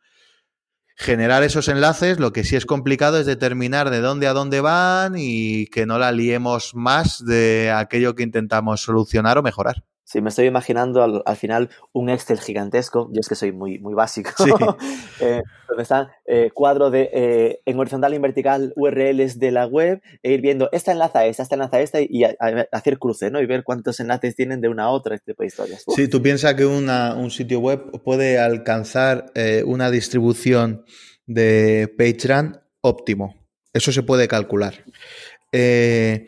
generar 0.95 1.43
esos 1.43 1.67
enlaces. 1.67 2.19
Lo 2.19 2.31
que 2.31 2.43
sí 2.43 2.55
es 2.55 2.65
complicado 2.65 3.19
es 3.19 3.25
determinar 3.25 3.89
de 3.89 3.99
dónde 3.99 4.27
a 4.27 4.33
dónde 4.33 4.61
van 4.61 5.15
y 5.17 5.67
que 5.67 5.85
no 5.85 5.97
la 5.97 6.11
liemos 6.11 6.75
más 6.75 7.25
de 7.25 7.71
aquello 7.75 8.15
que 8.15 8.23
intentamos 8.23 8.81
solucionar 8.81 9.37
o 9.37 9.43
mejorar. 9.43 9.83
Sí, 10.05 10.21
me 10.21 10.29
estoy 10.29 10.45
imaginando 10.45 11.23
al, 11.25 11.35
final 11.35 11.69
un 11.91 12.09
Excel 12.09 12.39
gigantesco, 12.39 13.09
yo 13.11 13.19
es 13.19 13.27
que 13.27 13.33
soy 13.33 13.51
muy, 13.51 13.79
muy 13.79 13.95
básico, 13.95 14.29
eh, 15.19 15.41
donde 15.67 15.83
están 15.83 16.09
eh, 16.27 16.51
cuadro 16.53 16.91
de 16.91 17.09
eh, 17.11 17.61
en 17.65 17.79
horizontal 17.79 18.13
y 18.13 18.17
en 18.17 18.21
vertical 18.21 18.73
URLs 18.75 19.39
de 19.39 19.51
la 19.51 19.65
web, 19.65 20.01
e 20.21 20.33
ir 20.33 20.41
viendo 20.41 20.69
esta 20.71 20.91
enlaza 20.91 21.19
a 21.19 21.25
esta, 21.25 21.41
esta 21.41 21.55
enlaza 21.55 21.77
a 21.77 21.81
esta 21.81 22.01
y 22.01 22.23
hacer 22.71 22.99
cruce, 22.99 23.31
¿no? 23.31 23.41
Y 23.41 23.47
ver 23.47 23.63
cuántos 23.63 23.99
enlaces 23.99 24.35
tienen 24.35 24.61
de 24.61 24.69
una 24.69 24.83
a 24.83 24.89
otra, 24.89 25.15
este 25.15 25.31
tipo 25.31 25.41
de 25.41 25.47
historias. 25.47 25.83
Sí, 25.95 26.07
tú 26.07 26.21
piensas 26.21 26.53
que 26.53 26.65
un 26.65 27.31
sitio 27.31 27.59
web 27.59 28.01
puede 28.03 28.37
alcanzar 28.37 29.31
una 29.65 29.89
distribución 29.89 30.85
de 31.25 31.91
PageRank 31.97 32.57
óptimo. 32.81 33.35
Eso 33.73 33.91
se 33.91 34.03
puede 34.03 34.27
calcular. 34.27 34.85
Eh, 35.51 36.27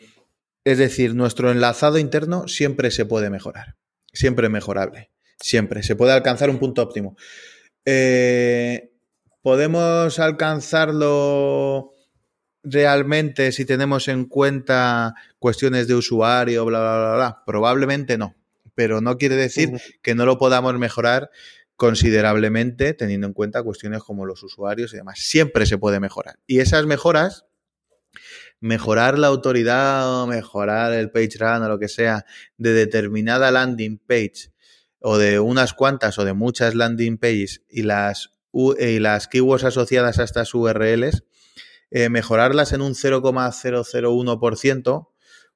es 0.68 0.76
decir, 0.76 1.14
nuestro 1.14 1.50
enlazado 1.50 1.96
interno 1.96 2.46
siempre 2.46 2.90
se 2.90 3.06
puede 3.06 3.30
mejorar. 3.30 3.76
Siempre 4.12 4.50
mejorable. 4.50 5.10
Siempre. 5.40 5.82
Se 5.82 5.96
puede 5.96 6.12
alcanzar 6.12 6.50
un 6.50 6.58
punto 6.58 6.82
óptimo. 6.82 7.16
Eh, 7.86 8.92
¿Podemos 9.40 10.18
alcanzarlo 10.18 11.94
realmente 12.62 13.50
si 13.52 13.64
tenemos 13.64 14.08
en 14.08 14.26
cuenta 14.26 15.14
cuestiones 15.38 15.88
de 15.88 15.94
usuario, 15.94 16.66
bla, 16.66 16.80
bla, 16.80 16.98
bla, 16.98 17.14
bla? 17.14 17.42
Probablemente 17.46 18.18
no. 18.18 18.34
Pero 18.74 19.00
no 19.00 19.16
quiere 19.16 19.36
decir 19.36 19.80
que 20.02 20.14
no 20.14 20.26
lo 20.26 20.36
podamos 20.36 20.78
mejorar 20.78 21.30
considerablemente 21.76 22.92
teniendo 22.92 23.26
en 23.26 23.32
cuenta 23.32 23.62
cuestiones 23.62 24.02
como 24.02 24.26
los 24.26 24.42
usuarios 24.42 24.92
y 24.92 24.98
demás. 24.98 25.18
Siempre 25.20 25.64
se 25.64 25.78
puede 25.78 25.98
mejorar. 25.98 26.38
Y 26.46 26.60
esas 26.60 26.84
mejoras 26.84 27.46
mejorar 28.60 29.18
la 29.18 29.28
autoridad 29.28 30.22
o 30.22 30.26
mejorar 30.26 30.92
el 30.92 31.10
page 31.10 31.38
run 31.38 31.62
o 31.62 31.68
lo 31.68 31.78
que 31.78 31.88
sea 31.88 32.26
de 32.56 32.72
determinada 32.72 33.50
landing 33.50 33.98
page 33.98 34.52
o 35.00 35.18
de 35.18 35.38
unas 35.38 35.74
cuantas 35.74 36.18
o 36.18 36.24
de 36.24 36.32
muchas 36.32 36.74
landing 36.74 37.18
pages 37.18 37.62
y 37.68 37.82
las, 37.82 38.32
y 38.52 38.98
las 38.98 39.28
keywords 39.28 39.64
asociadas 39.64 40.18
a 40.18 40.24
estas 40.24 40.54
URLs, 40.54 41.24
eh, 41.90 42.08
mejorarlas 42.08 42.72
en 42.72 42.80
un 42.82 42.94
0,001% 42.94 45.08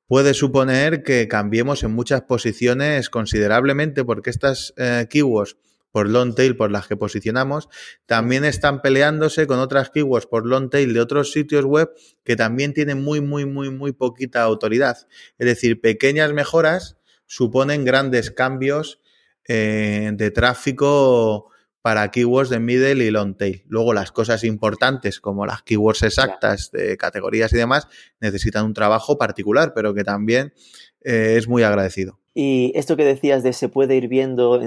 puede 0.06 0.34
suponer 0.34 1.02
que 1.02 1.26
cambiemos 1.28 1.82
en 1.82 1.92
muchas 1.92 2.22
posiciones 2.22 3.10
considerablemente 3.10 4.04
porque 4.04 4.30
estas 4.30 4.72
eh, 4.76 5.08
keywords 5.10 5.56
por 5.92 6.08
long 6.08 6.34
tail 6.34 6.56
por 6.56 6.70
las 6.70 6.88
que 6.88 6.96
posicionamos, 6.96 7.68
también 8.06 8.44
están 8.44 8.82
peleándose 8.82 9.46
con 9.46 9.58
otras 9.58 9.90
keywords 9.90 10.26
por 10.26 10.46
long 10.46 10.70
tail 10.70 10.92
de 10.92 11.00
otros 11.00 11.30
sitios 11.30 11.64
web 11.64 11.90
que 12.24 12.34
también 12.34 12.72
tienen 12.72 13.04
muy, 13.04 13.20
muy, 13.20 13.44
muy, 13.44 13.70
muy 13.70 13.92
poquita 13.92 14.42
autoridad. 14.42 14.96
Es 15.38 15.46
decir, 15.46 15.80
pequeñas 15.80 16.32
mejoras 16.32 16.96
suponen 17.26 17.84
grandes 17.84 18.30
cambios 18.30 19.00
eh, 19.46 20.10
de 20.14 20.30
tráfico 20.30 21.50
para 21.82 22.10
keywords 22.10 22.48
de 22.48 22.60
middle 22.60 23.04
y 23.04 23.10
long 23.10 23.36
tail. 23.36 23.64
Luego 23.66 23.92
las 23.92 24.12
cosas 24.12 24.44
importantes 24.44 25.20
como 25.20 25.44
las 25.46 25.62
keywords 25.62 26.04
exactas 26.04 26.70
de 26.70 26.96
categorías 26.96 27.52
y 27.52 27.56
demás 27.56 27.88
necesitan 28.20 28.64
un 28.64 28.72
trabajo 28.72 29.18
particular, 29.18 29.72
pero 29.74 29.92
que 29.92 30.04
también 30.04 30.54
eh, 31.00 31.34
es 31.36 31.48
muy 31.48 31.64
agradecido. 31.64 32.21
Y 32.34 32.72
esto 32.74 32.96
que 32.96 33.04
decías 33.04 33.42
de 33.42 33.52
se 33.52 33.68
puede 33.68 33.96
ir 33.96 34.08
viendo 34.08 34.60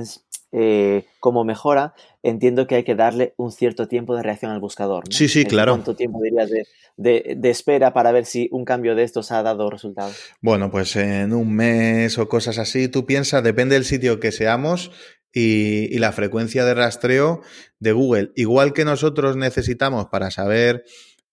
eh, 0.51 1.05
cómo 1.19 1.43
mejora, 1.43 1.95
entiendo 2.23 2.67
que 2.67 2.75
hay 2.75 2.83
que 2.83 2.95
darle 2.95 3.33
un 3.37 3.51
cierto 3.51 3.87
tiempo 3.87 4.15
de 4.15 4.23
reacción 4.23 4.51
al 4.51 4.59
buscador. 4.59 5.03
Sí, 5.09 5.27
sí, 5.27 5.45
claro. 5.45 5.73
¿Cuánto 5.73 5.95
tiempo 5.95 6.21
dirías 6.21 6.49
de, 6.95 7.37
espera 7.49 7.93
para 7.93 8.11
ver 8.11 8.25
si 8.25 8.47
un 8.51 8.63
cambio 8.65 8.95
de 8.95 9.03
estos 9.03 9.31
ha 9.31 9.41
dado 9.43 9.69
resultados? 9.69 10.15
Bueno, 10.41 10.71
pues 10.71 10.95
en 10.95 11.33
un 11.33 11.53
mes 11.53 12.17
o 12.19 12.29
cosas 12.29 12.57
así, 12.57 12.87
tú 12.87 13.05
piensas, 13.05 13.43
depende 13.43 13.75
del 13.75 13.85
sitio 13.85 14.19
que 14.19 14.31
seamos 14.31 14.91
y, 15.33 15.97
la 15.97 16.11
frecuencia 16.11 16.63
de 16.63 16.73
rastreo 16.73 17.41
de 17.79 17.91
Google. 17.91 18.31
Igual 18.35 18.73
que 18.73 18.85
nosotros 18.85 19.35
necesitamos 19.35 20.05
para 20.05 20.31
saber 20.31 20.85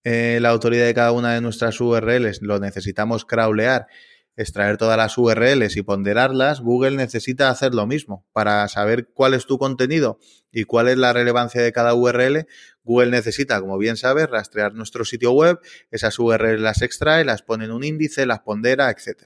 eh, 0.03 0.39
la 0.41 0.49
autoridad 0.49 0.85
de 0.85 0.93
cada 0.93 1.13
una 1.13 1.33
de 1.33 1.41
nuestras 1.41 1.79
URLs, 1.79 2.41
lo 2.41 2.59
necesitamos 2.59 3.23
crawlear 3.23 3.87
extraer 4.35 4.77
todas 4.77 4.97
las 4.97 5.17
URLs 5.17 5.77
y 5.77 5.83
ponderarlas, 5.83 6.61
Google 6.61 6.97
necesita 6.97 7.49
hacer 7.49 7.73
lo 7.73 7.85
mismo. 7.85 8.25
Para 8.33 8.67
saber 8.67 9.09
cuál 9.13 9.33
es 9.33 9.45
tu 9.45 9.57
contenido 9.57 10.19
y 10.51 10.63
cuál 10.63 10.87
es 10.87 10.97
la 10.97 11.13
relevancia 11.13 11.61
de 11.61 11.71
cada 11.71 11.93
URL, 11.93 12.47
Google 12.83 13.11
necesita, 13.11 13.59
como 13.61 13.77
bien 13.77 13.95
sabes, 13.95 14.29
rastrear 14.29 14.73
nuestro 14.73 15.05
sitio 15.05 15.31
web, 15.31 15.59
esas 15.91 16.17
URLs 16.17 16.59
las 16.59 16.81
extrae, 16.81 17.25
las 17.25 17.43
pone 17.43 17.65
en 17.65 17.71
un 17.71 17.83
índice, 17.83 18.25
las 18.25 18.39
pondera, 18.39 18.89
etc. 18.89 19.23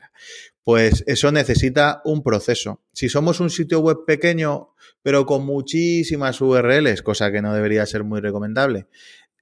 Pues 0.64 1.04
eso 1.08 1.32
necesita 1.32 2.02
un 2.04 2.22
proceso. 2.22 2.84
Si 2.94 3.10
somos 3.10 3.40
un 3.40 3.50
sitio 3.50 3.80
web 3.80 4.00
pequeño, 4.06 4.74
pero 5.02 5.26
con 5.26 5.46
muchísimas 5.46 6.42
URLs, 6.42 7.02
cosa 7.02 7.32
que 7.32 7.42
no 7.42 7.54
debería 7.54 7.86
ser 7.86 8.04
muy 8.04 8.20
recomendable, 8.20 8.88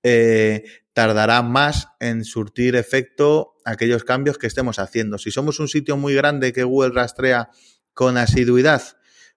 eh, 0.04 0.64
tardará 0.94 1.42
más 1.42 1.88
en 2.00 2.24
surtir 2.24 2.76
efecto 2.76 3.55
aquellos 3.66 4.04
cambios 4.04 4.38
que 4.38 4.48
estemos 4.48 4.80
haciendo. 4.80 5.18
Si 5.18 5.32
somos 5.32 5.60
un 5.60 5.68
sitio 5.68 5.98
muy 5.98 6.14
grande 6.14 6.54
que 6.54 6.64
Google 6.64 6.94
rastrea 6.94 7.50
con 7.94 8.18
asiduidad, 8.18 8.82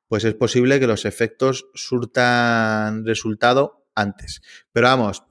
pues 0.06 0.24
es 0.24 0.34
posible 0.34 0.78
que 0.78 0.86
los 0.86 1.04
efectos 1.04 1.66
surtan 1.74 3.04
resultado 3.04 3.86
antes. 3.94 4.42
Pero 4.72 4.88
vamos, 4.88 5.24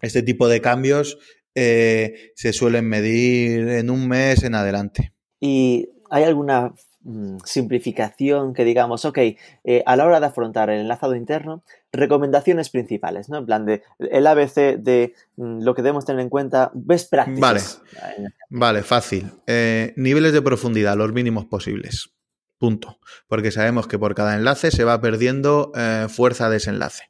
este 0.00 0.22
tipo 0.22 0.48
de 0.48 0.60
cambios 0.60 1.18
eh, 1.54 2.32
se 2.34 2.52
suelen 2.52 2.88
medir 2.88 3.68
en 3.68 3.90
un 3.90 4.06
mes 4.06 4.42
en 4.44 4.54
adelante. 4.54 5.12
¿Y 5.40 5.88
hay 6.10 6.24
alguna 6.24 6.72
Mm, 7.04 7.38
simplificación 7.44 8.54
que 8.54 8.64
digamos, 8.64 9.04
ok, 9.04 9.18
eh, 9.64 9.82
a 9.84 9.96
la 9.96 10.06
hora 10.06 10.20
de 10.20 10.26
afrontar 10.26 10.70
el 10.70 10.82
enlazado 10.82 11.16
interno, 11.16 11.64
recomendaciones 11.90 12.70
principales, 12.70 13.28
¿no? 13.28 13.38
En 13.38 13.46
plan 13.46 13.66
de 13.66 13.82
el 13.98 14.24
ABC 14.24 14.76
de 14.78 15.12
mm, 15.36 15.62
lo 15.62 15.74
que 15.74 15.82
debemos 15.82 16.04
tener 16.04 16.20
en 16.22 16.28
cuenta, 16.28 16.70
best 16.74 17.10
practices. 17.10 17.40
Vale, 17.40 18.32
vale 18.52 18.82
fácil. 18.82 19.32
Eh, 19.46 19.94
niveles 19.96 20.32
de 20.32 20.42
profundidad, 20.42 20.96
los 20.96 21.12
mínimos 21.12 21.46
posibles. 21.46 22.10
Punto. 22.58 22.98
Porque 23.26 23.50
sabemos 23.50 23.88
que 23.88 23.98
por 23.98 24.14
cada 24.14 24.36
enlace 24.36 24.70
se 24.70 24.84
va 24.84 25.00
perdiendo 25.00 25.72
eh, 25.74 26.06
fuerza 26.08 26.48
de 26.48 26.54
desenlace. 26.54 27.04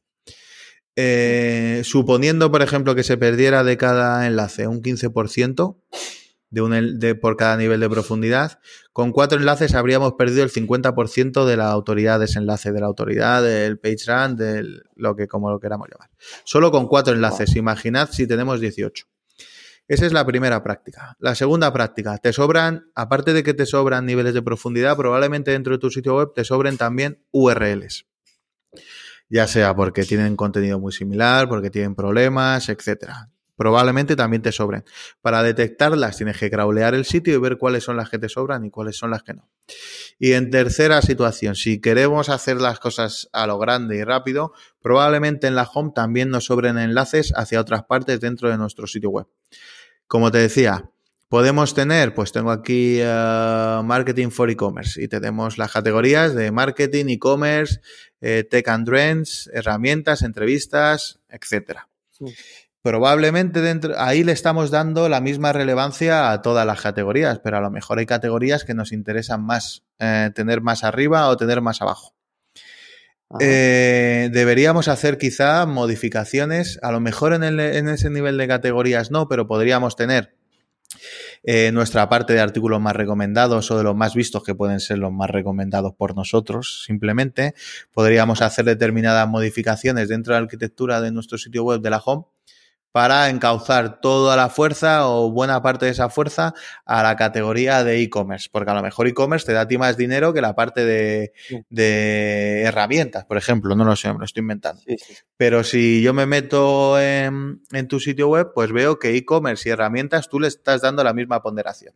suponiendo, 1.85 2.51
por 2.51 2.63
ejemplo, 2.63 2.95
que 2.95 3.03
se 3.03 3.17
perdiera 3.17 3.65
de 3.65 3.77
cada 3.77 4.27
enlace 4.27 4.67
un 4.67 4.83
15%, 4.83 5.77
de 6.53 6.61
un, 6.61 6.99
de, 6.99 7.15
por 7.15 7.37
cada 7.37 7.57
nivel 7.57 7.81
de 7.81 7.91
profundidad. 7.91 8.61
Con 8.93 9.11
cuatro 9.11 9.39
enlaces 9.39 9.75
habríamos 9.75 10.13
perdido 10.13 10.45
el 10.45 10.53
50% 10.53 11.47
de 11.47 11.57
la 11.57 11.71
autoridad 11.71 12.19
de 12.19 12.27
ese 12.27 12.39
enlace, 12.39 12.73
de 12.73 12.81
la 12.81 12.87
autoridad 12.87 13.43
del 13.43 13.79
PageRank, 13.79 14.39
de 14.39 14.65
lo 14.95 15.17
que 15.17 15.27
como 15.27 15.51
lo 15.51 15.59
queramos 15.59 15.89
llamar. 15.91 16.11
Solo 16.45 16.71
con 16.71 16.87
cuatro 16.87 17.15
enlaces. 17.15 17.57
Imaginad 17.57 18.11
si 18.13 18.27
tenemos 18.27 18.61
18. 18.61 19.07
Esa 19.89 20.07
es 20.07 20.13
la 20.13 20.25
primera 20.25 20.63
práctica. 20.63 21.17
La 21.19 21.35
segunda 21.35 21.73
práctica, 21.73 22.17
te 22.19 22.33
sobran, 22.33 22.91
aparte 22.95 23.33
de 23.33 23.43
que 23.43 23.55
te 23.55 23.67
sobran 23.67 24.07
niveles 24.07 24.35
de 24.35 24.43
profundidad, 24.43 24.97
probablemente 24.97 25.51
dentro 25.51 25.73
de 25.73 25.79
tu 25.79 25.91
sitio 25.91 26.17
web 26.17 26.33
te 26.35 26.45
sobren 26.45 26.77
también 26.79 27.25
URLs. 27.33 28.07
Ya 29.29 29.47
sea 29.47 29.75
porque 29.75 30.05
tienen 30.05 30.37
contenido 30.37 30.79
muy 30.79 30.93
similar, 30.93 31.49
porque 31.49 31.71
tienen 31.71 31.95
problemas, 31.95 32.69
etcétera 32.69 33.33
probablemente 33.63 34.17
también 34.17 34.43
te 34.43 34.51
sobren. 34.51 34.85
Para 35.21 35.41
detectarlas 35.43 36.17
tienes 36.17 36.37
que 36.37 36.51
crawlear 36.51 36.95
el 36.95 37.05
sitio 37.05 37.35
y 37.35 37.39
ver 37.39 37.59
cuáles 37.59 37.85
son 37.85 37.97
las 37.97 38.11
que 38.11 38.19
te 38.19 38.29
sobran 38.29 38.65
y 38.65 38.71
cuáles 38.71 38.97
son 38.97 39.11
las 39.11 39.23
que 39.23 39.35
no. 39.35 39.49
Y 40.19 40.33
en 40.33 40.51
tercera 40.51 41.01
situación, 41.01 41.55
si 41.55 41.81
queremos 41.81 42.29
hacer 42.29 42.61
las 42.61 42.81
cosas 42.81 43.29
a 43.33 43.47
lo 43.47 43.59
grande 43.59 43.97
y 43.99 44.03
rápido, 44.03 44.53
probablemente 44.81 45.47
en 45.47 45.55
la 45.55 45.63
home 45.63 45.93
también 45.95 46.31
nos 46.31 46.47
sobren 46.47 46.77
enlaces 46.77 47.33
hacia 47.37 47.61
otras 47.61 47.85
partes 47.85 48.21
dentro 48.21 48.51
de 48.51 48.59
nuestro 48.59 48.89
sitio 48.89 49.11
web. 49.11 49.27
Como 50.13 50.31
te 50.31 50.37
decía, 50.37 50.91
podemos 51.31 51.73
tener, 51.73 52.13
pues 52.13 52.33
tengo 52.33 52.51
aquí 52.51 52.99
eh, 53.01 53.81
Marketing 53.83 54.29
for 54.29 54.51
E-Commerce 54.51 55.03
y 55.03 55.09
tenemos 55.09 55.57
las 55.57 55.73
categorías 55.73 56.35
de 56.35 56.53
marketing, 56.53 57.07
e-commerce, 57.09 57.81
eh, 58.21 58.45
tech 58.45 58.69
and 58.69 58.85
trends, 58.85 59.49
herramientas, 59.55 60.21
entrevistas, 60.21 61.19
etcétera. 61.31 61.89
Probablemente 62.83 63.63
dentro, 63.63 63.99
ahí 63.99 64.23
le 64.23 64.33
estamos 64.33 64.71
dando 64.71 65.09
la 65.09 65.23
misma 65.23 65.55
relevancia 65.55 66.31
a 66.31 66.43
todas 66.43 66.67
las 66.67 66.83
categorías, 66.83 67.41
pero 67.43 67.57
a 67.57 67.63
lo 67.63 67.71
mejor 67.71 67.99
hay 67.99 68.05
categorías 68.05 68.67
que 68.67 68.75
nos 68.75 68.93
interesan 68.93 69.43
más 69.43 69.83
eh, 69.99 70.31
tener 70.35 70.61
más 70.61 70.85
arriba 70.85 71.27
o 71.31 71.39
tener 71.39 71.63
más 71.63 71.81
abajo. 71.81 72.13
Eh, 73.41 74.29
deberíamos 74.33 74.89
hacer 74.89 75.17
quizá 75.17 75.65
modificaciones, 75.67 76.79
a 76.83 76.93
lo 76.93 77.01
mejor 77.01 77.33
en, 77.33 77.89
ese 77.89 78.11
nivel 78.11 78.37
de 78.37 78.49
categorías 78.49 79.11
no, 79.11 79.29
pero 79.29 79.47
podríamos 79.47 79.97
tener 79.97 80.35
eh, 81.43 81.71
nuestra 81.73 82.09
parte 82.09 82.35
de 82.35 82.41
artículos 82.41 82.81
más 82.81 82.95
recomendados 82.95 83.71
o 83.71 83.79
de 83.79 83.85
los 83.85 83.97
más 83.97 84.15
vistos 84.15 84.45
que 84.45 84.55
pueden 84.55 84.81
ser 84.81 84.99
los 84.99 85.13
más 85.13 85.31
recomendados 85.31 85.95
por 85.95 86.15
nosotros 86.15 86.85
simplemente. 86.87 87.55
Podríamos 87.93 88.43
hacer 88.43 88.67
determinadas 88.67 89.27
modificaciones 89.29 90.09
dentro 90.09 90.35
de 90.35 90.41
la 90.41 90.45
arquitectura 90.45 91.01
de 91.01 91.11
nuestro 91.11 91.39
sitio 91.39 91.65
web 91.65 91.81
de 91.81 91.91
la 91.91 91.99
home 92.05 92.27
para 92.93 93.31
encauzar 93.31 94.01
toda 94.01 94.37
la 94.37 94.51
fuerza 94.51 95.09
o 95.09 95.31
buena 95.31 95.63
parte 95.63 95.87
de 95.87 95.93
esa 95.93 96.11
fuerza 96.11 96.55
a 96.85 97.03
la 97.03 97.17
categoría 97.17 97.83
de 97.85 98.03
e-commerce, 98.03 98.49
porque 98.53 98.71
a 98.71 98.75
lo 98.75 98.83
mejor 98.83 99.09
e-commerce 99.09 99.47
te 99.47 99.55
da 99.55 99.63
a 99.63 99.69
ti 99.69 99.79
más 99.79 99.97
dinero 99.97 100.35
que 100.35 100.43
la 100.43 100.55
parte 100.55 100.85
de, 100.85 102.63
herramientas, 102.63 103.25
por 103.25 103.39
ejemplo, 103.39 103.75
no 103.75 103.85
lo 103.85 103.97
sé, 103.97 104.13
me 104.13 104.19
lo 104.19 104.25
estoy 104.27 104.43
inventando. 104.43 104.83
Pero 105.39 105.65
si 105.65 106.03
yo 106.03 106.13
me 106.13 106.27
meto 106.27 107.01
en, 107.01 107.63
tu 107.89 107.99
sitio 107.99 108.29
web, 108.29 108.53
pues 108.55 108.71
veo 108.73 108.99
que 108.99 109.17
e-commerce 109.17 109.69
y 109.69 109.73
herramientas 109.73 110.29
tú 110.29 110.39
le 110.39 110.49
estás 110.49 110.83
dando 110.83 111.03
la 111.03 111.15
misma 111.15 111.43
ponderación. 111.43 111.95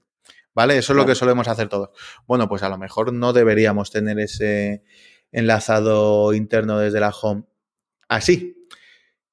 ¿Vale? 0.55 0.79
Eso 0.79 0.95
es 0.95 0.97
lo 0.97 1.05
que 1.05 1.15
solemos 1.15 1.49
hacer 1.49 1.69
todos. 1.69 1.91
Bueno, 2.27 2.49
pues 2.49 2.63
a 2.63 2.71
lo 2.71 2.79
mejor 2.79 3.13
no 3.13 3.35
deberíamos 3.35 3.91
tener 3.91 4.19
ese 4.19 4.83
enlazado 5.31 6.33
interno 6.33 6.79
desde 6.79 6.99
la 6.99 7.11
home 7.11 7.45
así, 8.09 8.57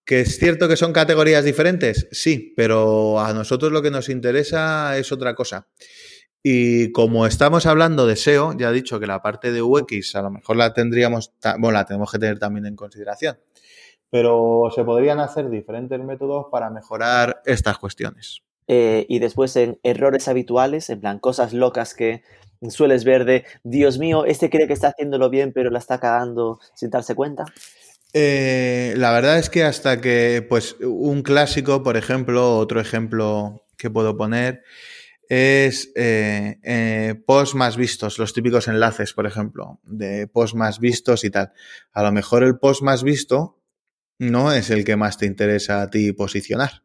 ¿Que 0.05 0.21
es 0.21 0.37
cierto 0.37 0.67
que 0.67 0.75
son 0.75 0.91
categorías 0.91 1.45
diferentes? 1.45 2.07
Sí, 2.11 2.53
pero 2.57 3.19
a 3.19 3.33
nosotros 3.33 3.71
lo 3.71 3.81
que 3.81 3.91
nos 3.91 4.09
interesa 4.09 4.97
es 4.97 5.11
otra 5.11 5.33
cosa. 5.33 5.67
Y 6.45 6.91
como 6.91 7.25
estamos 7.25 7.65
hablando 7.65 8.05
de 8.05 8.17
SEO, 8.17 8.53
ya 8.57 8.69
he 8.69 8.73
dicho 8.73 8.99
que 8.99 9.07
la 9.07 9.21
parte 9.21 9.53
de 9.53 9.61
UX 9.61 10.15
a 10.15 10.21
lo 10.21 10.29
mejor 10.29 10.57
la 10.57 10.73
tendríamos, 10.73 11.31
bueno, 11.57 11.71
la 11.71 11.85
tenemos 11.85 12.11
que 12.11 12.19
tener 12.19 12.37
también 12.37 12.65
en 12.65 12.75
consideración. 12.75 13.39
Pero 14.09 14.69
se 14.75 14.83
podrían 14.83 15.21
hacer 15.21 15.49
diferentes 15.49 15.97
métodos 16.01 16.47
para 16.51 16.69
mejorar 16.69 17.41
estas 17.45 17.77
cuestiones. 17.77 18.43
Eh, 18.67 19.05
y 19.07 19.19
después 19.19 19.55
en 19.55 19.79
errores 19.83 20.27
habituales, 20.27 20.89
en 20.89 20.99
plan 20.99 21.19
cosas 21.19 21.53
locas 21.53 21.93
que 21.93 22.23
sueles 22.69 23.05
ver 23.05 23.23
de, 23.23 23.45
Dios 23.63 23.97
mío, 23.97 24.25
este 24.25 24.49
cree 24.49 24.67
que 24.67 24.73
está 24.73 24.89
haciéndolo 24.89 25.29
bien, 25.29 25.53
pero 25.53 25.69
la 25.69 25.79
está 25.79 25.99
cagando 25.99 26.59
sin 26.73 26.89
darse 26.89 27.15
cuenta. 27.15 27.45
Eh, 28.13 28.93
la 28.95 29.11
verdad 29.11 29.39
es 29.39 29.49
que 29.49 29.63
hasta 29.63 29.99
que, 29.99 30.45
pues, 30.47 30.75
un 30.79 31.23
clásico, 31.23 31.81
por 31.81 31.97
ejemplo, 31.97 32.57
otro 32.57 32.79
ejemplo 32.79 33.65
que 33.75 33.89
puedo 33.89 34.15
poner 34.15 34.63
es 35.29 35.91
eh, 35.95 36.59
eh, 36.63 37.15
post 37.25 37.55
más 37.55 37.75
vistos, 37.75 38.19
los 38.19 38.33
típicos 38.33 38.67
enlaces, 38.67 39.13
por 39.13 39.25
ejemplo, 39.25 39.79
de 39.83 40.27
post 40.27 40.53
más 40.53 40.79
vistos 40.79 41.23
y 41.23 41.31
tal. 41.31 41.53
A 41.91 42.03
lo 42.03 42.11
mejor 42.11 42.43
el 42.43 42.59
post 42.59 42.83
más 42.83 43.03
visto 43.03 43.59
no 44.19 44.51
es 44.51 44.69
el 44.69 44.85
que 44.85 44.95
más 44.95 45.17
te 45.17 45.25
interesa 45.25 45.81
a 45.81 45.89
ti 45.89 46.11
posicionar. 46.11 46.83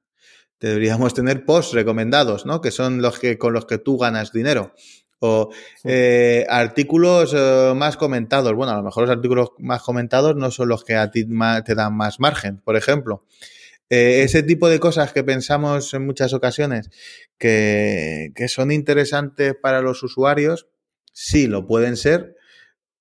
Deberíamos 0.61 1.15
tener 1.15 1.45
posts 1.45 1.75
recomendados, 1.75 2.47
¿no? 2.47 2.61
Que 2.61 2.71
son 2.71 3.03
los 3.03 3.19
que 3.19 3.39
con 3.39 3.53
los 3.53 3.67
que 3.67 3.79
tú 3.79 3.99
ganas 3.99 4.33
dinero. 4.33 4.73
O 5.21 5.51
eh, 5.85 6.47
artículos 6.49 7.35
eh, 7.37 7.73
más 7.75 7.97
comentados. 7.97 8.55
Bueno, 8.55 8.73
a 8.73 8.77
lo 8.77 8.83
mejor 8.83 9.05
los 9.05 9.17
artículos 9.17 9.51
más 9.59 9.83
comentados 9.83 10.37
no 10.37 10.51
son 10.51 10.69
los 10.69 10.85
que 10.85 10.97
a 10.97 11.11
ti 11.11 11.27
te 11.65 11.75
dan 11.75 11.97
más 11.97 12.21
margen, 12.21 12.59
por 12.59 12.77
ejemplo. 12.77 13.25
Eh, 13.91 14.23
ese 14.23 14.43
tipo 14.43 14.69
de 14.69 14.81
cosas 14.81 15.13
que 15.13 15.25
pensamos 15.25 15.93
en 15.95 16.05
muchas 16.07 16.35
ocasiones 16.35 16.91
que, 17.39 18.33
que 18.35 18.49
son 18.49 18.71
interesantes 18.71 19.55
para 19.61 19.81
los 19.81 20.03
usuarios, 20.03 20.69
sí 21.13 21.47
lo 21.47 21.67
pueden 21.67 21.97
ser, 21.97 22.38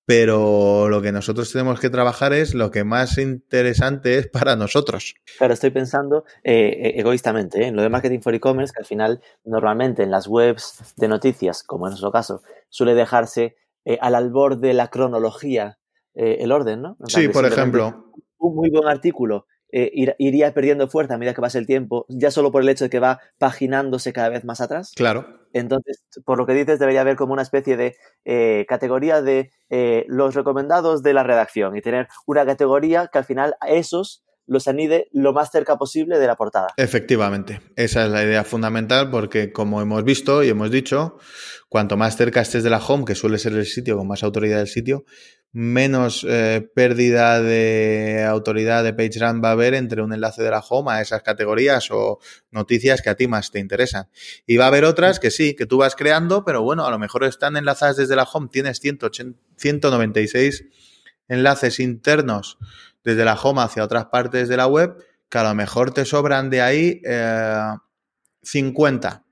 pero 0.08 0.88
lo 0.88 1.02
que 1.02 1.12
nosotros 1.12 1.52
tenemos 1.52 1.80
que 1.80 1.90
trabajar 1.90 2.32
es 2.32 2.54
lo 2.54 2.70
que 2.70 2.82
más 2.82 3.18
interesante 3.18 4.16
es 4.16 4.26
para 4.26 4.56
nosotros. 4.56 5.14
Claro, 5.36 5.52
estoy 5.52 5.68
pensando 5.68 6.24
eh, 6.42 6.94
e-, 6.96 7.00
egoístamente 7.00 7.60
¿eh? 7.60 7.66
en 7.66 7.76
lo 7.76 7.82
de 7.82 7.90
marketing 7.90 8.20
for 8.20 8.34
e-commerce, 8.34 8.72
que 8.74 8.80
al 8.80 8.86
final 8.86 9.20
normalmente 9.44 10.02
en 10.02 10.10
las 10.10 10.26
webs 10.26 10.94
de 10.96 11.08
noticias, 11.08 11.62
como 11.62 11.88
en 11.88 11.90
nuestro 11.90 12.10
caso, 12.10 12.40
suele 12.70 12.94
dejarse 12.94 13.56
eh, 13.84 13.98
al 14.00 14.14
albor 14.14 14.60
de 14.60 14.72
la 14.72 14.88
cronología 14.88 15.78
el 16.14 16.50
orden, 16.50 16.82
¿no? 16.82 16.96
sí, 17.06 17.28
por 17.28 17.44
ejemplo. 17.44 18.10
Un 18.38 18.56
muy 18.56 18.70
buen 18.70 18.88
artículo 18.88 19.46
eh, 19.70 20.14
iría 20.18 20.54
perdiendo 20.54 20.88
fuerza 20.88 21.14
a 21.14 21.18
medida 21.18 21.34
que 21.34 21.40
pasa 21.40 21.58
el 21.58 21.66
tiempo, 21.66 22.06
ya 22.08 22.30
solo 22.30 22.50
por 22.50 22.62
el 22.62 22.68
hecho 22.68 22.84
de 22.84 22.90
que 22.90 23.00
va 23.00 23.20
paginándose 23.38 24.12
cada 24.12 24.30
vez 24.30 24.44
más 24.44 24.60
atrás. 24.60 24.92
Claro. 24.96 25.26
Entonces, 25.52 26.04
por 26.24 26.38
lo 26.38 26.46
que 26.46 26.54
dices, 26.54 26.78
debería 26.78 27.02
haber 27.02 27.16
como 27.16 27.32
una 27.32 27.42
especie 27.42 27.76
de 27.76 27.96
eh, 28.24 28.64
categoría 28.68 29.22
de 29.22 29.52
eh, 29.70 30.04
los 30.08 30.34
recomendados 30.34 31.02
de 31.02 31.12
la 31.12 31.22
redacción 31.22 31.76
y 31.76 31.82
tener 31.82 32.08
una 32.26 32.46
categoría 32.46 33.08
que 33.12 33.18
al 33.18 33.24
final 33.24 33.54
a 33.60 33.68
esos 33.68 34.24
los 34.48 34.66
anide 34.66 35.08
lo 35.12 35.32
más 35.32 35.50
cerca 35.50 35.76
posible 35.76 36.18
de 36.18 36.26
la 36.26 36.36
portada. 36.36 36.68
Efectivamente, 36.78 37.60
esa 37.76 38.06
es 38.06 38.10
la 38.10 38.24
idea 38.24 38.44
fundamental 38.44 39.10
porque 39.10 39.52
como 39.52 39.82
hemos 39.82 40.02
visto 40.04 40.42
y 40.42 40.48
hemos 40.48 40.70
dicho, 40.70 41.18
cuanto 41.68 41.98
más 41.98 42.16
cerca 42.16 42.40
estés 42.40 42.64
de 42.64 42.70
la 42.70 42.78
home, 42.78 43.04
que 43.04 43.14
suele 43.14 43.38
ser 43.38 43.52
el 43.52 43.66
sitio 43.66 43.98
con 43.98 44.08
más 44.08 44.22
autoridad 44.22 44.56
del 44.56 44.66
sitio, 44.66 45.04
menos 45.52 46.26
eh, 46.28 46.68
pérdida 46.74 47.40
de 47.40 48.24
autoridad 48.24 48.84
de 48.84 48.92
PageRank 48.92 49.42
va 49.42 49.48
a 49.48 49.52
haber 49.52 49.74
entre 49.74 50.02
un 50.02 50.12
enlace 50.12 50.42
de 50.42 50.50
la 50.50 50.60
home 50.60 50.92
a 50.92 51.00
esas 51.00 51.22
categorías 51.22 51.90
o 51.90 52.18
noticias 52.50 53.00
que 53.00 53.10
a 53.10 53.14
ti 53.14 53.28
más 53.28 53.50
te 53.50 53.58
interesan. 53.58 54.08
Y 54.46 54.56
va 54.56 54.66
a 54.66 54.68
haber 54.68 54.84
otras 54.84 55.18
que 55.18 55.30
sí, 55.30 55.54
que 55.54 55.66
tú 55.66 55.78
vas 55.78 55.96
creando, 55.96 56.44
pero 56.44 56.62
bueno, 56.62 56.86
a 56.86 56.90
lo 56.90 56.98
mejor 56.98 57.24
están 57.24 57.56
enlazadas 57.56 57.96
desde 57.96 58.16
la 58.16 58.24
home, 58.24 58.48
tienes 58.52 58.78
180, 58.80 59.38
196 59.56 60.64
enlaces 61.28 61.80
internos 61.80 62.58
desde 63.04 63.24
la 63.24 63.34
home 63.34 63.62
hacia 63.62 63.84
otras 63.84 64.06
partes 64.06 64.48
de 64.48 64.56
la 64.56 64.66
web, 64.66 64.96
que 65.28 65.38
a 65.38 65.44
lo 65.44 65.54
mejor 65.54 65.92
te 65.92 66.04
sobran 66.04 66.50
de 66.50 66.60
ahí 66.60 67.02
50. 68.42 69.08
Eh, 69.08 69.28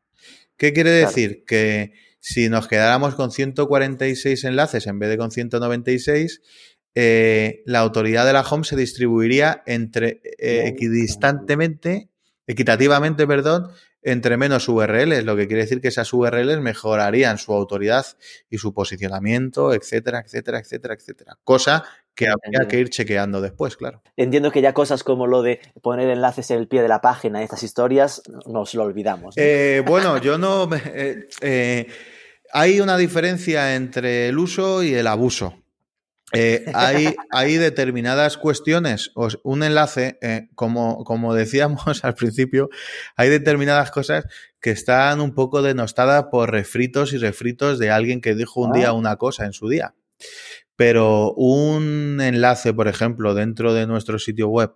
¿Qué 0.57 0.73
quiere 0.73 0.91
decir? 0.91 1.45
Que 1.47 1.93
si 2.29 2.49
nos 2.49 2.66
quedáramos 2.66 3.14
con 3.14 3.31
146 3.31 4.43
enlaces 4.43 4.89
en 4.89 4.99
vez 4.99 5.11
de 5.11 5.16
con 5.16 5.31
196, 5.31 6.43
eh, 6.97 7.62
la 7.66 7.79
autoridad 7.79 8.27
de 8.27 8.33
la 8.33 8.41
home 8.41 8.64
se 8.64 8.74
distribuiría 8.74 9.62
entre 9.64 10.22
eh, 10.37 10.64
equidistantemente, 10.66 12.09
equitativamente, 12.49 13.29
perdón, 13.29 13.70
entre 14.03 14.37
menos 14.37 14.68
URLs, 14.68 15.22
lo 15.22 15.37
que 15.37 15.47
quiere 15.47 15.62
decir 15.62 15.81
que 15.81 15.87
esas 15.87 16.12
URLs 16.12 16.59
mejorarían 16.61 17.39
su 17.39 17.53
autoridad 17.53 18.05
y 18.51 18.59
su 18.59 18.74
posicionamiento, 18.74 19.72
etcétera, 19.72 20.18
etcétera, 20.18 20.59
etcétera, 20.59 20.95
etcétera. 20.95 21.39
Cosa 21.45 21.85
que 22.12 22.27
habría 22.27 22.66
que 22.66 22.81
ir 22.81 22.91
chequeando 22.91 23.41
después, 23.41 23.77
claro. 23.77 24.03
Entiendo 24.16 24.51
que 24.51 24.62
ya 24.62 24.74
cosas 24.74 25.05
como 25.05 25.29
lo 25.29 25.43
de 25.43 25.61
poner 25.81 26.11
enlaces 26.11 26.51
en 26.51 26.59
el 26.59 26.66
pie 26.66 26.83
de 26.83 26.89
la 26.89 27.01
página, 27.01 27.41
estas 27.41 27.62
historias, 27.62 28.20
nos 28.47 28.74
lo 28.74 28.83
olvidamos. 28.83 29.37
Eh, 29.39 29.85
bueno, 29.87 30.18
yo 30.18 30.39
no... 30.39 30.68
Hay 32.53 32.80
una 32.80 32.97
diferencia 32.97 33.74
entre 33.74 34.28
el 34.28 34.38
uso 34.38 34.82
y 34.82 34.94
el 34.94 35.07
abuso. 35.07 35.55
Eh, 36.32 36.64
hay, 36.74 37.14
hay, 37.30 37.57
determinadas 37.57 38.36
cuestiones, 38.36 39.12
un 39.44 39.62
enlace, 39.62 40.18
eh, 40.20 40.49
como, 40.57 41.05
como 41.05 41.34
decíamos 41.34 41.80
al 42.05 42.14
principio, 42.14 42.68
hay 43.16 43.28
determinadas 43.28 43.92
cosas 43.92 44.26
que 44.61 44.70
están 44.70 45.20
un 45.20 45.34
poco 45.34 45.62
denostadas 45.62 46.24
por 46.24 46.51
refritos 46.51 47.12
y 47.12 47.18
refritos 47.18 47.78
de 47.78 47.90
alguien 47.90 48.20
que 48.20 48.34
dijo 48.34 48.61
un 48.61 48.72
día 48.72 48.88
ah. 48.88 48.92
una 48.92 49.16
cosa 49.16 49.47
en 49.47 49.53
su 49.53 49.68
día. 49.68 49.94
Pero 50.74 51.32
un 51.34 52.20
enlace, 52.20 52.74
por 52.74 52.88
ejemplo, 52.88 53.34
dentro 53.34 53.72
de 53.72 53.86
nuestro 53.86 54.18
sitio 54.18 54.49
web, 54.49 54.74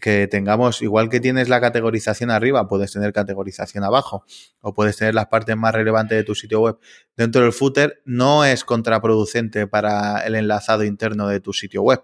que 0.00 0.26
tengamos, 0.28 0.82
igual 0.82 1.08
que 1.08 1.20
tienes 1.20 1.48
la 1.48 1.60
categorización 1.60 2.30
arriba, 2.30 2.68
puedes 2.68 2.92
tener 2.92 3.12
categorización 3.12 3.84
abajo, 3.84 4.24
o 4.60 4.74
puedes 4.74 4.96
tener 4.96 5.14
las 5.14 5.26
partes 5.26 5.56
más 5.56 5.74
relevantes 5.74 6.16
de 6.16 6.24
tu 6.24 6.34
sitio 6.34 6.60
web 6.60 6.78
dentro 7.16 7.42
del 7.42 7.52
footer, 7.52 8.02
no 8.04 8.44
es 8.44 8.64
contraproducente 8.64 9.66
para 9.66 10.20
el 10.26 10.34
enlazado 10.34 10.84
interno 10.84 11.28
de 11.28 11.40
tu 11.40 11.52
sitio 11.52 11.82
web. 11.82 12.00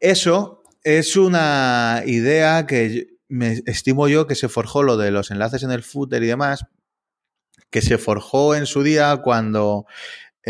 Eso 0.00 0.62
es 0.84 1.16
una 1.16 2.02
idea 2.06 2.66
que 2.66 3.18
me 3.28 3.60
estimo 3.66 4.08
yo 4.08 4.26
que 4.26 4.34
se 4.34 4.48
forjó 4.48 4.82
lo 4.82 4.96
de 4.96 5.10
los 5.10 5.30
enlaces 5.30 5.62
en 5.62 5.70
el 5.70 5.82
footer 5.82 6.22
y 6.22 6.28
demás, 6.28 6.66
que 7.70 7.82
se 7.82 7.98
forjó 7.98 8.54
en 8.54 8.66
su 8.66 8.82
día 8.82 9.18
cuando 9.18 9.86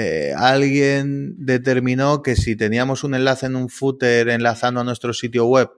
eh, 0.00 0.32
alguien 0.36 1.34
determinó 1.44 2.22
que 2.22 2.36
si 2.36 2.54
teníamos 2.54 3.02
un 3.02 3.16
enlace 3.16 3.46
en 3.46 3.56
un 3.56 3.68
footer 3.68 4.28
enlazando 4.28 4.80
a 4.80 4.84
nuestro 4.84 5.12
sitio 5.12 5.46
web, 5.46 5.70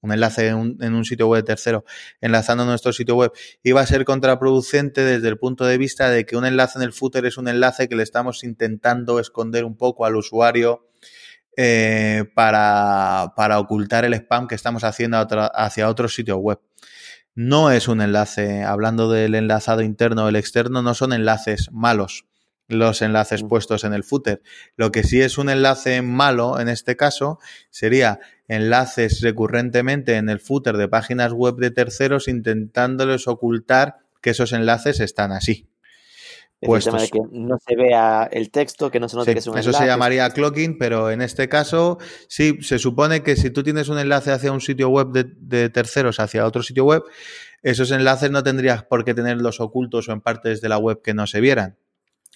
un 0.00 0.12
enlace 0.12 0.46
en 0.46 0.94
un, 0.94 1.04
sitio 1.04 1.26
web 1.26 1.44
tercero 1.44 1.84
enlazando 2.20 2.62
a 2.62 2.66
nuestro 2.66 2.92
sitio 2.92 3.16
web, 3.16 3.32
iba 3.64 3.80
a 3.80 3.86
ser 3.86 4.04
contraproducente 4.04 5.02
desde 5.02 5.26
el 5.26 5.38
punto 5.38 5.64
de 5.64 5.76
vista 5.76 6.08
de 6.08 6.24
que 6.24 6.36
un 6.36 6.46
enlace 6.46 6.78
en 6.78 6.84
el 6.84 6.92
footer 6.92 7.26
es 7.26 7.36
un 7.36 7.48
enlace 7.48 7.88
que 7.88 7.96
le 7.96 8.04
estamos 8.04 8.44
intentando 8.44 9.18
esconder 9.18 9.64
un 9.64 9.76
poco 9.76 10.06
al 10.06 10.14
usuario 10.14 10.88
eh, 11.56 12.26
para, 12.32 13.32
para, 13.34 13.58
ocultar 13.58 14.04
el 14.04 14.14
spam 14.14 14.46
que 14.46 14.54
estamos 14.54 14.84
haciendo 14.84 15.18
hacia 15.52 15.88
otro 15.88 16.06
sitio 16.06 16.36
web. 16.36 16.60
No 17.34 17.72
es 17.72 17.88
un 17.88 18.02
enlace, 18.02 18.62
hablando 18.62 19.10
del 19.10 19.34
enlazado 19.34 19.82
interno 19.82 20.26
o 20.26 20.28
el 20.28 20.36
externo, 20.36 20.80
no 20.80 20.94
son 20.94 21.12
enlaces 21.12 21.70
malos 21.72 22.24
los 22.68 23.02
enlaces 23.02 23.42
puestos 23.42 23.84
en 23.84 23.92
el 23.92 24.04
footer. 24.04 24.42
Lo 24.76 24.90
que 24.90 25.02
sí 25.02 25.20
es 25.20 25.38
un 25.38 25.48
enlace 25.50 26.02
malo 26.02 26.58
en 26.60 26.68
este 26.68 26.96
caso 26.96 27.38
sería 27.70 28.20
enlaces 28.48 29.20
recurrentemente 29.20 30.16
en 30.16 30.28
el 30.28 30.40
footer 30.40 30.76
de 30.76 30.88
páginas 30.88 31.32
web 31.32 31.56
de 31.56 31.70
terceros 31.70 32.28
intentándoles 32.28 33.28
ocultar 33.28 33.96
que 34.22 34.30
esos 34.30 34.52
enlaces 34.52 35.00
están 35.00 35.32
así. 35.32 35.68
Puestos. 36.60 37.02
de 37.02 37.08
que 37.08 37.20
no 37.30 37.58
se 37.58 37.76
vea 37.76 38.26
el 38.32 38.50
texto, 38.50 38.90
que 38.90 38.98
no 38.98 39.06
se 39.06 39.16
note 39.16 39.34
que 39.34 39.40
es 39.40 39.46
un 39.46 39.58
Eso 39.58 39.74
se 39.74 39.84
llamaría 39.84 40.30
clocking, 40.30 40.78
pero 40.78 41.10
en 41.10 41.20
este 41.20 41.46
caso 41.46 41.98
sí, 42.26 42.56
se 42.62 42.78
supone 42.78 43.22
que 43.22 43.36
si 43.36 43.50
tú 43.50 43.62
tienes 43.62 43.90
un 43.90 43.98
enlace 43.98 44.32
hacia 44.32 44.50
un 44.50 44.62
sitio 44.62 44.88
web 44.88 45.08
de, 45.08 45.26
de 45.40 45.68
terceros 45.68 46.20
hacia 46.20 46.46
otro 46.46 46.62
sitio 46.62 46.86
web, 46.86 47.02
esos 47.62 47.90
enlaces 47.90 48.30
no 48.30 48.42
tendrías 48.42 48.82
por 48.84 49.04
qué 49.04 49.12
tenerlos 49.12 49.60
ocultos 49.60 50.08
o 50.08 50.12
en 50.12 50.22
partes 50.22 50.62
de 50.62 50.70
la 50.70 50.78
web 50.78 51.02
que 51.02 51.12
no 51.12 51.26
se 51.26 51.42
vieran 51.42 51.76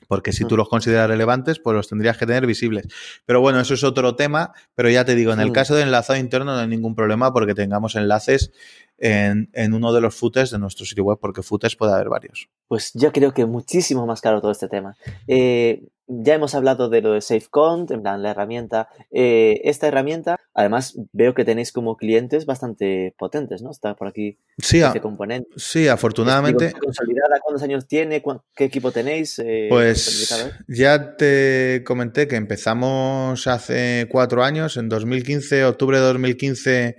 porque 0.08 0.32
si 0.32 0.44
tú 0.46 0.56
los 0.56 0.68
consideras 0.68 1.06
relevantes, 1.06 1.60
pues 1.60 1.76
los 1.76 1.86
tendrías 1.86 2.16
que 2.16 2.26
tener 2.26 2.46
visibles. 2.46 2.88
Pero 3.26 3.40
bueno, 3.40 3.60
eso 3.60 3.74
es 3.74 3.84
otro 3.84 4.16
tema, 4.16 4.52
pero 4.74 4.90
ya 4.90 5.04
te 5.04 5.14
digo, 5.14 5.32
en 5.32 5.40
el 5.40 5.52
caso 5.52 5.76
de 5.76 5.82
enlazado 5.82 6.18
interno 6.18 6.46
no 6.46 6.58
hay 6.58 6.66
ningún 6.66 6.94
problema 6.94 7.32
porque 7.32 7.54
tengamos 7.54 7.94
enlaces 7.94 8.50
en, 8.96 9.50
en, 9.52 9.74
uno 9.74 9.92
de 9.92 10.00
los 10.00 10.14
footers 10.16 10.50
de 10.50 10.58
nuestro 10.58 10.84
sitio 10.84 11.04
web, 11.04 11.18
porque 11.20 11.42
footers 11.42 11.76
puede 11.76 11.92
haber 11.92 12.08
varios. 12.08 12.48
Pues 12.66 12.90
yo 12.94 13.12
creo 13.12 13.32
que 13.32 13.44
muchísimo 13.46 14.06
más 14.06 14.20
claro 14.20 14.40
todo 14.40 14.50
este 14.50 14.68
tema. 14.68 14.96
Eh, 15.28 15.82
ya 16.08 16.34
hemos 16.34 16.54
hablado 16.54 16.88
de 16.88 17.02
lo 17.02 17.12
de 17.12 17.20
SafeCont, 17.20 17.90
en 17.90 18.02
plan 18.02 18.22
la 18.22 18.30
herramienta. 18.30 18.88
Eh, 19.10 19.60
esta 19.64 19.86
herramienta, 19.86 20.36
además, 20.54 20.98
veo 21.12 21.34
que 21.34 21.44
tenéis 21.44 21.70
como 21.70 21.96
clientes 21.96 22.46
bastante 22.46 23.14
potentes, 23.18 23.62
¿no? 23.62 23.70
Está 23.70 23.94
por 23.94 24.08
aquí 24.08 24.38
sí, 24.56 24.80
este 24.80 25.02
componente. 25.02 25.50
Sí, 25.56 25.86
afortunadamente. 25.86 26.72
¿Consolidada? 26.72 27.38
¿Cuántos 27.42 27.62
años 27.62 27.86
tiene? 27.86 28.22
¿Qué 28.56 28.64
equipo 28.64 28.90
tenéis? 28.90 29.38
Eh, 29.38 29.66
pues 29.68 30.34
ya 30.66 31.16
te 31.16 31.84
comenté 31.84 32.26
que 32.26 32.36
empezamos 32.36 33.46
hace 33.46 34.08
cuatro 34.10 34.42
años, 34.42 34.78
en 34.78 34.88
2015, 34.88 35.66
octubre 35.66 35.98
de 35.98 36.04
2015, 36.04 36.96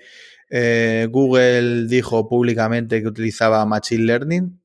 eh, 0.51 1.07
Google 1.09 1.87
dijo 1.87 2.27
públicamente 2.29 3.01
que 3.01 3.07
utilizaba 3.07 3.65
Machine 3.65 4.03
Learning 4.03 4.58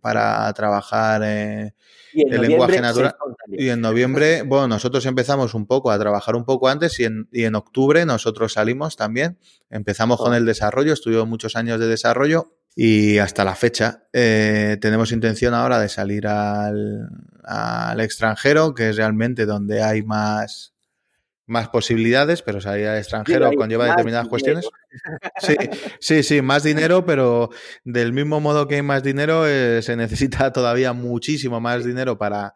para 0.00 0.52
trabajar 0.52 1.22
el 1.22 2.40
lenguaje 2.40 2.80
natural. 2.80 3.14
Y 3.48 3.68
en 3.68 3.80
noviembre, 3.80 4.42
bueno, 4.42 4.68
nosotros 4.68 5.04
empezamos 5.06 5.54
un 5.54 5.66
poco 5.66 5.90
a 5.90 5.98
trabajar 5.98 6.36
un 6.36 6.44
poco 6.44 6.68
antes 6.68 6.98
y 7.00 7.04
en, 7.04 7.28
y 7.32 7.44
en 7.44 7.54
octubre 7.54 8.04
nosotros 8.06 8.54
salimos 8.54 8.96
también. 8.96 9.38
Empezamos 9.70 10.18
con 10.18 10.34
el 10.34 10.46
desarrollo, 10.46 10.92
estuvimos 10.92 11.28
muchos 11.28 11.56
años 11.56 11.80
de 11.80 11.86
desarrollo 11.86 12.56
y 12.76 13.18
hasta 13.18 13.44
la 13.44 13.54
fecha 13.54 14.04
eh, 14.12 14.78
tenemos 14.80 15.12
intención 15.12 15.54
ahora 15.54 15.78
de 15.78 15.88
salir 15.88 16.26
al, 16.26 17.08
al 17.44 18.00
extranjero, 18.00 18.74
que 18.74 18.90
es 18.90 18.96
realmente 18.96 19.46
donde 19.46 19.82
hay 19.82 20.02
más 20.02 20.73
más 21.46 21.68
posibilidades, 21.68 22.42
pero 22.42 22.60
salir 22.60 22.86
al 22.86 22.98
extranjero 22.98 23.52
conlleva 23.52 23.86
determinadas 23.86 24.28
cuestiones. 24.28 24.66
Sí, 25.40 25.56
sí, 26.00 26.22
sí, 26.22 26.42
más 26.42 26.62
dinero, 26.62 27.04
pero 27.04 27.50
del 27.84 28.12
mismo 28.12 28.40
modo 28.40 28.66
que 28.66 28.76
hay 28.76 28.82
más 28.82 29.02
dinero, 29.02 29.46
eh, 29.46 29.82
se 29.82 29.96
necesita 29.96 30.52
todavía 30.52 30.92
muchísimo 30.92 31.60
más 31.60 31.84
dinero 31.84 32.16
para, 32.16 32.54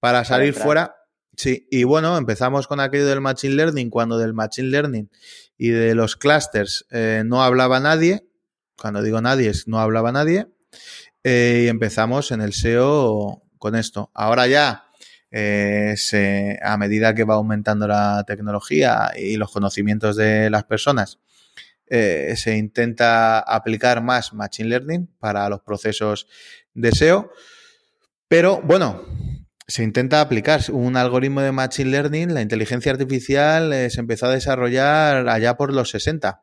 para 0.00 0.24
salir 0.24 0.54
fuera. 0.54 0.96
Sí, 1.36 1.66
y 1.70 1.84
bueno, 1.84 2.16
empezamos 2.16 2.66
con 2.66 2.80
aquello 2.80 3.06
del 3.06 3.20
Machine 3.20 3.54
Learning, 3.54 3.90
cuando 3.90 4.18
del 4.18 4.32
Machine 4.32 4.68
Learning 4.68 5.10
y 5.58 5.68
de 5.68 5.94
los 5.94 6.16
clusters 6.16 6.86
eh, 6.90 7.22
no 7.24 7.42
hablaba 7.42 7.80
nadie. 7.80 8.26
Cuando 8.80 9.02
digo 9.02 9.20
nadie, 9.20 9.50
es 9.50 9.68
no 9.68 9.78
hablaba 9.78 10.12
nadie. 10.12 10.48
Eh, 11.24 11.62
y 11.64 11.68
empezamos 11.68 12.30
en 12.30 12.40
el 12.40 12.52
SEO 12.52 13.42
con 13.58 13.74
esto. 13.74 14.10
Ahora 14.14 14.46
ya 14.46 14.85
eh, 15.30 15.96
a 16.62 16.76
medida 16.76 17.14
que 17.14 17.24
va 17.24 17.34
aumentando 17.34 17.86
la 17.86 18.24
tecnología 18.26 19.12
y 19.16 19.36
los 19.36 19.52
conocimientos 19.52 20.16
de 20.16 20.50
las 20.50 20.64
personas, 20.64 21.18
eh, 21.88 22.34
se 22.36 22.56
intenta 22.56 23.38
aplicar 23.38 24.02
más 24.02 24.32
Machine 24.32 24.68
Learning 24.68 25.06
para 25.18 25.48
los 25.48 25.60
procesos 25.60 26.26
de 26.74 26.92
SEO. 26.92 27.30
Pero 28.28 28.60
bueno, 28.62 29.04
se 29.68 29.82
intenta 29.82 30.20
aplicar 30.20 30.62
un 30.70 30.96
algoritmo 30.96 31.40
de 31.40 31.52
Machine 31.52 31.90
Learning, 31.90 32.34
la 32.34 32.42
inteligencia 32.42 32.92
artificial 32.92 33.72
eh, 33.72 33.90
se 33.90 34.00
empezó 34.00 34.26
a 34.26 34.32
desarrollar 34.32 35.28
allá 35.28 35.56
por 35.56 35.72
los 35.72 35.90
60. 35.90 36.42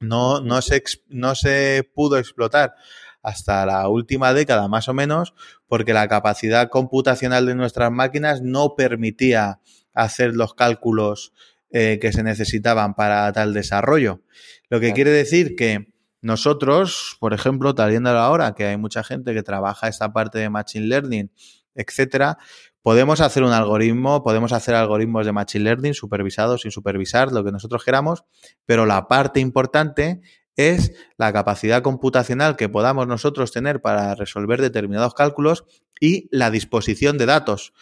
No, 0.00 0.40
no, 0.40 0.62
se, 0.62 0.82
no 1.08 1.34
se 1.34 1.90
pudo 1.94 2.18
explotar 2.18 2.74
hasta 3.22 3.66
la 3.66 3.88
última 3.88 4.32
década 4.32 4.68
más 4.68 4.88
o 4.88 4.94
menos, 4.94 5.34
porque 5.66 5.92
la 5.92 6.08
capacidad 6.08 6.68
computacional 6.68 7.46
de 7.46 7.54
nuestras 7.54 7.90
máquinas 7.90 8.42
no 8.42 8.74
permitía 8.76 9.60
hacer 9.92 10.34
los 10.34 10.54
cálculos 10.54 11.32
eh, 11.70 11.98
que 12.00 12.12
se 12.12 12.22
necesitaban 12.22 12.94
para 12.94 13.30
tal 13.32 13.52
desarrollo. 13.52 14.22
Lo 14.70 14.80
que 14.80 14.92
quiere 14.92 15.10
decir 15.10 15.56
que 15.56 15.92
nosotros, 16.20 17.16
por 17.20 17.34
ejemplo, 17.34 17.74
viendo 17.74 18.10
ahora 18.10 18.54
que 18.54 18.64
hay 18.64 18.76
mucha 18.76 19.04
gente 19.04 19.34
que 19.34 19.42
trabaja 19.42 19.88
esta 19.88 20.12
parte 20.12 20.38
de 20.38 20.50
Machine 20.50 20.86
Learning, 20.86 21.30
etcétera, 21.74 22.38
podemos 22.82 23.20
hacer 23.20 23.42
un 23.42 23.52
algoritmo, 23.52 24.22
podemos 24.22 24.52
hacer 24.52 24.74
algoritmos 24.74 25.26
de 25.26 25.32
Machine 25.32 25.64
Learning 25.64 25.94
supervisados, 25.94 26.62
sin 26.62 26.70
supervisar, 26.70 27.32
lo 27.32 27.44
que 27.44 27.52
nosotros 27.52 27.84
queramos, 27.84 28.24
pero 28.64 28.86
la 28.86 29.06
parte 29.06 29.40
importante 29.40 30.22
es 30.58 30.92
la 31.16 31.32
capacidad 31.32 31.82
computacional 31.82 32.56
que 32.56 32.68
podamos 32.68 33.06
nosotros 33.06 33.52
tener 33.52 33.80
para 33.80 34.16
resolver 34.16 34.60
determinados 34.60 35.14
cálculos 35.14 35.64
y 36.00 36.28
la 36.32 36.50
disposición 36.50 37.16
de 37.16 37.26
datos. 37.26 37.72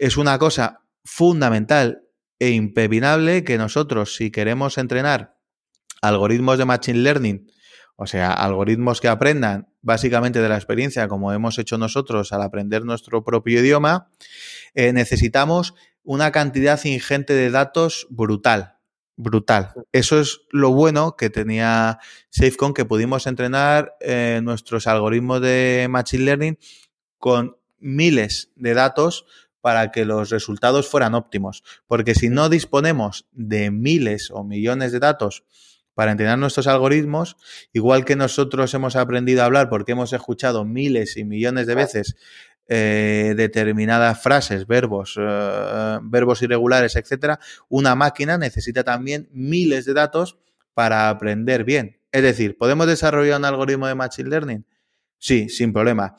Es 0.00 0.16
una 0.16 0.38
cosa 0.38 0.80
fundamental 1.04 2.08
e 2.38 2.50
impepinable 2.50 3.44
que 3.44 3.58
nosotros, 3.58 4.16
si 4.16 4.30
queremos 4.30 4.78
entrenar 4.78 5.36
algoritmos 6.00 6.56
de 6.56 6.64
Machine 6.64 7.00
Learning, 7.00 7.52
o 7.96 8.06
sea, 8.06 8.32
algoritmos 8.32 9.02
que 9.02 9.08
aprendan 9.08 9.68
básicamente 9.82 10.40
de 10.40 10.48
la 10.48 10.56
experiencia, 10.56 11.06
como 11.08 11.30
hemos 11.30 11.58
hecho 11.58 11.76
nosotros 11.76 12.32
al 12.32 12.40
aprender 12.40 12.86
nuestro 12.86 13.22
propio 13.22 13.60
idioma, 13.60 14.10
eh, 14.74 14.94
necesitamos 14.94 15.74
una 16.02 16.32
cantidad 16.32 16.82
ingente 16.84 17.34
de 17.34 17.50
datos 17.50 18.06
brutal 18.08 18.73
brutal. 19.16 19.72
Eso 19.92 20.20
es 20.20 20.40
lo 20.50 20.70
bueno 20.70 21.16
que 21.16 21.30
tenía 21.30 21.98
SafeCon, 22.30 22.74
que 22.74 22.84
pudimos 22.84 23.26
entrenar 23.26 23.94
eh, 24.00 24.40
nuestros 24.42 24.86
algoritmos 24.86 25.40
de 25.40 25.86
Machine 25.88 26.24
Learning 26.24 26.58
con 27.18 27.56
miles 27.78 28.50
de 28.56 28.74
datos 28.74 29.26
para 29.60 29.92
que 29.92 30.04
los 30.04 30.30
resultados 30.30 30.88
fueran 30.88 31.14
óptimos. 31.14 31.62
Porque 31.86 32.14
si 32.14 32.28
no 32.28 32.48
disponemos 32.48 33.26
de 33.32 33.70
miles 33.70 34.30
o 34.30 34.44
millones 34.44 34.92
de 34.92 34.98
datos 34.98 35.44
para 35.94 36.12
entrenar 36.12 36.38
nuestros 36.38 36.66
algoritmos, 36.66 37.36
igual 37.72 38.04
que 38.04 38.16
nosotros 38.16 38.74
hemos 38.74 38.96
aprendido 38.96 39.42
a 39.42 39.46
hablar 39.46 39.70
porque 39.70 39.92
hemos 39.92 40.12
escuchado 40.12 40.64
miles 40.64 41.16
y 41.16 41.24
millones 41.24 41.66
de 41.66 41.74
veces 41.76 42.16
eh, 42.66 43.34
determinadas 43.36 44.22
frases, 44.22 44.66
verbos, 44.66 45.18
eh, 45.18 45.98
verbos 46.02 46.42
irregulares, 46.42 46.96
etcétera, 46.96 47.38
una 47.68 47.94
máquina 47.94 48.38
necesita 48.38 48.84
también 48.84 49.28
miles 49.32 49.84
de 49.84 49.94
datos 49.94 50.38
para 50.72 51.08
aprender 51.08 51.64
bien. 51.64 51.98
Es 52.10 52.22
decir, 52.22 52.56
¿podemos 52.56 52.86
desarrollar 52.86 53.38
un 53.38 53.44
algoritmo 53.44 53.86
de 53.86 53.94
Machine 53.94 54.30
Learning? 54.30 54.66
Sí, 55.18 55.48
sin 55.48 55.72
problema. 55.72 56.16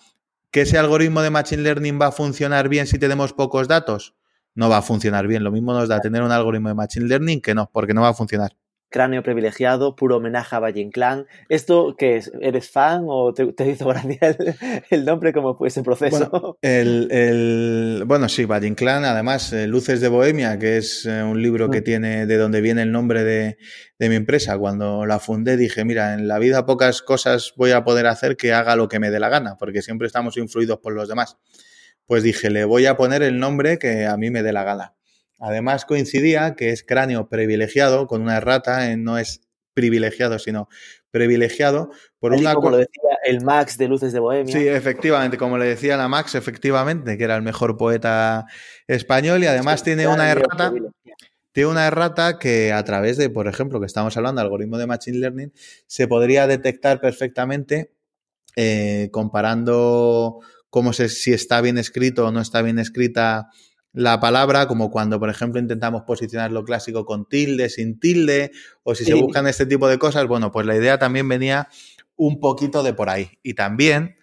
¿Que 0.51 0.61
ese 0.61 0.77
algoritmo 0.77 1.21
de 1.21 1.29
Machine 1.29 1.63
Learning 1.63 1.99
va 1.99 2.07
a 2.07 2.11
funcionar 2.11 2.69
bien 2.69 2.87
si 2.87 2.99
tenemos 2.99 3.33
pocos 3.33 3.67
datos? 3.67 4.15
No 4.53 4.69
va 4.69 4.77
a 4.77 4.81
funcionar 4.81 5.27
bien. 5.27 5.43
Lo 5.43 5.51
mismo 5.51 5.73
nos 5.73 5.89
da 5.89 5.99
tener 5.99 6.21
un 6.21 6.31
algoritmo 6.31 6.69
de 6.69 6.75
Machine 6.75 7.07
Learning 7.07 7.41
que 7.41 7.53
no, 7.53 7.69
porque 7.71 7.93
no 7.93 8.01
va 8.01 8.09
a 8.09 8.13
funcionar. 8.13 8.55
Cráneo 8.95 9.23
privilegiado, 9.23 9.93
puro 9.93 10.15
homenaje 10.15 10.55
a 10.55 10.59
Valle 10.59 10.79
Inclán. 10.79 11.27
¿Esto 11.49 11.97
qué 11.97 12.15
es? 12.15 12.31
¿Eres 12.39 12.69
fan 12.69 13.03
o 13.09 13.33
te, 13.33 13.69
hizo 13.69 13.87
gracia 13.89 14.37
el, 14.89 15.03
nombre? 15.03 15.33
¿Cómo 15.33 15.53
fue 15.53 15.67
ese 15.67 15.83
proceso? 15.83 16.29
Bueno, 16.29 16.57
el, 16.61 18.03
bueno 18.07 18.29
sí, 18.29 18.45
Valle 18.45 18.67
Inclán, 18.67 19.03
además, 19.03 19.51
eh, 19.51 19.67
Luces 19.67 19.99
de 19.99 20.07
Bohemia, 20.07 20.57
que 20.59 20.77
es 20.77 21.05
eh, 21.05 21.23
un 21.23 21.41
libro 21.41 21.69
que 21.69 21.81
mm. 21.81 21.83
tiene 21.83 22.25
de 22.25 22.37
donde 22.37 22.61
viene 22.61 22.83
el 22.83 22.93
nombre 22.93 23.25
de, 23.25 23.57
de 23.99 24.07
mi 24.07 24.15
empresa. 24.15 24.57
Cuando 24.57 25.05
la 25.05 25.19
fundé 25.19 25.57
dije, 25.57 25.83
mira, 25.83 26.13
en 26.13 26.29
la 26.29 26.39
vida 26.39 26.65
pocas 26.65 27.01
cosas 27.01 27.51
voy 27.57 27.71
a 27.71 27.83
poder 27.83 28.07
hacer 28.07 28.37
que 28.37 28.53
haga 28.53 28.77
lo 28.77 28.87
que 28.87 28.99
me 28.99 29.11
dé 29.11 29.19
la 29.19 29.27
gana, 29.27 29.57
porque 29.59 29.81
siempre 29.81 30.07
estamos 30.07 30.37
influidos 30.37 30.79
por 30.79 30.93
los 30.93 31.09
demás. 31.09 31.35
Pues 32.05 32.23
dije, 32.23 32.49
le 32.49 32.63
voy 32.63 32.85
a 32.85 32.95
poner 32.95 33.23
el 33.23 33.39
nombre 33.39 33.77
que 33.77 34.05
a 34.05 34.15
mí 34.15 34.31
me 34.31 34.41
dé 34.41 34.53
la 34.53 34.63
gana. 34.63 34.95
Además 35.45 35.85
coincidía 35.85 36.55
que 36.55 36.71
es 36.71 36.83
cráneo 36.83 37.29
privilegiado 37.29 38.07
con 38.07 38.23
una 38.23 38.37
errata, 38.37 38.91
eh, 38.91 38.97
no 38.97 39.19
es 39.19 39.41
privilegiado, 39.75 40.39
sino 40.39 40.69
privilegiado 41.11 41.91
por 42.17 42.33
una... 42.33 42.55
Como 42.55 42.71
lo 42.71 42.77
decía 42.77 43.01
el 43.25 43.43
Max 43.43 43.77
de 43.77 43.87
Luces 43.87 44.11
de 44.11 44.19
Bohemia. 44.19 44.51
Sí, 44.51 44.67
efectivamente, 44.67 45.37
como 45.37 45.59
le 45.59 45.65
decía 45.65 45.97
la 45.97 46.07
Max, 46.07 46.33
efectivamente, 46.33 47.15
que 47.15 47.23
era 47.23 47.35
el 47.35 47.43
mejor 47.43 47.77
poeta 47.77 48.45
español 48.87 49.43
y 49.43 49.47
además 49.47 49.83
tiene 49.83 50.07
una 50.07 50.31
errata... 50.31 50.73
Tiene 51.51 51.69
una 51.69 51.87
errata 51.87 52.37
que 52.37 52.73
a 52.73 52.83
través 52.83 53.15
de, 53.15 53.29
por 53.29 53.47
ejemplo, 53.47 53.79
que 53.79 53.85
estamos 53.85 54.17
hablando 54.17 54.41
de 54.41 54.45
algoritmo 54.45 54.77
de 54.77 54.87
Machine 54.87 55.19
Learning, 55.19 55.53
se 55.87 56.05
podría 56.05 56.47
detectar 56.47 56.99
perfectamente 56.99 57.93
eh, 58.57 59.07
comparando 59.13 60.39
cómo 60.69 60.91
se, 60.91 61.07
si 61.07 61.31
está 61.31 61.61
bien 61.61 61.77
escrito 61.77 62.25
o 62.25 62.31
no 62.31 62.41
está 62.41 62.61
bien 62.61 62.77
escrita 62.77 63.47
la 63.95 64.19
palabra, 64.19 64.67
como 64.67 64.91
cuando, 64.91 65.19
por 65.19 65.29
ejemplo, 65.29 65.59
intentamos 65.59 66.03
posicionar 66.03 66.51
lo 66.51 66.65
clásico 66.65 67.05
con 67.05 67.27
tilde, 67.29 67.69
sin 67.69 67.97
tilde, 67.97 68.51
o 68.83 68.93
si 68.93 69.05
se 69.05 69.13
buscan 69.13 69.47
este 69.47 69.65
tipo 69.65 69.87
de 69.87 69.97
cosas, 69.97 70.27
bueno, 70.27 70.51
pues 70.51 70.65
la 70.65 70.75
idea 70.75 70.99
también 70.99 71.29
venía 71.29 71.69
un 72.17 72.41
poquito 72.41 72.83
de 72.83 72.93
por 72.93 73.09
ahí. 73.09 73.39
Y 73.41 73.53
también 73.53 74.17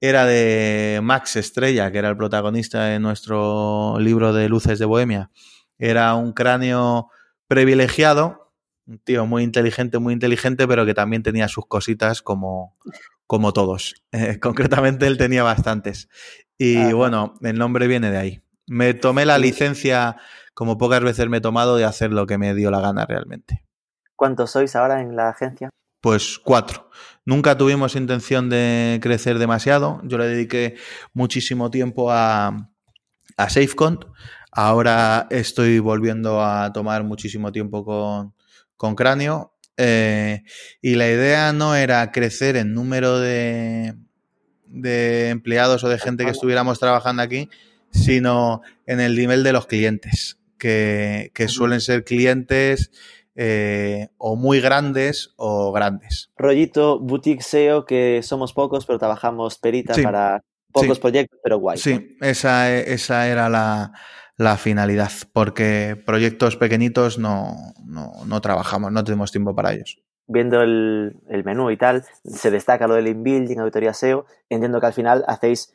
era 0.00 0.24
de 0.24 1.00
Max 1.02 1.36
Estrella, 1.36 1.92
que 1.92 1.98
era 1.98 2.08
el 2.08 2.16
protagonista 2.16 2.84
de 2.86 3.00
nuestro 3.00 3.98
libro 4.00 4.32
de 4.32 4.48
Luces 4.48 4.78
de 4.78 4.86
Bohemia. 4.86 5.30
Era 5.78 6.14
un 6.14 6.32
cráneo 6.32 7.10
privilegiado, 7.48 8.50
un 8.86 8.98
tío 8.98 9.26
muy 9.26 9.42
inteligente, 9.42 9.98
muy 9.98 10.14
inteligente, 10.14 10.66
pero 10.66 10.86
que 10.86 10.94
también 10.94 11.22
tenía 11.22 11.48
sus 11.48 11.66
cositas 11.66 12.22
como, 12.22 12.78
como 13.26 13.52
todos. 13.52 13.94
Eh, 14.10 14.38
concretamente 14.40 15.06
él 15.06 15.18
tenía 15.18 15.42
bastantes. 15.42 16.08
Y 16.56 16.92
bueno, 16.92 17.34
el 17.42 17.58
nombre 17.58 17.86
viene 17.88 18.10
de 18.10 18.18
ahí. 18.18 18.42
Me 18.66 18.94
tomé 18.94 19.26
la 19.26 19.38
licencia, 19.38 20.16
como 20.54 20.78
pocas 20.78 21.02
veces 21.02 21.28
me 21.28 21.38
he 21.38 21.40
tomado, 21.40 21.76
de 21.76 21.84
hacer 21.84 22.12
lo 22.12 22.26
que 22.26 22.38
me 22.38 22.54
dio 22.54 22.70
la 22.70 22.80
gana 22.80 23.06
realmente. 23.06 23.64
¿Cuántos 24.16 24.52
sois 24.52 24.76
ahora 24.76 25.00
en 25.00 25.16
la 25.16 25.30
agencia? 25.30 25.70
Pues 26.00 26.38
cuatro. 26.38 26.90
Nunca 27.24 27.56
tuvimos 27.56 27.94
intención 27.94 28.48
de 28.48 28.98
crecer 29.02 29.38
demasiado. 29.38 30.00
Yo 30.04 30.18
le 30.18 30.26
dediqué 30.26 30.76
muchísimo 31.12 31.70
tiempo 31.70 32.10
a, 32.10 32.70
a 33.36 33.50
SafeCont. 33.50 34.04
Ahora 34.50 35.28
estoy 35.30 35.78
volviendo 35.78 36.44
a 36.44 36.72
tomar 36.72 37.04
muchísimo 37.04 37.52
tiempo 37.52 37.84
con, 37.84 38.34
con 38.76 38.94
Cráneo. 38.94 39.54
Eh, 39.76 40.42
y 40.80 40.96
la 40.96 41.08
idea 41.08 41.52
no 41.52 41.74
era 41.74 42.12
crecer 42.12 42.56
en 42.56 42.74
número 42.74 43.18
de, 43.18 43.94
de 44.66 45.30
empleados 45.30 45.84
o 45.84 45.88
de 45.88 45.98
gente 45.98 46.24
que 46.24 46.30
estuviéramos 46.30 46.78
trabajando 46.78 47.22
aquí, 47.22 47.48
sino 47.92 48.62
en 48.86 49.00
el 49.00 49.16
nivel 49.16 49.42
de 49.44 49.52
los 49.52 49.66
clientes, 49.66 50.38
que, 50.58 51.30
suelen 51.48 51.80
ser 51.80 52.04
clientes 52.04 52.90
eh, 53.34 54.08
o 54.18 54.36
muy 54.36 54.60
grandes 54.60 55.32
o 55.36 55.72
grandes. 55.72 56.30
Rollito 56.36 56.98
boutique 56.98 57.42
SEO 57.42 57.84
que 57.84 58.22
somos 58.22 58.52
pocos, 58.52 58.86
pero 58.86 58.98
trabajamos 58.98 59.58
perita 59.58 59.94
para 60.02 60.42
pocos 60.72 60.98
proyectos, 60.98 61.38
pero 61.42 61.58
guay. 61.58 61.78
Sí, 61.78 62.16
esa, 62.20 62.74
esa 62.74 63.28
era 63.28 63.48
la, 63.48 64.56
finalidad, 64.56 65.12
porque 65.32 66.00
proyectos 66.04 66.56
pequeñitos 66.56 67.18
no, 67.18 67.54
no, 67.84 68.40
trabajamos, 68.40 68.90
no 68.90 69.04
tenemos 69.04 69.30
tiempo 69.30 69.54
para 69.54 69.72
ellos. 69.72 69.98
Viendo 70.26 70.62
el, 70.62 71.16
el 71.28 71.44
menú 71.44 71.70
y 71.70 71.76
tal, 71.76 72.04
se 72.24 72.50
destaca 72.50 72.86
lo 72.86 72.94
del 72.94 73.08
inbuilding, 73.08 73.58
auditoría 73.58 73.92
SEO. 73.92 74.24
Entiendo 74.48 74.80
que 74.80 74.86
al 74.86 74.92
final 74.92 75.24
hacéis 75.26 75.74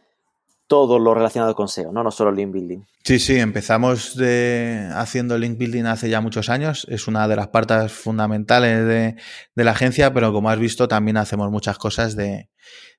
todo 0.68 0.99
lo 0.99 1.13
relacionado 1.13 1.55
con 1.55 1.70
SEO, 1.70 1.91
no, 1.91 2.03
no 2.03 2.11
solo 2.11 2.32
link 2.32 2.51
building. 2.51 2.80
Sí, 3.03 3.20
sí, 3.20 3.38
empezamos 3.38 4.18
de, 4.18 4.89
haciendo 4.93 5.38
link 5.38 5.57
building 5.57 5.86
hace 5.86 6.09
ya 6.09 6.20
muchos 6.20 6.49
años. 6.49 6.86
Es 6.89 7.07
una 7.07 7.28
de 7.28 7.38
las 7.38 7.47
partes 7.47 7.93
fundamentales 7.93 8.86
de, 8.86 9.63
la 9.63 9.72
agencia, 9.72 10.13
pero 10.13 10.34
como 10.34 10.49
has 10.49 10.59
visto, 10.59 10.89
también 10.89 11.15
hacemos 11.15 11.49
muchas 11.49 11.78
cosas 11.78 12.18
de, 12.18 12.49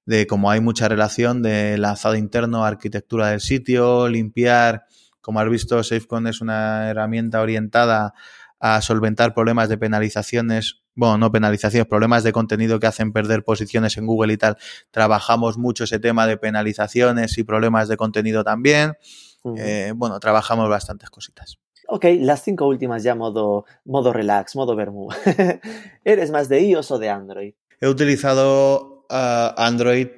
de 0.07 0.27
como 0.27 0.51
hay 0.51 0.61
mucha 0.61 0.89
relación 0.89 1.43
de 1.43 1.77
lanzado 1.77 2.17
interno, 2.17 2.65
arquitectura 2.65 3.29
del 3.29 3.41
sitio, 3.41 4.09
limpiar. 4.09 4.85
Como 5.21 5.41
has 5.41 5.51
visto, 5.51 5.83
SafeCon 5.83 6.27
es 6.27 6.41
una 6.41 6.89
herramienta 6.89 7.43
orientada 7.43 8.15
a 8.61 8.81
solventar 8.81 9.35
problemas 9.35 9.69
de 9.69 9.77
penalizaciones, 9.77 10.83
bueno, 10.99 11.17
no 11.17 11.31
penalizaciones, 11.31 11.87
problemas 11.87 12.25
de 12.25 12.33
contenido 12.33 12.81
que 12.81 12.89
hacen 12.89 13.13
perder 13.13 13.45
posiciones 13.45 13.97
en 13.99 14.07
Google 14.07 14.33
y 14.33 14.37
tal. 14.37 14.57
Trabajamos 14.91 15.57
mucho 15.57 15.85
ese 15.85 16.01
tema 16.01 16.27
de 16.27 16.37
penalizaciones 16.37 17.39
y 17.39 17.45
problemas 17.45 17.87
de 17.87 17.97
contenido 17.97 18.43
también. 18.43 18.95
Uh 19.43 19.53
-huh. 19.53 19.61
eh, 19.61 19.93
bueno, 19.95 20.19
trabajamos 20.19 20.69
bastantes 20.69 21.09
cositas. 21.09 21.59
Ok, 21.87 22.05
las 22.19 22.43
cinco 22.43 22.67
últimas 22.67 23.05
ya 23.05 23.15
modo, 23.15 23.65
modo 23.85 24.13
relax, 24.13 24.57
modo 24.57 24.75
vermú. 24.75 25.09
¿Eres 26.05 26.33
más 26.33 26.49
de 26.49 26.63
iOS 26.63 26.91
o 26.91 26.99
de 26.99 27.11
Android? 27.11 27.55
He 27.81 27.87
utilizado 27.87 29.05
uh, 29.09 29.55
Android 29.57 30.09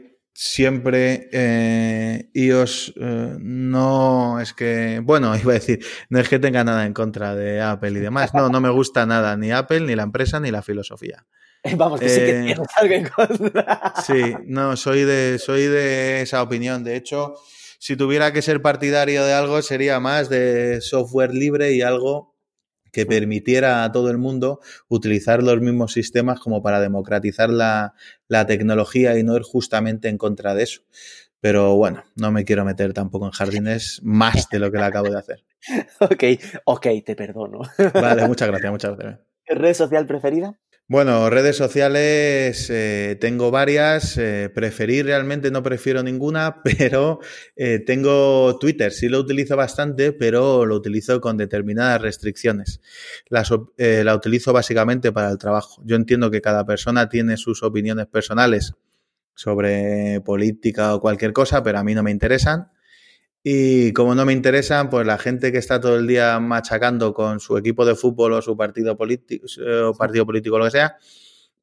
siempre 0.43 1.29
eh, 1.33 2.31
iOS 2.33 2.95
eh, 2.99 3.37
no 3.41 4.41
es 4.41 4.55
que, 4.55 5.03
bueno, 5.05 5.37
iba 5.37 5.51
a 5.53 5.55
decir, 5.55 5.85
no 6.09 6.19
es 6.19 6.31
que 6.31 6.39
tenga 6.39 6.65
nada 6.65 6.87
en 6.87 6.95
contra 6.95 7.35
de 7.35 7.61
Apple 7.61 7.91
y 7.91 8.01
demás, 8.01 8.33
no, 8.33 8.49
no 8.49 8.59
me 8.63 8.71
gusta 8.71 9.05
nada, 9.05 9.37
ni 9.37 9.53
Apple, 9.53 9.81
ni 9.81 9.95
la 9.95 10.05
empresa, 10.05 10.41
ni 10.41 10.51
la 10.51 10.63
filosofía. 10.63 11.27
Vamos, 11.77 12.01
que 12.01 12.09
sí 12.09 12.21
que 12.21 12.43
tienes 12.43 12.69
algo 12.77 12.95
en 12.95 13.09
contra. 13.09 13.93
Sí, 14.07 14.35
no, 14.47 14.79
soy 14.79 15.05
de, 15.05 15.39
soy 15.39 15.65
de 15.65 16.23
esa 16.23 16.43
opinión. 16.43 16.85
De 16.85 16.97
hecho, 16.97 17.35
si 17.79 17.95
tuviera 17.97 18.33
que 18.33 18.41
ser 18.41 18.63
partidario 18.63 19.23
de 19.25 19.35
algo, 19.35 19.61
sería 19.61 20.01
más 20.01 20.31
de 20.31 20.81
software 20.81 21.35
libre 21.35 21.73
y 21.73 21.83
algo 21.83 22.35
que 22.93 23.07
permitiera 23.07 23.85
a 23.85 23.93
todo 23.93 24.11
el 24.11 24.19
mundo 24.19 24.61
utilizar 24.89 25.43
los 25.43 25.61
mismos 25.61 25.93
sistemas 25.93 26.41
como 26.41 26.63
para 26.63 26.81
democratizar 26.81 27.51
la, 27.51 27.95
la, 28.29 28.47
tecnología 28.47 29.19
y 29.19 29.23
no 29.23 29.37
ir 29.37 29.43
justamente 29.43 30.09
en 30.09 30.19
contra 30.19 30.55
de 30.55 30.65
eso. 30.65 30.83
Pero 31.41 31.77
bueno, 31.77 32.05
no 32.17 32.31
me 32.31 32.45
quiero 32.45 32.65
meter 32.65 32.93
tampoco 32.93 33.27
en 33.27 33.33
jardines 33.33 34.01
más 34.03 34.49
de 34.51 34.59
lo 34.59 34.71
que 34.71 34.79
le 34.79 34.85
acabo 34.85 35.09
de 35.09 35.19
hacer. 35.19 35.45
ok, 36.01 36.25
ok, 36.65 36.87
te 37.05 37.17
perdono. 37.17 37.61
vale, 37.95 38.27
muchas 38.29 38.49
gracias, 38.49 38.71
muchas 38.71 38.97
gracias. 38.97 39.21
¿Red 39.47 39.75
social 39.75 40.07
preferida? 40.07 40.59
Bueno, 40.91 41.31
redes 41.31 41.57
sociales 41.57 42.69
eh, 42.69 43.17
tengo 43.21 43.53
varias, 43.53 44.19
eh, 44.19 44.51
preferir 44.53 45.07
realmente 45.07 45.53
no 45.53 45.63
prefiero 45.63 46.03
ninguna, 46.03 46.63
pero 46.65 47.21
eh, 47.55 47.79
tengo 47.79 48.59
Twitter, 48.59 48.91
sí 48.91 49.09
lo 49.09 49.21
utilizo 49.21 49.57
bastante, 49.57 50.13
pero 50.13 50.67
lo 50.67 50.75
utilizo 50.75 51.21
con 51.21 51.37
determinadas 51.37 52.03
restricciones. 52.03 52.81
Las, 53.29 53.53
eh, 53.77 54.03
la 54.03 54.17
utilizo 54.17 54.53
básicamente 54.53 55.13
para 55.13 55.31
el 55.31 55.39
trabajo. 55.39 55.81
Yo 55.85 55.95
entiendo 55.95 56.29
que 56.29 56.41
cada 56.41 56.67
persona 56.67 57.09
tiene 57.09 57.37
sus 57.37 57.63
opiniones 57.63 58.09
personales 58.09 58.75
sobre 59.33 60.21
política 60.23 60.97
o 60.97 61.01
cualquier 61.01 61.33
cosa, 61.33 61.63
pero 61.63 61.79
a 61.79 61.85
mí 61.85 61.95
no 61.95 62.03
me 62.03 62.11
interesan. 62.11 62.73
Y 63.43 63.93
como 63.95 64.15
no 64.15 64.27
me 64.27 64.33
interesan, 64.35 64.91
pues 64.91 65.07
la 65.07 65.17
gente 65.17 65.51
que 65.51 65.59
está 65.59 65.81
todo 65.81 65.97
el 65.97 66.07
día 66.07 66.39
machacando 66.41 67.15
con 67.15 67.41
su 67.41 67.57
equipo 67.57 67.87
de 67.87 67.95
fútbol 67.95 68.35
o 68.35 68.43
su 68.43 68.57
partido 68.57 68.97
político 68.97 69.47
o 69.87 69.95
partido 69.95 70.27
político 70.27 70.59
lo 70.59 70.67
que 70.67 70.73
sea, 70.73 70.97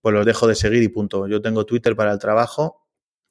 pues 0.01 0.13
los 0.13 0.25
dejo 0.25 0.47
de 0.47 0.55
seguir 0.55 0.81
y 0.81 0.87
punto. 0.87 1.27
Yo 1.27 1.41
tengo 1.41 1.65
Twitter 1.65 1.95
para 1.95 2.11
el 2.11 2.19
trabajo 2.19 2.87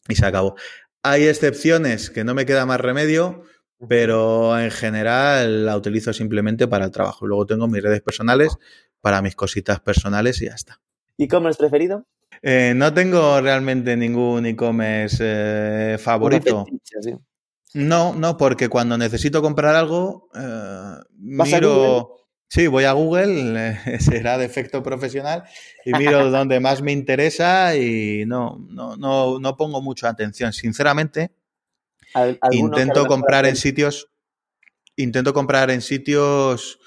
y 0.09 0.15
se 0.15 0.27
acabó. 0.27 0.55
Hay 1.03 1.25
excepciones 1.25 2.11
que 2.11 2.23
no 2.23 2.35
me 2.35 2.47
queda 2.47 2.67
más 2.67 2.81
remedio, 2.81 3.43
pero 3.89 4.59
en 4.59 4.71
general 4.71 5.67
la 5.67 5.77
utilizo 5.77 6.13
simplemente 6.13 6.69
para 6.69 6.85
el 6.85 6.91
trabajo. 6.93 7.27
Luego 7.27 7.47
tengo 7.47 7.67
mis 7.67 7.83
redes 7.83 8.01
personales 8.01 8.57
para 9.01 9.23
mis 9.23 9.35
cositas 9.35 9.81
personales 9.81 10.41
y 10.41 10.47
ya 10.47 10.55
está. 10.55 10.81
¿E-commerce 11.19 11.59
preferido? 11.59 12.07
Eh, 12.43 12.75
no 12.77 12.93
tengo 12.93 13.41
realmente 13.41 13.97
ningún 13.97 14.47
e-commerce 14.47 15.19
eh, 15.21 15.99
favorito. 15.99 16.65
Fetiche, 16.65 17.03
¿sí? 17.03 17.15
No, 17.77 18.15
no, 18.15 18.39
porque 18.39 18.71
cuando 18.71 18.97
necesito 18.97 19.43
comprar 19.43 19.75
algo, 19.77 20.31
eh, 20.35 20.97
miro. 21.19 22.17
Sí, 22.49 22.69
voy 22.69 22.85
a 22.85 22.93
Google, 22.93 23.77
eh, 23.87 24.01
será 24.01 24.39
de 24.39 24.47
efecto 24.47 24.83
profesional, 24.83 25.43
y 25.85 25.93
miro 25.93 26.31
donde 26.31 26.59
más 26.59 26.81
me 26.81 26.93
interesa 26.93 27.77
y 27.77 28.25
no, 28.25 28.65
no, 28.71 28.97
no, 28.97 29.39
no 29.39 29.57
pongo 29.59 29.83
mucha 29.83 30.09
atención. 30.09 30.55
Sinceramente, 30.55 31.33
intento 32.51 33.05
comprar 33.05 33.45
en 33.45 33.57
sitios. 33.57 34.09
Intento 34.97 35.35
comprar 35.35 35.71
en 35.71 35.83
sitios 35.83 36.79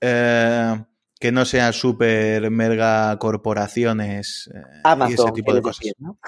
eh, 0.00 0.84
que 1.22 1.30
no 1.30 1.44
sean 1.44 1.72
super 1.72 2.50
mega 2.50 3.16
corporaciones 3.20 4.50
eh, 4.52 4.58
Amazon, 4.82 5.10
y 5.10 5.14
ese 5.14 5.32
tipo 5.32 5.54
de 5.54 5.62
cosas. 5.62 5.78
Decir, 5.78 5.94
¿no? 6.00 6.18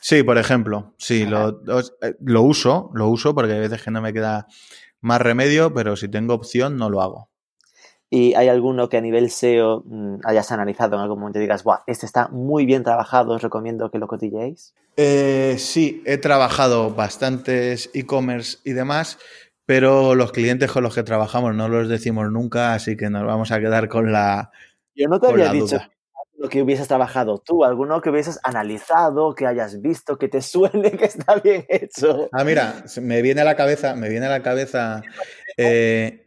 Sí, 0.00 0.22
por 0.22 0.38
ejemplo, 0.38 0.94
sí, 0.96 1.26
lo, 1.26 1.60
lo, 2.20 2.42
uso, 2.42 2.88
lo 2.94 3.08
uso 3.08 3.34
porque 3.34 3.54
hay 3.54 3.58
veces 3.58 3.82
que 3.82 3.90
no 3.90 4.00
me 4.00 4.12
queda 4.12 4.46
más 5.00 5.20
remedio, 5.20 5.74
pero 5.74 5.96
si 5.96 6.06
tengo 6.06 6.34
opción 6.34 6.76
no 6.76 6.88
lo 6.88 7.02
hago. 7.02 7.30
¿Y 8.10 8.34
hay 8.34 8.46
alguno 8.46 8.88
que 8.88 8.96
a 8.96 9.00
nivel 9.00 9.28
SEO 9.28 9.82
mmm, 9.86 10.18
hayas 10.22 10.52
analizado 10.52 10.94
en 10.94 11.02
algún 11.02 11.18
momento 11.18 11.40
y 11.40 11.42
digas, 11.42 11.64
Buah, 11.64 11.82
este 11.88 12.06
está 12.06 12.28
muy 12.28 12.64
bien 12.64 12.84
trabajado, 12.84 13.32
os 13.32 13.42
recomiendo 13.42 13.90
que 13.90 13.98
lo 13.98 14.06
cotilléis? 14.06 14.72
Eh, 14.96 15.56
sí, 15.58 16.00
he 16.06 16.18
trabajado 16.18 16.94
bastantes 16.94 17.90
e-commerce 17.92 18.58
y 18.62 18.74
demás, 18.74 19.18
pero 19.66 20.14
los 20.14 20.32
clientes 20.32 20.70
con 20.70 20.82
los 20.82 20.94
que 20.94 21.02
trabajamos 21.02 21.54
no 21.54 21.68
los 21.68 21.88
decimos 21.88 22.30
nunca, 22.30 22.74
así 22.74 22.96
que 22.96 23.10
nos 23.10 23.24
vamos 23.24 23.50
a 23.52 23.60
quedar 23.60 23.88
con 23.88 24.12
la. 24.12 24.50
Yo 24.94 25.08
no 25.08 25.20
te 25.20 25.28
había 25.28 25.50
dicho 25.50 25.80
lo 26.36 26.48
que 26.48 26.62
hubieses 26.62 26.88
trabajado 26.88 27.38
tú, 27.38 27.64
alguno 27.64 28.00
que 28.00 28.10
hubieses 28.10 28.38
analizado, 28.42 29.34
que 29.34 29.46
hayas 29.46 29.80
visto, 29.80 30.18
que 30.18 30.28
te 30.28 30.42
suene 30.42 30.92
que 30.92 31.06
está 31.06 31.36
bien 31.36 31.64
hecho. 31.68 32.28
Ah, 32.32 32.44
mira, 32.44 32.84
me 33.00 33.22
viene 33.22 33.40
a 33.40 33.44
la 33.44 33.56
cabeza, 33.56 33.94
me 33.94 34.08
viene 34.08 34.26
a 34.26 34.30
la 34.30 34.42
cabeza. 34.42 35.02
Eh, 35.56 36.23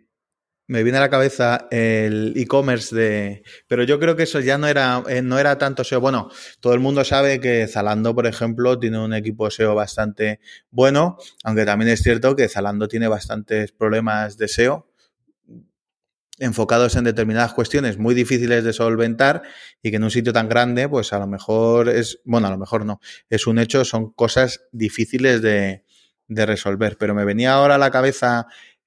me 0.67 0.83
viene 0.83 0.97
a 0.97 1.01
la 1.01 1.09
cabeza 1.09 1.67
el 1.71 2.33
e-commerce 2.35 2.95
de. 2.95 3.43
Pero 3.67 3.83
yo 3.83 3.99
creo 3.99 4.15
que 4.15 4.23
eso 4.23 4.39
ya 4.41 4.57
no 4.57 4.67
era, 4.67 5.01
eh, 5.07 5.21
no 5.21 5.39
era 5.39 5.57
tanto 5.57 5.83
SEO. 5.83 6.01
Bueno, 6.01 6.29
todo 6.59 6.73
el 6.73 6.81
mundo 6.81 7.03
sabe 7.05 7.39
que 7.39 7.67
Zalando, 7.67 8.13
por 8.13 8.27
ejemplo, 8.27 8.77
tiene 8.77 8.99
un 8.99 9.13
equipo 9.13 9.49
SEO 9.49 9.75
bastante 9.75 10.41
bueno, 10.69 11.17
aunque 11.43 11.65
también 11.65 11.91
es 11.91 12.01
cierto 12.01 12.35
que 12.35 12.49
Zalando 12.49 12.87
tiene 12.87 13.07
bastantes 13.07 13.71
problemas 13.71 14.37
de 14.37 14.47
SEO 14.47 14.87
enfocados 16.39 16.95
en 16.95 17.03
determinadas 17.03 17.53
cuestiones 17.53 17.97
muy 17.97 18.13
difíciles 18.13 18.63
de 18.63 18.71
solventar 18.71 19.41
y 19.81 19.89
que 19.89 19.95
en 19.95 20.03
un 20.03 20.11
sitio 20.11 20.33
tan 20.33 20.47
grande, 20.47 20.87
pues 20.87 21.11
a 21.11 21.17
lo 21.17 21.25
mejor 21.25 21.89
es, 21.89 22.19
bueno, 22.25 22.47
a 22.47 22.51
lo 22.51 22.59
mejor 22.59 22.85
no, 22.85 22.99
es 23.29 23.47
un 23.47 23.57
hecho, 23.57 23.83
son 23.85 24.11
cosas 24.11 24.61
difíciles 24.71 25.41
de, 25.41 25.83
de 26.27 26.45
resolver. 26.45 26.97
Pero 26.99 27.15
me 27.15 27.25
venía 27.25 27.53
ahora 27.53 27.75
a 27.75 27.79
la 27.79 27.89
cabeza 27.89 28.45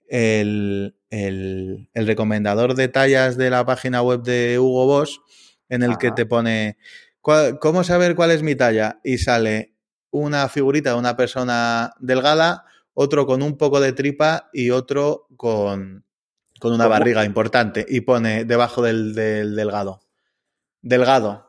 el, 0.09 0.95
el, 1.11 1.89
el, 1.93 2.07
recomendador 2.07 2.75
de 2.75 2.89
tallas 2.89 3.37
de 3.37 3.51
la 3.51 3.67
página 3.67 4.03
web 4.03 4.23
de 4.23 4.59
Hugo 4.59 4.87
Boss, 4.87 5.21
en 5.69 5.83
el 5.83 5.91
Ajá. 5.91 5.99
que 5.99 6.11
te 6.13 6.27
pone 6.27 6.77
cómo 7.21 7.85
saber 7.85 8.15
cuál 8.15 8.31
es 8.31 8.43
mi 8.43 8.55
talla 8.55 9.01
y 9.05 9.19
sale 9.19 9.75
una 10.11 10.49
figurita 10.49 10.91
de 10.91 10.99
una 10.99 11.17
persona 11.17 11.95
delgada, 12.01 12.65
otro 12.95 13.27
con 13.27 13.43
un 13.43 13.57
poco 13.57 13.81
de 13.81 13.93
tripa 13.93 14.51
y 14.53 14.71
otro 14.71 15.27
con, 15.37 16.05
con 16.59 16.73
una 16.73 16.87
barriga 16.87 17.25
importante 17.25 17.87
y 17.89 18.01
pone 18.03 18.45
debajo 18.45 18.83
del, 18.83 19.15
del 19.15 19.55
delgado. 19.55 20.01
Delgado. 20.83 21.49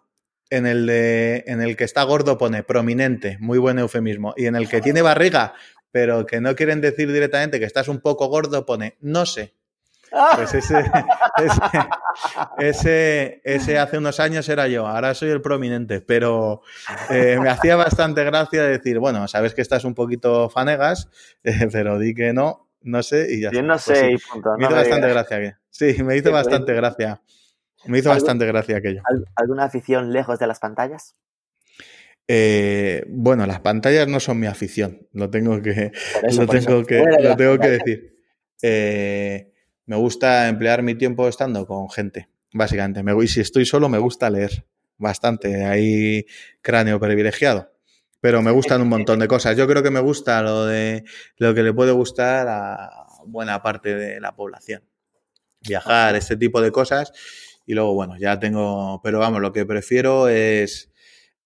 En 0.50 0.66
el, 0.66 0.86
de, 0.86 1.46
en 1.48 1.62
el 1.62 1.78
que 1.78 1.86
está 1.86 2.04
gordo 2.04 2.38
pone 2.38 2.62
prominente, 2.62 3.38
muy 3.40 3.58
buen 3.58 3.80
eufemismo. 3.80 4.34
Y 4.36 4.48
en 4.48 4.58
el 4.58 4.68
que 4.68 4.82
tiene 4.82 5.02
barriga, 5.02 5.54
pero 5.92 6.26
que 6.26 6.42
no 6.42 6.56
quieren 6.56 6.82
decir 6.82 7.12
directamente 7.12 7.60
que 7.60 7.66
estás 7.66 7.88
un 7.88 8.00
poco 8.02 8.28
gordo, 8.28 8.66
pone 8.66 8.98
no 9.02 9.26
sé. 9.26 9.54
Pues 10.36 10.54
ese, 10.54 10.80
ese, 11.38 11.62
ese, 12.58 13.42
ese, 13.46 13.80
hace 13.80 13.98
unos 13.98 14.20
años 14.20 14.48
era 14.50 14.68
yo, 14.68 14.88
ahora 14.88 15.14
soy 15.14 15.30
el 15.30 15.42
prominente, 15.42 16.02
pero 16.02 16.62
eh, 17.10 17.38
me 17.42 17.50
hacía 17.50 17.76
bastante 17.76 18.24
gracia 18.24 18.64
decir, 18.64 19.00
bueno, 19.00 19.28
sabes 19.28 19.54
que 19.54 19.62
estás 19.62 19.86
un 19.86 19.94
poquito 19.96 20.50
fanegas, 20.50 21.10
eh, 21.44 21.68
pero 21.72 21.98
di 21.98 22.14
que 22.14 22.34
no, 22.34 22.70
no 22.82 23.04
sé 23.04 23.28
y 23.34 23.42
ya 23.42 23.52
Yo 23.52 23.62
no 23.62 23.74
pues 23.76 23.84
sé, 23.84 23.96
sí. 23.96 24.14
y 24.16 24.18
punto. 24.18 24.50
Me 24.58 24.66
hizo 24.66 24.76
bastante 24.76 25.08
digas. 25.08 25.28
gracia. 25.30 25.40
Que, 25.40 25.56
sí, 25.94 26.04
me 26.04 26.18
hizo 26.18 26.32
bastante 26.32 26.74
gracia. 26.74 27.22
Me 27.86 27.98
hizo 28.00 28.10
¿Algo- 28.12 28.22
bastante 28.22 28.46
gracia 28.46 28.78
aquello. 28.78 29.02
¿Al- 29.06 29.26
¿Alguna 29.36 29.64
afición 29.64 30.12
lejos 30.12 30.40
de 30.40 30.48
las 30.48 30.60
pantallas? 30.60 31.16
Eh, 32.28 33.04
bueno, 33.10 33.46
las 33.46 33.60
pantallas 33.60 34.08
no 34.08 34.20
son 34.20 34.40
mi 34.40 34.48
afición, 34.48 35.08
lo 35.12 35.30
tengo 35.30 35.62
que, 35.62 35.92
eso, 36.24 36.42
lo 36.42 36.48
tengo 36.48 36.86
que, 36.86 37.04
lo 37.22 37.36
tengo 37.36 37.60
que 37.60 37.70
decir. 37.70 38.16
Eh, 38.62 39.52
me 39.86 39.96
gusta 39.96 40.48
emplear 40.48 40.84
mi 40.84 40.96
tiempo 40.96 41.28
estando 41.28 41.66
con 41.66 41.90
gente, 41.90 42.30
básicamente. 42.54 43.04
Me, 43.04 43.14
y 43.24 43.28
si 43.28 43.42
estoy 43.42 43.66
solo, 43.66 43.90
me 43.90 43.98
gusta 43.98 44.30
leer 44.30 44.66
bastante. 44.98 45.66
Hay 45.66 46.26
cráneo 46.62 47.00
privilegiado. 47.00 47.72
pero 48.22 48.42
me 48.44 48.52
gustan 48.52 48.82
un 48.82 48.90
montón 48.90 49.20
de 49.20 49.28
cosas. 49.28 49.58
Yo 49.58 49.68
creo 49.68 49.82
que 49.82 49.90
me 49.90 50.00
gusta 50.00 50.42
lo 50.44 50.66
de 50.66 51.04
lo 51.38 51.54
que 51.56 51.64
le 51.64 51.74
puede 51.74 51.92
gustar 51.92 52.48
a 52.48 53.08
buena 53.26 53.62
parte 53.62 53.96
de 53.96 54.20
la 54.20 54.36
población. 54.36 54.84
Viajar, 55.62 56.16
este 56.16 56.38
tipo 56.38 56.62
de 56.62 56.72
cosas. 56.72 57.12
Y 57.66 57.74
luego, 57.74 57.94
bueno, 57.94 58.18
ya 58.18 58.40
tengo, 58.40 59.02
pero 59.04 59.20
vamos, 59.20 59.42
lo 59.42 59.52
que 59.52 59.66
prefiero 59.66 60.28
es 60.28 60.91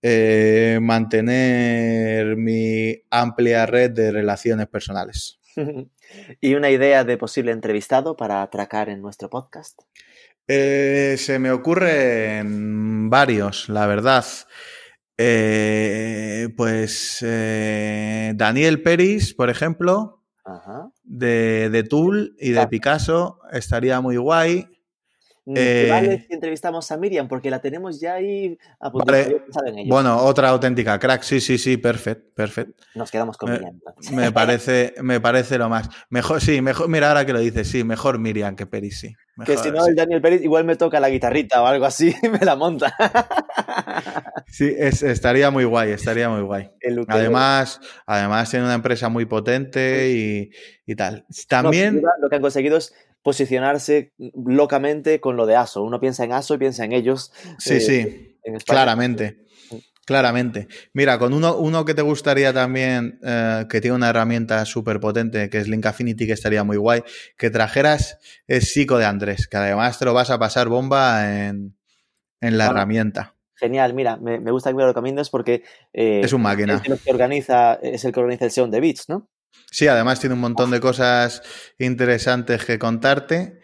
eh, 0.07 0.77
mantener 0.83 2.37
mi 2.37 2.95
amplia 3.09 3.65
red 3.65 3.89
de 3.89 4.11
relaciones 4.11 4.67
personales. 4.67 5.39
¿Y 6.41 6.53
una 6.53 6.69
idea 6.69 7.03
de 7.03 7.17
posible 7.17 7.51
entrevistado 7.51 8.15
para 8.15 8.43
atracar 8.43 8.89
en 8.89 9.01
nuestro 9.01 9.31
podcast? 9.31 9.81
Eh, 10.47 11.15
se 11.17 11.39
me 11.39 11.49
ocurren 11.49 13.09
varios, 13.09 13.67
la 13.67 13.87
verdad. 13.87 14.23
Eh, 15.17 16.49
pues 16.55 17.25
eh, 17.25 18.33
Daniel 18.35 18.83
Peris, 18.83 19.33
por 19.33 19.49
ejemplo, 19.49 20.21
De, 21.03 21.71
de, 21.71 21.81
Tool 21.81 22.35
y 22.39 22.51
de 22.51 22.67
Picasso, 22.67 23.39
estaría 23.51 24.01
muy 24.01 24.17
guay. 24.17 24.67
Mm, 25.47 25.53
eh, 25.57 25.87
vale 25.91 26.25
si 26.27 26.33
entrevistamos 26.33 26.91
a 26.91 26.97
Miriam, 26.97 27.27
porque 27.27 27.51
la 27.51 27.59
tenemos 27.59 27.99
ya 27.99 28.15
ahí 28.15 28.57
a 28.79 28.91
punto 28.91 29.13
de 29.13 29.41
en 29.67 29.77
ello. 29.77 29.89
Bueno, 29.93 30.17
otra 30.17 30.49
auténtica 30.49 30.97
crack, 30.97 31.21
sí, 31.21 31.39
sí, 31.39 31.59
sí, 31.59 31.77
perfecto, 31.77 32.33
perfecto. 32.33 32.83
Nos 32.95 33.11
quedamos 33.11 33.37
con 33.37 33.51
Miriam. 33.51 33.79
Me 34.11 34.31
parece, 34.31 34.95
me 35.03 35.21
parece 35.21 35.59
lo 35.59 35.69
más. 35.69 35.87
Mejor, 36.09 36.41
sí, 36.41 36.61
mejor, 36.61 36.89
mira 36.89 37.09
ahora 37.09 37.27
que 37.27 37.33
lo 37.33 37.39
dices, 37.39 37.67
sí, 37.67 37.83
mejor 37.83 38.17
Miriam 38.17 38.55
que 38.55 38.65
Peris, 38.65 38.99
sí. 38.99 39.15
que 39.45 39.55
si 39.57 39.69
no, 39.69 39.85
el 39.85 39.95
Daniel 39.95 40.19
Peris 40.19 40.41
igual 40.41 40.65
me 40.65 40.77
toca 40.77 40.99
la 40.99 41.09
guitarrita 41.09 41.61
o 41.61 41.67
algo 41.67 41.85
así 41.85 42.15
y 42.23 42.29
me 42.29 42.39
la 42.39 42.55
monta. 42.55 42.95
Sí, 44.47 44.73
estaría 44.77 45.51
muy 45.51 45.65
guay, 45.65 45.91
estaría 45.91 46.27
muy 46.27 46.41
guay. 46.41 46.71
Además, 47.07 47.79
además 48.07 48.49
tiene 48.49 48.65
una 48.65 48.75
empresa 48.75 49.09
muy 49.09 49.25
potente 49.25 50.09
y, 50.09 50.49
y 50.87 50.95
tal. 50.95 51.25
También... 51.47 52.01
lo 52.19 52.29
que 52.29 52.35
han 52.35 52.41
conseguido 52.41 52.77
es 52.77 52.95
posicionarse 53.25 54.13
locamente 54.45 55.19
con 55.19 55.35
lo 55.35 55.47
de 55.47 55.55
ASO. 55.55 55.81
Uno 55.81 55.99
piensa 55.99 56.23
en 56.23 56.31
ASO 56.31 56.53
y 56.53 56.57
piensa 56.59 56.85
en 56.85 56.91
ellos. 56.91 57.33
Sí, 57.57 57.81
sí, 57.81 58.37
eh, 58.43 58.57
claramente. 58.63 59.39
Claramente. 60.05 60.67
Mira, 60.93 61.17
con 61.17 61.33
uno, 61.33 61.57
uno 61.57 61.85
que 61.85 61.95
te 61.95 62.03
gustaría 62.03 62.53
también, 62.53 63.19
eh, 63.23 63.65
que 63.67 63.81
tiene 63.81 63.95
una 63.95 64.09
herramienta 64.09 64.63
súper 64.65 64.99
potente, 64.99 65.49
que 65.49 65.57
es 65.57 65.67
Link 65.67 65.87
Affinity, 65.87 66.27
que 66.27 66.33
estaría 66.33 66.63
muy 66.63 66.77
guay, 66.77 67.01
que 67.35 67.49
trajeras 67.49 68.19
es 68.45 68.71
Psico 68.71 68.99
de 68.99 69.05
Andrés, 69.05 69.47
que 69.47 69.57
además 69.57 69.97
te 69.97 70.05
lo 70.05 70.13
vas 70.13 70.29
a 70.29 70.37
pasar 70.37 70.69
bomba 70.69 71.47
en, 71.47 71.73
la 72.41 72.67
herramienta. 72.67 73.33
Genial, 73.55 73.95
mira, 73.95 74.17
me, 74.17 74.37
gusta 74.51 74.69
que 74.69 74.75
me 74.75 74.83
lo 74.83 74.89
recomiendes 74.89 75.31
porque 75.31 75.63
eh, 75.93 76.21
es 76.23 76.31
un 76.31 76.43
máquina. 76.43 76.75
Es 76.75 76.87
el 76.87 76.99
que 76.99 77.09
organiza, 77.09 77.73
es 77.81 78.05
el 78.05 78.11
que 78.11 78.19
organiza 78.19 78.45
el 78.45 78.69
de 78.69 78.79
Beats, 78.79 79.09
¿no? 79.09 79.27
Sí, 79.71 79.87
además 79.87 80.19
tiene 80.19 80.35
un 80.35 80.41
montón 80.41 80.71
de 80.71 80.79
cosas 80.79 81.41
interesantes 81.79 82.65
que 82.65 82.79
contarte. 82.79 83.59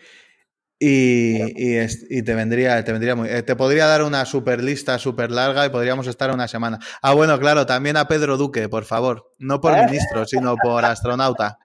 Y, 0.84 2.24
te 2.24 2.34
vendría, 2.34 2.84
te 2.84 2.92
vendría 2.92 3.16
muy. 3.16 3.30
Eh, 3.30 3.44
te 3.44 3.56
podría 3.56 3.86
dar 3.86 4.04
una 4.04 4.26
super 4.26 4.64
lista 4.64 4.98
súper 4.98 5.30
larga 5.30 5.66
y 5.66 5.70
podríamos 5.70 6.08
estar 6.08 6.32
una 6.34 6.48
semana. 6.48 6.80
Ah, 7.04 7.14
bueno, 7.14 7.40
claro, 7.40 7.68
también 7.68 7.98
a 7.98 8.08
Pedro 8.08 8.36
Duque, 8.36 8.68
por 8.68 8.86
favor. 8.86 9.32
No 9.38 9.62
por 9.62 9.78
ministro, 9.78 10.26
sino 10.26 10.56
por 10.58 10.84
astronauta. 10.84 11.60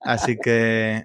Así 0.00 0.36
que 0.36 1.04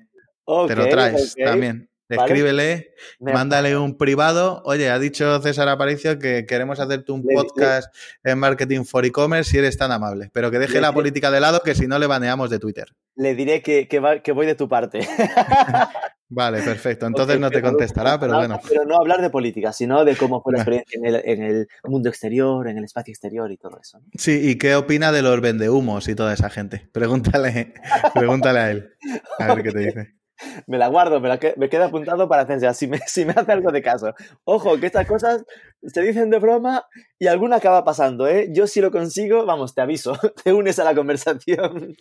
te 0.68 0.76
lo 0.76 0.90
traes 0.90 1.36
también. 1.36 1.90
Escríbele, 2.08 2.94
mándale 3.20 3.76
un 3.78 3.98
privado. 3.98 4.62
Oye, 4.66 4.90
ha 4.90 5.00
dicho 5.00 5.42
César 5.42 5.68
Aparicio 5.70 6.20
que 6.20 6.46
queremos 6.46 6.80
hacerte 6.80 7.12
un 7.12 7.24
podcast 7.24 7.94
en 8.24 8.38
marketing 8.38 8.84
for 8.84 9.06
e-commerce 9.06 9.50
si 9.50 9.58
eres 9.58 9.78
tan 9.78 9.92
amable, 9.92 10.30
pero 10.32 10.52
que 10.52 10.60
deje 10.60 10.82
la 10.82 10.94
política 10.94 11.32
de 11.32 11.40
lado 11.40 11.62
que 11.62 11.74
si 11.74 11.88
no 11.88 11.98
le 11.98 12.06
baneamos 12.06 12.50
de 12.52 12.60
Twitter. 12.60 12.94
Le 13.16 13.34
diré 13.34 13.62
que, 13.62 13.88
que, 13.88 14.32
voy 14.32 14.46
de 14.46 14.56
tu 14.56 14.70
parte. 14.70 15.00
vale, 16.30 16.62
perfecto. 16.62 17.08
Entonces 17.08 17.40
no 17.40 17.50
te 17.50 17.62
contestará, 17.62 18.20
pero 18.20 18.36
bueno. 18.36 18.60
Pero 18.68 18.86
no 18.86 18.98
hablar 18.98 19.22
de 19.22 19.32
política, 19.32 19.74
sino 19.74 20.06
de 20.06 20.16
cómo 20.16 20.44
fue 20.44 20.54
la 20.54 20.60
experiencia 20.60 21.00
en 21.00 21.06
el, 21.06 21.22
en 21.26 21.44
el 21.44 21.68
mundo 21.86 22.10
exterior, 22.10 22.68
en 22.68 22.78
el 22.78 22.84
espacio 22.84 23.14
exterior 23.14 23.52
y 23.52 23.58
todo 23.58 23.80
eso. 23.82 24.00
Sí, 24.14 24.42
y 24.44 24.58
qué 24.58 24.76
opina 24.76 25.12
de 25.12 25.24
los 25.24 25.42
vendehumos 25.42 26.08
y 26.08 26.14
toda 26.14 26.34
esa 26.34 26.52
gente. 26.52 26.88
Pregúntale, 26.92 27.74
pregúntale 28.14 28.60
a 28.60 28.72
él. 28.72 28.94
A 29.40 29.56
ver 29.56 29.64
qué 29.64 29.72
te 29.72 29.80
dice 29.80 30.25
me 30.68 30.78
la 30.78 30.88
guardo, 30.88 31.20
me, 31.20 31.30
la 31.30 31.40
me 31.58 31.70
queda 31.70 31.86
apuntado 31.86 32.28
para 32.28 32.44
hacer 32.44 32.74
si 32.74 32.88
me, 32.88 33.00
si 33.08 33.26
me 33.26 33.34
hace 33.34 33.52
algo 33.52 33.72
de 33.72 33.82
caso. 33.82 34.14
Ojo, 34.44 34.80
que 34.80 34.88
estas 34.88 35.08
cosas 35.08 35.44
se 35.84 36.02
dicen 36.02 36.30
de 36.30 36.40
broma 36.40 36.86
y 37.20 37.28
alguna 37.28 37.58
acaba 37.58 37.84
pasando, 37.84 38.28
¿eh? 38.28 38.50
Yo 38.52 38.68
si 38.68 38.82
lo 38.82 38.92
consigo, 38.92 39.46
vamos, 39.46 39.74
te 39.76 39.82
aviso, 39.82 40.18
te 40.44 40.54
unes 40.54 40.80
a 40.80 40.84
la 40.84 40.96
conversación. 40.96 41.96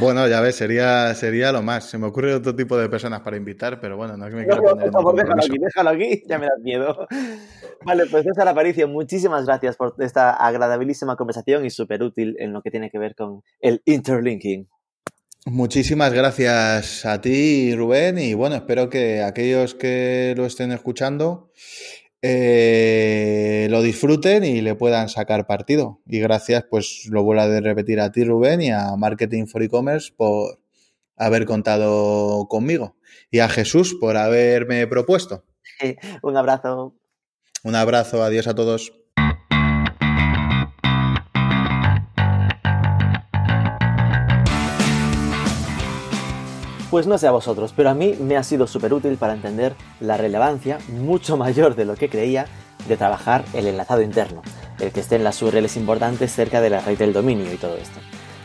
Bueno, 0.00 0.26
ya 0.28 0.40
ves, 0.40 0.56
sería, 0.56 1.14
sería 1.14 1.52
lo 1.52 1.60
más. 1.60 1.84
Se 1.90 1.98
me 1.98 2.06
ocurre 2.06 2.34
otro 2.34 2.56
tipo 2.56 2.78
de 2.78 2.88
personas 2.88 3.20
para 3.20 3.36
invitar, 3.36 3.80
pero 3.80 3.98
bueno, 3.98 4.16
no 4.16 4.24
es 4.24 4.30
que 4.30 4.36
me 4.36 4.46
quiera 4.46 4.62
poner. 4.62 4.90
déjalo 4.90 5.40
aquí, 5.42 5.58
déjalo 5.58 5.90
aquí, 5.90 6.22
ya 6.26 6.38
me 6.38 6.46
das 6.46 6.58
miedo. 6.60 7.06
Vale, 7.84 8.06
pues 8.06 8.24
César 8.24 8.48
Aparicio, 8.48 8.88
muchísimas 8.88 9.44
gracias 9.44 9.76
por 9.76 9.94
esta 9.98 10.30
agradabilísima 10.30 11.16
conversación 11.16 11.66
y 11.66 11.70
súper 11.70 12.02
útil 12.02 12.36
en 12.38 12.54
lo 12.54 12.62
que 12.62 12.70
tiene 12.70 12.90
que 12.90 12.98
ver 12.98 13.14
con 13.14 13.42
el 13.60 13.82
interlinking. 13.84 14.68
Muchísimas 15.46 16.14
gracias 16.14 17.04
a 17.04 17.20
ti, 17.20 17.74
Rubén, 17.74 18.18
y 18.18 18.32
bueno, 18.32 18.56
espero 18.56 18.88
que 18.88 19.22
aquellos 19.22 19.74
que 19.74 20.32
lo 20.38 20.46
estén 20.46 20.72
escuchando 20.72 21.50
eh, 22.22 23.66
lo 23.68 23.82
disfruten 23.82 24.42
y 24.44 24.62
le 24.62 24.74
puedan 24.74 25.10
sacar 25.10 25.46
partido. 25.46 26.00
Y 26.06 26.20
gracias, 26.20 26.64
pues 26.70 27.06
lo 27.10 27.22
vuelvo 27.22 27.42
a 27.42 27.60
repetir 27.60 28.00
a 28.00 28.10
ti, 28.10 28.24
Rubén, 28.24 28.62
y 28.62 28.70
a 28.70 28.96
Marketing 28.96 29.44
for 29.44 29.62
E-Commerce 29.62 30.10
por 30.16 30.58
haber 31.18 31.44
contado 31.44 32.48
conmigo. 32.48 32.96
Y 33.30 33.40
a 33.40 33.50
Jesús 33.50 33.94
por 34.00 34.16
haberme 34.16 34.86
propuesto. 34.86 35.44
Un 36.22 36.38
abrazo. 36.38 36.94
Un 37.62 37.74
abrazo, 37.74 38.22
adiós 38.22 38.46
a 38.46 38.54
todos. 38.54 39.03
Pues 46.94 47.08
no 47.08 47.18
sé 47.18 47.26
a 47.26 47.32
vosotros, 47.32 47.72
pero 47.74 47.90
a 47.90 47.94
mí 47.94 48.14
me 48.20 48.36
ha 48.36 48.44
sido 48.44 48.68
súper 48.68 48.94
útil 48.94 49.16
para 49.16 49.32
entender 49.32 49.74
la 49.98 50.16
relevancia, 50.16 50.78
mucho 50.86 51.36
mayor 51.36 51.74
de 51.74 51.84
lo 51.84 51.96
que 51.96 52.08
creía, 52.08 52.46
de 52.86 52.96
trabajar 52.96 53.44
el 53.52 53.66
enlazado 53.66 54.00
interno, 54.00 54.42
el 54.78 54.92
que 54.92 55.00
esté 55.00 55.16
en 55.16 55.24
las 55.24 55.42
URLs 55.42 55.76
importantes 55.76 56.32
cerca 56.32 56.60
de 56.60 56.70
la 56.70 56.78
red 56.78 56.96
del 56.96 57.12
dominio 57.12 57.52
y 57.52 57.56
todo 57.56 57.76
esto. 57.78 57.98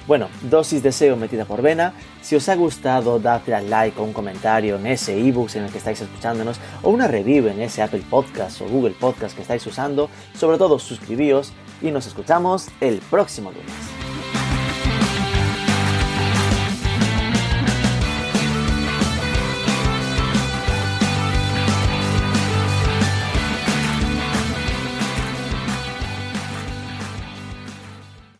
Bueno, 0.07 0.29
dosis 0.41 0.81
de 0.81 0.91
SEO 0.91 1.15
metida 1.15 1.45
por 1.45 1.61
vena. 1.61 1.93
Si 2.23 2.35
os 2.35 2.49
ha 2.49 2.55
gustado, 2.55 3.19
dadle 3.19 3.53
al 3.53 3.69
like 3.69 4.01
o 4.01 4.03
un 4.03 4.13
comentario 4.13 4.77
en 4.77 4.87
ese 4.87 5.15
ebook 5.15 5.55
en 5.55 5.65
el 5.65 5.71
que 5.71 5.77
estáis 5.77 6.01
escuchándonos 6.01 6.59
o 6.81 6.89
una 6.89 7.07
review 7.07 7.49
en 7.49 7.61
ese 7.61 7.83
Apple 7.83 8.01
Podcast 8.09 8.61
o 8.61 8.65
Google 8.65 8.95
Podcast 8.99 9.35
que 9.35 9.43
estáis 9.43 9.67
usando. 9.67 10.09
Sobre 10.33 10.57
todo, 10.57 10.79
suscribíos 10.79 11.53
y 11.83 11.91
nos 11.91 12.07
escuchamos 12.07 12.69
el 12.81 12.97
próximo 13.11 13.51
lunes. 13.51 13.98